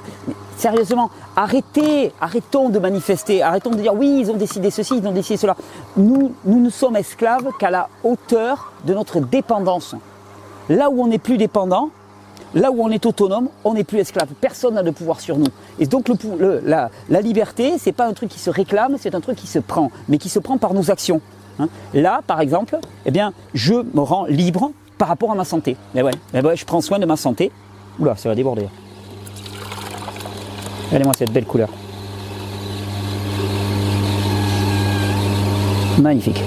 Sérieusement, 0.56 1.10
arrêtez, 1.34 2.12
arrêtons 2.20 2.68
de 2.68 2.78
manifester, 2.78 3.42
arrêtons 3.42 3.70
de 3.70 3.76
dire 3.76 3.94
oui, 3.94 4.18
ils 4.20 4.30
ont 4.30 4.36
décidé 4.36 4.70
ceci, 4.70 4.98
ils 4.98 5.06
ont 5.06 5.12
décidé 5.12 5.36
cela. 5.36 5.56
Nous, 5.96 6.32
nous 6.44 6.60
ne 6.60 6.70
sommes 6.70 6.96
esclaves 6.96 7.50
qu'à 7.58 7.70
la 7.70 7.88
hauteur 8.04 8.72
de 8.84 8.94
notre 8.94 9.18
dépendance. 9.20 9.96
Là 10.68 10.90
où 10.90 11.02
on 11.02 11.06
n'est 11.06 11.18
plus 11.18 11.38
dépendant, 11.38 11.90
là 12.54 12.70
où 12.70 12.82
on 12.82 12.90
est 12.90 13.06
autonome, 13.06 13.48
on 13.64 13.74
n'est 13.74 13.84
plus 13.84 13.98
esclave. 13.98 14.28
Personne 14.40 14.74
n'a 14.74 14.82
de 14.82 14.90
pouvoir 14.90 15.20
sur 15.20 15.38
nous. 15.38 15.48
Et 15.78 15.86
donc 15.86 16.08
la, 16.64 16.90
la, 17.08 17.20
liberté, 17.20 17.74
c'est 17.78 17.92
pas 17.92 18.06
un 18.06 18.12
truc 18.12 18.30
qui 18.30 18.38
se 18.38 18.50
réclame, 18.50 18.96
c'est 18.98 19.14
un 19.14 19.20
truc 19.20 19.36
qui 19.36 19.46
se 19.46 19.58
prend, 19.58 19.90
mais 20.08 20.18
qui 20.18 20.28
se 20.28 20.38
prend 20.38 20.58
par 20.58 20.74
nos 20.74 20.90
actions. 20.90 21.20
Hein. 21.58 21.68
Là, 21.94 22.20
par 22.26 22.40
exemple, 22.40 22.78
eh 23.06 23.10
bien, 23.10 23.32
je 23.54 23.74
me 23.74 24.00
rends 24.00 24.26
libre 24.26 24.72
par 24.98 25.08
rapport 25.08 25.30
à 25.30 25.34
ma 25.34 25.44
santé. 25.44 25.76
Et 25.94 26.02
ouais, 26.02 26.12
eh 26.34 26.40
ouais, 26.40 26.56
je 26.56 26.64
prends 26.64 26.80
soin 26.80 26.98
de 26.98 27.06
ma 27.06 27.16
santé. 27.16 27.50
Oula, 27.98 28.16
ça 28.16 28.28
va 28.28 28.34
déborder. 28.34 28.68
Regardez-moi 30.86 31.14
cette 31.16 31.32
belle 31.32 31.44
couleur. 31.44 31.68
Magnifique. 35.98 36.42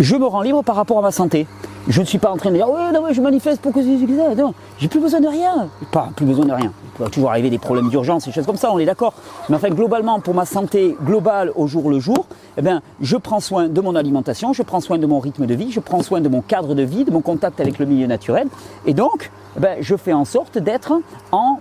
Je 0.00 0.16
me 0.16 0.26
rends 0.26 0.42
libre 0.42 0.62
par 0.62 0.76
rapport 0.76 0.98
à 0.98 1.02
ma 1.02 1.10
santé. 1.10 1.46
Je 1.88 2.00
ne 2.00 2.06
suis 2.06 2.18
pas 2.18 2.30
en 2.30 2.36
train 2.36 2.50
de 2.50 2.54
dire 2.54 2.70
ouais, 2.70 2.92
non, 2.92 3.02
je 3.10 3.20
manifeste 3.20 3.60
pour 3.60 3.72
que 3.72 3.82
c'est 3.82 4.36
Non, 4.36 4.54
j'ai 4.78 4.86
plus 4.86 5.00
besoin 5.00 5.20
de 5.20 5.26
rien. 5.26 5.68
Pas 5.90 6.10
plus 6.14 6.24
besoin 6.24 6.46
de 6.46 6.52
rien. 6.52 6.72
Il 6.84 7.04
peut 7.04 7.10
toujours 7.10 7.30
arriver 7.30 7.50
des 7.50 7.58
problèmes 7.58 7.88
d'urgence, 7.88 8.24
des 8.24 8.32
choses 8.32 8.46
comme 8.46 8.56
ça, 8.56 8.70
on 8.72 8.78
est 8.78 8.84
d'accord. 8.84 9.14
Mais 9.48 9.56
enfin, 9.56 9.70
globalement, 9.70 10.20
pour 10.20 10.34
ma 10.34 10.44
santé 10.44 10.96
globale 11.04 11.50
au 11.56 11.66
jour 11.66 11.90
le 11.90 11.98
jour, 11.98 12.26
eh 12.56 12.62
bien, 12.62 12.82
je 13.00 13.16
prends 13.16 13.40
soin 13.40 13.68
de 13.68 13.80
mon 13.80 13.96
alimentation, 13.96 14.52
je 14.52 14.62
prends 14.62 14.80
soin 14.80 14.98
de 14.98 15.06
mon 15.06 15.18
rythme 15.18 15.46
de 15.46 15.54
vie, 15.54 15.72
je 15.72 15.80
prends 15.80 16.02
soin 16.02 16.20
de 16.20 16.28
mon 16.28 16.40
cadre 16.40 16.74
de 16.74 16.82
vie, 16.82 17.04
de 17.04 17.10
mon 17.10 17.20
contact 17.20 17.60
avec 17.60 17.80
le 17.80 17.86
milieu 17.86 18.06
naturel. 18.06 18.46
Et 18.86 18.94
donc, 18.94 19.32
eh 19.56 19.60
bien, 19.60 19.76
je 19.80 19.96
fais 19.96 20.12
en 20.12 20.24
sorte 20.24 20.58
d'être 20.58 20.92
en 21.32 21.58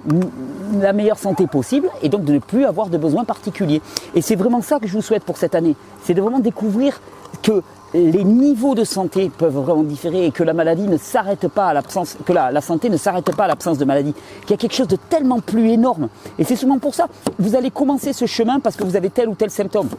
la 0.80 0.94
meilleure 0.94 1.18
santé 1.18 1.48
possible 1.48 1.90
et 2.04 2.10
donc 2.10 2.26
de 2.26 2.34
ne 2.34 2.40
plus 2.40 2.66
avoir 2.66 2.90
de 2.90 2.98
besoins 2.98 3.26
particuliers. 3.26 3.82
Et 4.14 4.22
c'est 4.22 4.36
vraiment 4.36 4.62
ça 4.62 4.80
que 4.80 4.88
je 4.88 4.94
vous 4.94 5.02
souhaite 5.02 5.24
pour 5.24 5.38
cette 5.38 5.56
année. 5.56 5.76
C'est 6.04 6.14
de 6.14 6.22
vraiment 6.22 6.40
découvrir 6.40 7.02
que 7.42 7.64
les 7.94 8.24
niveaux 8.24 8.76
de 8.76 8.84
santé 8.84 9.30
peuvent 9.36 9.58
vraiment 9.58 9.84
différer 9.84 10.26
et 10.26 10.32
que 10.32 10.44
la 10.44 10.54
maladie 10.54 10.88
ne 10.88 10.98
s'arrête 10.98 11.48
pas 11.48 11.68
à 11.68 11.74
l'absence, 11.74 12.18
que 12.26 12.34
la, 12.34 12.62
santé 12.62 12.90
ne 12.90 12.98
s'arrête 12.98 13.36
pas 13.36 13.46
à 13.46 13.48
l'absence 13.48 13.78
de 13.78 13.86
maladie, 13.86 14.14
qu'il 14.42 14.52
y 14.52 14.54
a 14.54 14.58
quelque 14.58 14.76
chose 14.76 14.88
de 14.88 14.96
tellement 14.96 15.40
plus 15.40 15.70
énorme. 15.70 16.10
Et 16.40 16.44
c'est 16.44 16.56
souvent 16.56 16.80
pour 16.80 16.96
ça, 16.96 17.08
vous 17.40 17.56
allez 17.56 17.72
commencer 17.72 18.14
ce 18.14 18.26
chemin 18.26 18.60
parce 18.60 18.76
que 18.76 18.84
vous 18.84 18.96
avez 18.96 19.10
tel 19.10 19.28
ou 19.30 19.36
tel 19.36 19.50
symptôme. 19.50 19.90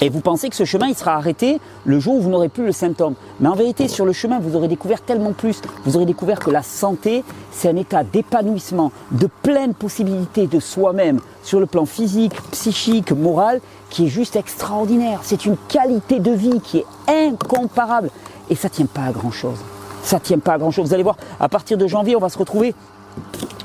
Et 0.00 0.10
vous 0.10 0.20
pensez 0.20 0.48
que 0.48 0.54
ce 0.54 0.64
chemin, 0.64 0.86
il 0.86 0.94
sera 0.94 1.14
arrêté 1.14 1.60
le 1.84 1.98
jour 1.98 2.16
où 2.16 2.20
vous 2.20 2.30
n'aurez 2.30 2.48
plus 2.48 2.64
le 2.64 2.72
symptôme. 2.72 3.14
Mais 3.40 3.48
en 3.48 3.56
vérité, 3.56 3.88
sur 3.88 4.04
le 4.04 4.12
chemin, 4.12 4.38
vous 4.38 4.54
aurez 4.54 4.68
découvert 4.68 5.00
tellement 5.02 5.32
plus. 5.32 5.60
Vous 5.84 5.96
aurez 5.96 6.06
découvert 6.06 6.38
que 6.38 6.50
la 6.50 6.62
santé, 6.62 7.24
c'est 7.50 7.68
un 7.68 7.74
état 7.74 8.04
d'épanouissement, 8.04 8.92
de 9.10 9.28
pleine 9.42 9.74
possibilité 9.74 10.46
de 10.46 10.60
soi-même, 10.60 11.20
sur 11.42 11.58
le 11.58 11.66
plan 11.66 11.84
physique, 11.84 12.32
psychique, 12.52 13.10
moral, 13.10 13.60
qui 13.90 14.06
est 14.06 14.08
juste 14.08 14.36
extraordinaire. 14.36 15.20
C'est 15.24 15.46
une 15.46 15.56
qualité 15.68 16.20
de 16.20 16.30
vie 16.30 16.60
qui 16.60 16.78
est 16.78 16.86
incomparable. 17.08 18.10
Et 18.50 18.54
ça 18.54 18.68
ne 18.68 18.74
tient 18.74 18.86
pas 18.86 19.02
à 19.02 19.10
grand-chose. 19.10 19.58
Ça 20.04 20.20
tient 20.20 20.38
pas 20.38 20.54
à 20.54 20.58
grand-chose. 20.58 20.86
Vous 20.86 20.94
allez 20.94 21.02
voir, 21.02 21.16
à 21.40 21.48
partir 21.48 21.76
de 21.76 21.88
janvier, 21.88 22.14
on 22.14 22.20
va 22.20 22.28
se 22.28 22.38
retrouver 22.38 22.72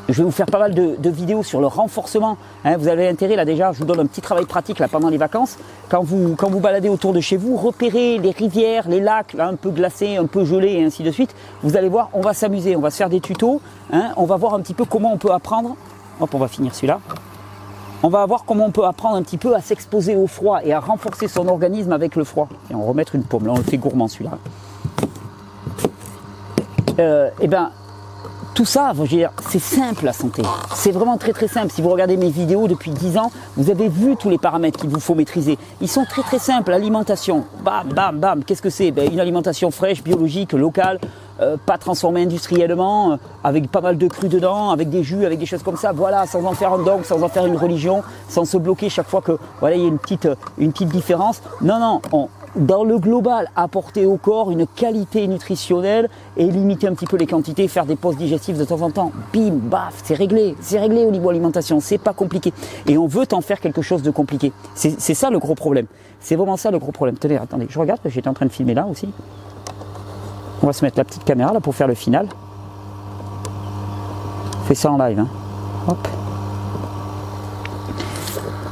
je 0.10 0.18
vais 0.18 0.24
vous 0.24 0.32
faire 0.32 0.48
pas 0.48 0.60
mal 0.60 0.74
de, 0.74 1.10
vidéos 1.10 1.44
sur 1.44 1.62
le 1.62 1.68
renforcement. 1.68 2.38
Hein. 2.66 2.78
vous 2.78 2.88
avez 2.88 3.08
intérêt 3.08 3.36
là 3.36 3.46
déjà, 3.46 3.72
je 3.72 3.80
vous 3.80 3.86
donne 3.86 4.02
un 4.02 4.06
petit 4.06 4.22
travail 4.22 4.46
pratique 4.46 4.80
là 4.80 4.88
pendant 4.88 5.10
les 5.10 5.18
vacances. 5.18 5.58
Quand 5.90 6.04
vous, 6.04 6.36
quand 6.36 6.50
vous 6.50 6.60
baladez 6.60 6.90
autour 6.90 7.14
de 7.14 7.22
chez 7.22 7.38
vous, 7.38 7.56
repérez 7.56 8.18
les 8.18 8.32
rivières, 8.32 8.90
les 8.90 9.00
lacs, 9.00 9.34
là 9.34 9.48
un 9.48 9.56
peu 9.56 9.70
glacés, 9.70 10.18
un 10.18 10.26
peu 10.26 10.44
gelés 10.44 10.74
et 10.74 10.84
ainsi 10.84 11.04
de 11.04 11.12
suite. 11.12 11.34
Vous 11.62 11.78
allez 11.78 11.90
voir, 11.90 12.10
on 12.14 12.22
va 12.22 12.34
s'amuser, 12.34 12.76
on 12.76 12.82
va 12.82 12.90
se 12.90 12.98
faire 12.98 13.10
des 13.10 13.22
tutos. 13.22 13.62
Hein. 13.92 14.12
on 14.18 14.26
va 14.26 14.36
voir 14.36 14.54
un 14.56 14.60
petit 14.60 14.74
peu 14.74 14.86
comment 14.86 15.14
on 15.14 15.18
peut 15.18 15.32
apprendre. 15.32 15.76
Hop, 16.20 16.34
on 16.34 16.38
va 16.38 16.48
finir 16.48 16.76
celui-là. 16.76 17.00
On 18.06 18.10
va 18.10 18.26
voir 18.26 18.44
comment 18.44 18.66
on 18.66 18.72
peut 18.72 18.86
apprendre 18.86 19.16
un 19.16 19.24
petit 19.24 19.38
peu 19.38 19.56
à 19.56 19.62
s'exposer 19.62 20.18
au 20.18 20.28
froid 20.28 20.60
et 20.64 20.74
à 20.74 20.82
renforcer 20.82 21.30
son 21.30 21.48
organisme 21.48 21.94
avec 21.94 22.18
le 22.18 22.26
froid. 22.26 22.50
Et 22.70 22.76
on 22.76 22.80
va 22.80 22.88
remettre 22.88 23.16
une 23.16 23.24
paume. 23.24 23.48
Là, 23.48 23.54
on 23.54 23.58
le 23.58 23.64
fait 23.64 23.78
gourmand 23.78 24.10
celui-là. 24.10 24.32
Euh, 27.00 27.30
eh 27.40 27.48
ben, 27.48 27.72
tout 28.54 28.66
ça, 28.66 28.94
c'est 29.50 29.60
simple 29.60 30.06
la 30.06 30.14
santé. 30.14 30.44
C'est 30.76 30.92
vraiment 30.92 31.18
très 31.18 31.34
très 31.34 31.48
simple. 31.48 31.72
Si 31.72 31.82
vous 31.82 31.90
regardez 31.90 32.18
mes 32.18 32.30
vidéos 32.30 32.68
depuis 32.68 32.92
10 32.92 33.18
ans, 33.18 33.32
vous 33.58 33.72
avez 33.72 33.88
vu 33.88 34.16
tous 34.16 34.30
les 34.30 34.38
paramètres 34.38 34.80
qu'il 34.80 34.90
vous 34.90 35.00
faut 35.00 35.16
maîtriser. 35.16 35.58
Ils 35.82 35.88
sont 35.88 36.06
très 36.06 36.22
très 36.22 36.40
simples. 36.40 36.72
L'alimentation, 36.72 37.46
bam, 37.64 37.90
bam, 37.90 38.20
bam. 38.20 38.44
Qu'est-ce 38.44 38.62
que 38.62 38.70
c'est? 38.70 38.92
Ben, 38.92 39.12
Une 39.12 39.20
alimentation 39.20 39.72
fraîche, 39.72 40.04
biologique, 40.04 40.54
locale, 40.54 41.00
euh, 41.42 41.58
pas 41.66 41.80
transformée 41.80 42.24
industriellement, 42.24 43.14
euh, 43.14 43.18
avec 43.44 43.72
pas 43.72 43.82
mal 43.82 43.98
de 43.98 44.08
cru 44.08 44.28
dedans, 44.28 44.70
avec 44.70 44.90
des 44.90 45.04
jus, 45.04 45.26
avec 45.26 45.40
des 45.40 45.48
choses 45.48 45.64
comme 45.64 45.78
ça. 45.78 45.92
Voilà, 45.92 46.28
sans 46.28 46.46
en 46.46 46.54
faire 46.54 46.74
un 46.74 46.84
dogme, 46.84 47.04
sans 47.04 47.24
en 47.24 47.30
faire 47.30 47.48
une 47.48 47.58
religion, 47.58 48.04
sans 48.30 48.46
se 48.46 48.58
bloquer 48.58 48.90
chaque 48.90 49.10
fois 49.10 49.22
que 49.22 49.38
voilà, 49.62 49.76
il 49.78 49.82
y 49.82 49.86
a 49.86 49.88
une 49.88 50.00
petite, 50.00 50.28
une 50.60 50.72
petite 50.72 50.90
différence. 50.90 51.42
Non, 51.62 51.80
non, 51.80 52.02
on, 52.12 52.30
dans 52.56 52.84
le 52.84 53.00
global, 53.00 53.50
apporter 53.56 54.06
au 54.06 54.18
corps 54.18 54.52
une 54.52 54.68
qualité 54.68 55.28
nutritionnelle 55.28 56.10
et 56.38 56.46
limiter 56.46 56.88
un 56.88 56.94
petit 56.94 57.06
peu 57.06 57.18
les 57.18 57.26
quantités, 57.26 57.68
faire 57.68 57.86
des 57.86 57.96
pauses 57.96 58.18
digestives 58.18 58.58
de 58.58 58.66
temps 58.66 58.82
en 58.82 58.92
temps. 58.92 59.12
Bim, 59.34 59.54
baf, 59.54 60.02
c'est 60.04 60.14
réglé, 60.14 60.56
c'est 60.62 60.80
réglé 60.80 61.06
au 61.06 61.12
niveau 61.12 61.30
alimentation, 61.30 61.80
c'est 61.80 61.98
pas 61.98 62.14
compliqué. 62.14 62.54
Et 62.88 62.98
on 62.98 63.08
veut 63.08 63.26
en 63.32 63.42
faire 63.42 63.60
quelque 63.60 63.82
chose 63.82 64.04
de 64.04 64.12
compliqué. 64.12 64.52
C'est 64.76 65.14
ça 65.14 65.30
le 65.30 65.40
gros 65.40 65.56
problème. 65.56 65.88
C'est 66.20 66.36
vraiment 66.36 66.58
ça 66.58 66.72
le 66.72 66.80
gros 66.80 66.92
problème. 66.92 67.18
Tenez, 67.18 67.38
attendez, 67.38 67.68
je 67.70 67.80
regarde, 67.80 68.00
j'étais 68.06 68.28
en 68.28 68.34
train 68.34 68.46
de 68.46 68.52
filmer 68.52 68.74
là 68.74 68.86
aussi. 68.86 69.10
On 70.62 70.68
va 70.68 70.74
se 70.74 70.86
mettre 70.86 70.98
la 70.98 71.04
petite 71.04 71.24
caméra 71.24 71.52
là 71.54 71.60
pour 71.60 71.76
faire 71.76 71.88
le 71.88 71.96
final. 71.96 72.28
Fais 74.66 74.76
ça 74.76 74.92
en 74.92 74.98
live. 74.98 75.20
Hein. 75.20 75.28
Hop. 75.90 76.08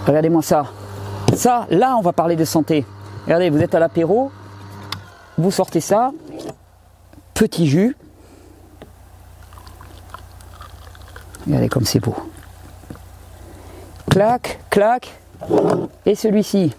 Regardez-moi 0.08 0.42
ça. 0.42 0.66
Ça, 1.34 1.66
là, 1.70 1.96
on 1.98 2.02
va 2.02 2.14
parler 2.14 2.36
de 2.36 2.46
santé. 2.46 2.86
Regardez, 3.26 3.50
vous 3.50 3.62
êtes 3.62 3.76
à 3.76 3.80
l'apéro, 3.80 4.32
vous 5.38 5.52
sortez 5.52 5.80
ça, 5.80 6.12
petit 7.34 7.68
jus. 7.68 7.96
Regardez 11.46 11.70
comme 11.70 11.86
c'est 11.86 12.00
beau. 12.00 12.16
Clac, 14.10 14.60
clac. 14.70 15.12
Et 16.06 16.16
celui-ci. 16.16 16.76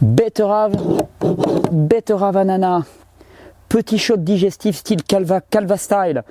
Betterave, 0.00 0.76
betterave 1.72 2.36
ananas. 2.36 2.84
Petit 3.68 3.98
shot 3.98 4.18
digestif 4.18 4.76
style 4.76 5.02
Calva, 5.02 5.40
Calva 5.40 5.76
Style. 5.76 6.22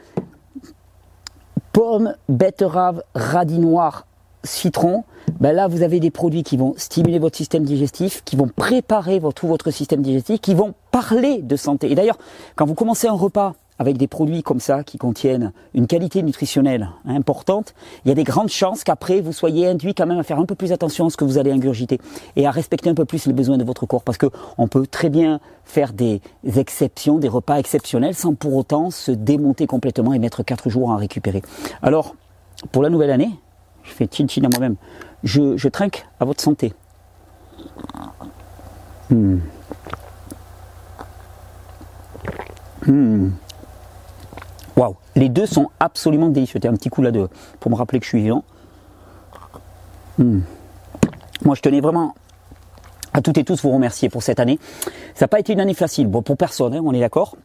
Pomme, 1.71 2.15
betterave, 2.27 3.03
radis 3.13 3.59
noir, 3.59 4.06
citron, 4.47 5.03
ben 5.39 5.53
là 5.53 5.67
vous 5.67 5.81
avez 5.83 5.99
des 5.99 6.11
produits 6.11 6.43
qui 6.43 6.57
vont 6.57 6.73
stimuler 6.77 7.19
votre 7.19 7.37
système 7.37 7.63
digestif, 7.63 8.23
qui 8.25 8.35
vont 8.35 8.47
préparer 8.47 9.19
votre, 9.19 9.41
tout 9.41 9.47
votre 9.47 9.71
système 9.71 10.01
digestif, 10.01 10.39
qui 10.41 10.55
vont 10.55 10.73
parler 10.91 11.41
de 11.41 11.55
santé. 11.55 11.91
Et 11.91 11.95
d'ailleurs, 11.95 12.17
quand 12.55 12.65
vous 12.65 12.73
commencez 12.73 13.07
un 13.07 13.13
repas 13.13 13.53
avec 13.79 13.97
des 13.97 14.07
produits 14.07 14.43
comme 14.43 14.59
ça 14.59 14.83
qui 14.83 14.97
contiennent 14.97 15.51
une 15.73 15.87
qualité 15.87 16.23
nutritionnelle 16.23 16.89
importante, 17.05 17.73
il 18.03 18.09
y 18.09 18.11
a 18.11 18.15
des 18.15 18.23
grandes 18.23 18.49
chances 18.49 18.83
qu'après 18.83 19.21
vous 19.21 19.33
soyez 19.33 19.67
induit 19.67 19.93
quand 19.93 20.07
même 20.07 20.17
à 20.17 20.23
faire 20.23 20.39
un 20.39 20.45
peu 20.45 20.55
plus 20.55 20.71
attention 20.71 21.07
à 21.07 21.09
ce 21.09 21.17
que 21.17 21.25
vous 21.25 21.37
allez 21.37 21.51
ingurgiter 21.51 21.99
et 22.35 22.47
à 22.47 22.51
respecter 22.51 22.89
un 22.89 22.95
peu 22.95 23.05
plus 23.05 23.27
les 23.27 23.33
besoins 23.33 23.57
de 23.57 23.63
votre 23.63 23.85
corps 23.85 24.03
parce 24.03 24.17
que 24.17 24.27
on 24.57 24.67
peut 24.67 24.87
très 24.87 25.09
bien 25.09 25.39
faire 25.63 25.93
des 25.93 26.21
exceptions, 26.55 27.19
des 27.19 27.27
repas 27.27 27.57
exceptionnels 27.57 28.15
sans 28.15 28.33
pour 28.33 28.55
autant 28.55 28.89
se 28.89 29.11
démonter 29.11 29.67
complètement 29.67 30.13
et 30.13 30.19
mettre 30.19 30.43
quatre 30.43 30.69
jours 30.69 30.91
à 30.91 30.97
récupérer. 30.97 31.41
Alors, 31.81 32.15
pour 32.71 32.81
la 32.81 32.89
nouvelle 32.89 33.11
année, 33.11 33.29
je 33.87 33.93
fais 33.93 34.07
chin 34.11 34.27
chin 34.27 34.43
à 34.43 34.49
moi-même, 34.49 34.75
je, 35.23 35.67
trinque 35.67 36.05
à 36.19 36.25
votre 36.25 36.41
santé. 36.41 36.73
Hmm. 39.09 39.39
Hmm. 42.85 43.29
Waouh, 44.75 44.95
les 45.15 45.29
deux 45.29 45.45
sont 45.45 45.69
absolument 45.79 46.29
délicieux. 46.29 46.59
un 46.65 46.73
petit 46.73 46.89
coup 46.89 47.01
là 47.01 47.11
de 47.11 47.27
pour 47.59 47.71
me 47.71 47.75
rappeler 47.75 47.99
que 47.99 48.05
je 48.05 48.09
suis 48.09 48.21
vivant. 48.21 48.43
Hmm. 50.17 50.41
Moi, 51.43 51.55
je 51.55 51.61
tenais 51.61 51.81
vraiment 51.81 52.15
à 53.13 53.21
toutes 53.21 53.37
et 53.37 53.43
tous 53.43 53.61
vous 53.61 53.71
remercier 53.71 54.09
pour 54.09 54.21
cette 54.21 54.39
année. 54.39 54.59
Ça 55.15 55.25
n'a 55.25 55.27
pas 55.27 55.39
été 55.39 55.53
une 55.53 55.59
année 55.59 55.73
facile, 55.73 56.07
bon 56.07 56.21
pour 56.21 56.37
personne, 56.37 56.75
hein, 56.75 56.81
on 56.83 56.93
est 56.93 56.99
d'accord. 56.99 57.35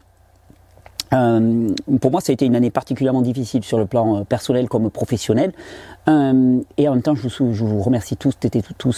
Euh, 1.12 1.68
pour 2.00 2.10
moi, 2.10 2.20
ça 2.20 2.30
a 2.30 2.34
été 2.34 2.46
une 2.46 2.56
année 2.56 2.70
particulièrement 2.70 3.22
difficile 3.22 3.64
sur 3.64 3.78
le 3.78 3.86
plan 3.86 4.18
euh, 4.18 4.24
personnel 4.24 4.68
comme 4.68 4.90
professionnel. 4.90 5.52
Euh, 6.08 6.60
et 6.78 6.88
en 6.88 6.92
même 6.92 7.02
temps, 7.02 7.14
je 7.14 7.28
vous, 7.28 7.52
je 7.52 7.64
vous 7.64 7.82
remercie 7.82 8.16
tous, 8.16 8.34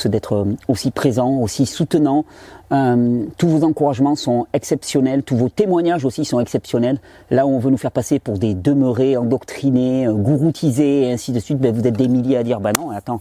d'être 0.06 0.46
aussi 0.68 0.90
présents, 0.90 1.40
aussi 1.40 1.66
soutenants. 1.66 2.24
tous 2.70 3.48
vos 3.48 3.64
encouragements 3.64 4.16
sont 4.16 4.46
exceptionnels, 4.52 5.22
tous 5.22 5.36
vos 5.36 5.48
témoignages 5.48 6.04
aussi 6.04 6.24
sont 6.24 6.40
exceptionnels. 6.40 6.98
Là 7.30 7.46
où 7.46 7.50
on 7.50 7.58
veut 7.58 7.70
nous 7.70 7.76
faire 7.76 7.92
passer 7.92 8.18
pour 8.18 8.38
des 8.38 8.54
demeurés, 8.54 9.16
endoctrinés, 9.16 10.06
gouroutisés 10.08 11.02
et 11.02 11.12
ainsi 11.12 11.32
de 11.32 11.40
suite, 11.40 11.58
ben 11.58 11.74
vous 11.74 11.86
êtes 11.86 11.96
des 11.96 12.08
milliers 12.08 12.36
à 12.36 12.42
dire, 12.42 12.60
bah 12.60 12.72
non, 12.72 12.90
attends, 12.90 13.20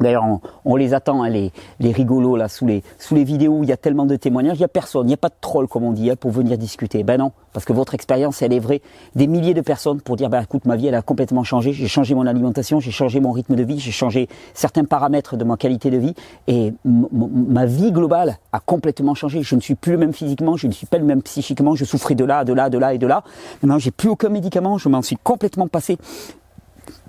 D'ailleurs, 0.00 0.24
on, 0.64 0.76
les 0.76 0.94
attend, 0.94 1.22
hein, 1.22 1.28
les, 1.28 1.52
les, 1.78 1.92
rigolos 1.92 2.36
là 2.36 2.48
sous 2.48 2.66
les 2.66 2.82
sous 2.98 3.14
les 3.14 3.24
vidéos 3.24 3.58
où 3.58 3.62
il 3.64 3.68
y 3.68 3.72
a 3.72 3.76
tellement 3.76 4.06
de 4.06 4.16
témoignages, 4.16 4.56
il 4.56 4.60
n'y 4.60 4.64
a 4.64 4.68
personne, 4.68 5.04
il 5.04 5.08
n'y 5.08 5.14
a 5.14 5.18
pas 5.18 5.28
de 5.28 5.34
troll 5.40 5.68
comme 5.68 5.84
on 5.84 5.92
dit, 5.92 6.10
hein, 6.10 6.16
pour 6.18 6.30
venir 6.30 6.56
discuter. 6.56 7.02
Ben 7.04 7.18
non, 7.18 7.32
parce 7.52 7.66
que 7.66 7.72
votre 7.72 7.94
expérience, 7.94 8.40
elle 8.40 8.52
est 8.52 8.60
vraie. 8.60 8.80
Des 9.14 9.26
milliers 9.26 9.54
de 9.54 9.60
personnes 9.60 10.00
pour 10.00 10.16
dire, 10.16 10.30
ben 10.30 10.42
écoute, 10.42 10.64
ma 10.64 10.76
vie, 10.76 10.86
elle 10.86 10.94
a 10.94 11.02
complètement 11.02 11.44
changé. 11.44 11.72
J'ai 11.72 11.88
changé 11.88 12.14
mon 12.14 12.26
alimentation, 12.26 12.80
j'ai 12.80 12.90
changé 12.90 13.20
mon 13.20 13.32
rythme 13.32 13.56
de 13.56 13.62
vie, 13.62 13.78
j'ai 13.78 13.90
changé 13.90 14.28
certains 14.54 14.84
paramètres 14.84 15.36
de 15.36 15.44
ma 15.44 15.56
qualité 15.56 15.90
de 15.90 15.98
vie, 15.98 16.14
et 16.46 16.72
ma 16.84 17.66
vie 17.66 17.92
globale 17.92 18.38
a 18.52 18.60
complètement 18.60 19.14
changé. 19.14 19.42
Je 19.42 19.54
ne 19.54 19.60
suis 19.60 19.74
plus 19.74 19.92
le 19.92 19.98
même 19.98 20.12
physiquement, 20.12 20.56
je 20.56 20.66
ne 20.66 20.72
suis 20.72 20.86
pas 20.86 20.98
le 20.98 21.04
même 21.04 21.22
psychiquement. 21.22 21.74
Je 21.74 21.84
souffrais 21.84 22.14
de 22.14 22.24
là, 22.24 22.44
de 22.44 22.52
là, 22.52 22.70
de 22.70 22.78
là 22.78 22.94
et 22.94 22.98
de 22.98 23.06
là. 23.06 23.22
Maintenant, 23.62 23.78
j'ai 23.78 23.90
plus 23.90 24.08
aucun 24.08 24.30
médicament, 24.30 24.78
je 24.78 24.88
m'en 24.88 25.02
suis 25.02 25.16
complètement 25.16 25.68
passé 25.68 25.98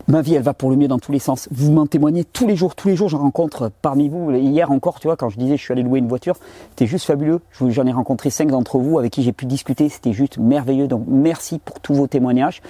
ma 0.07 0.21
vie, 0.21 0.35
elle 0.35 0.43
va 0.43 0.53
pour 0.53 0.69
le 0.69 0.75
mieux 0.75 0.87
dans 0.87 0.99
tous 0.99 1.11
les 1.11 1.19
sens. 1.19 1.47
Vous 1.51 1.71
m'en 1.71 1.87
témoignez 1.87 2.23
tous 2.23 2.47
les 2.47 2.55
jours, 2.55 2.75
tous 2.75 2.87
les 2.87 2.95
jours, 2.95 3.09
j'en 3.09 3.19
rencontre 3.19 3.71
parmi 3.81 4.09
vous. 4.09 4.31
Hier 4.31 4.71
encore, 4.71 4.99
tu 4.99 5.07
vois, 5.07 5.15
quand 5.15 5.29
je 5.29 5.37
disais 5.37 5.57
je 5.57 5.61
suis 5.61 5.71
allé 5.71 5.83
louer 5.83 5.99
une 5.99 6.07
voiture, 6.07 6.37
c'était 6.69 6.87
juste 6.87 7.05
fabuleux. 7.05 7.41
J'en 7.59 7.85
ai 7.85 7.91
rencontré 7.91 8.29
cinq 8.29 8.49
d'entre 8.49 8.79
vous 8.79 8.99
avec 8.99 9.11
qui 9.13 9.23
j'ai 9.23 9.33
pu 9.33 9.45
discuter, 9.45 9.89
c'était 9.89 10.13
juste 10.13 10.37
merveilleux. 10.37 10.87
Donc 10.87 11.05
merci 11.07 11.59
pour 11.59 11.79
tous 11.79 11.93
vos 11.93 12.07
témoignages. 12.07 12.61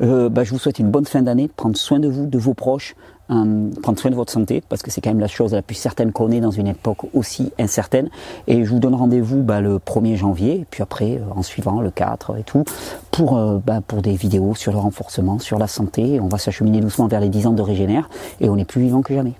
Euh, 0.00 0.28
bah, 0.28 0.44
je 0.44 0.50
vous 0.50 0.58
souhaite 0.58 0.78
une 0.78 0.90
bonne 0.90 1.06
fin 1.06 1.22
d'année, 1.22 1.48
prendre 1.48 1.76
soin 1.76 1.98
de 1.98 2.08
vous, 2.08 2.26
de 2.26 2.38
vos 2.38 2.54
proches, 2.54 2.94
euh, 3.30 3.70
prendre 3.82 3.98
soin 3.98 4.10
de 4.10 4.16
votre 4.16 4.32
santé 4.32 4.62
parce 4.68 4.82
que 4.82 4.90
c'est 4.90 5.00
quand 5.00 5.10
même 5.10 5.20
la 5.20 5.28
chose 5.28 5.52
la 5.52 5.62
plus 5.62 5.74
certaine 5.74 6.12
qu'on 6.12 6.30
ait 6.30 6.40
dans 6.40 6.50
une 6.50 6.66
époque 6.66 6.98
aussi 7.14 7.52
incertaine. 7.58 8.10
Et 8.46 8.64
je 8.64 8.70
vous 8.70 8.78
donne 8.78 8.94
rendez-vous 8.94 9.42
bah, 9.42 9.60
le 9.60 9.78
1er 9.78 10.16
janvier, 10.16 10.66
puis 10.70 10.82
après, 10.82 11.16
euh, 11.18 11.34
en 11.34 11.42
suivant 11.42 11.80
le 11.80 11.90
4 11.90 12.38
et 12.38 12.42
tout, 12.42 12.64
pour, 13.10 13.36
euh, 13.36 13.58
bah, 13.64 13.80
pour 13.86 14.02
des 14.02 14.14
vidéos 14.14 14.54
sur 14.54 14.72
le 14.72 14.78
renforcement, 14.78 15.38
sur 15.38 15.58
la 15.58 15.66
santé. 15.66 16.20
On 16.20 16.28
va 16.28 16.38
s'acheminer 16.38 16.80
doucement 16.80 17.06
vers 17.06 17.20
les 17.20 17.28
10 17.28 17.46
ans 17.46 17.52
de 17.52 17.62
Régénère 17.62 18.08
et 18.40 18.48
on 18.48 18.56
est 18.56 18.64
plus 18.64 18.82
vivant 18.82 19.02
que 19.02 19.14
jamais. 19.14 19.34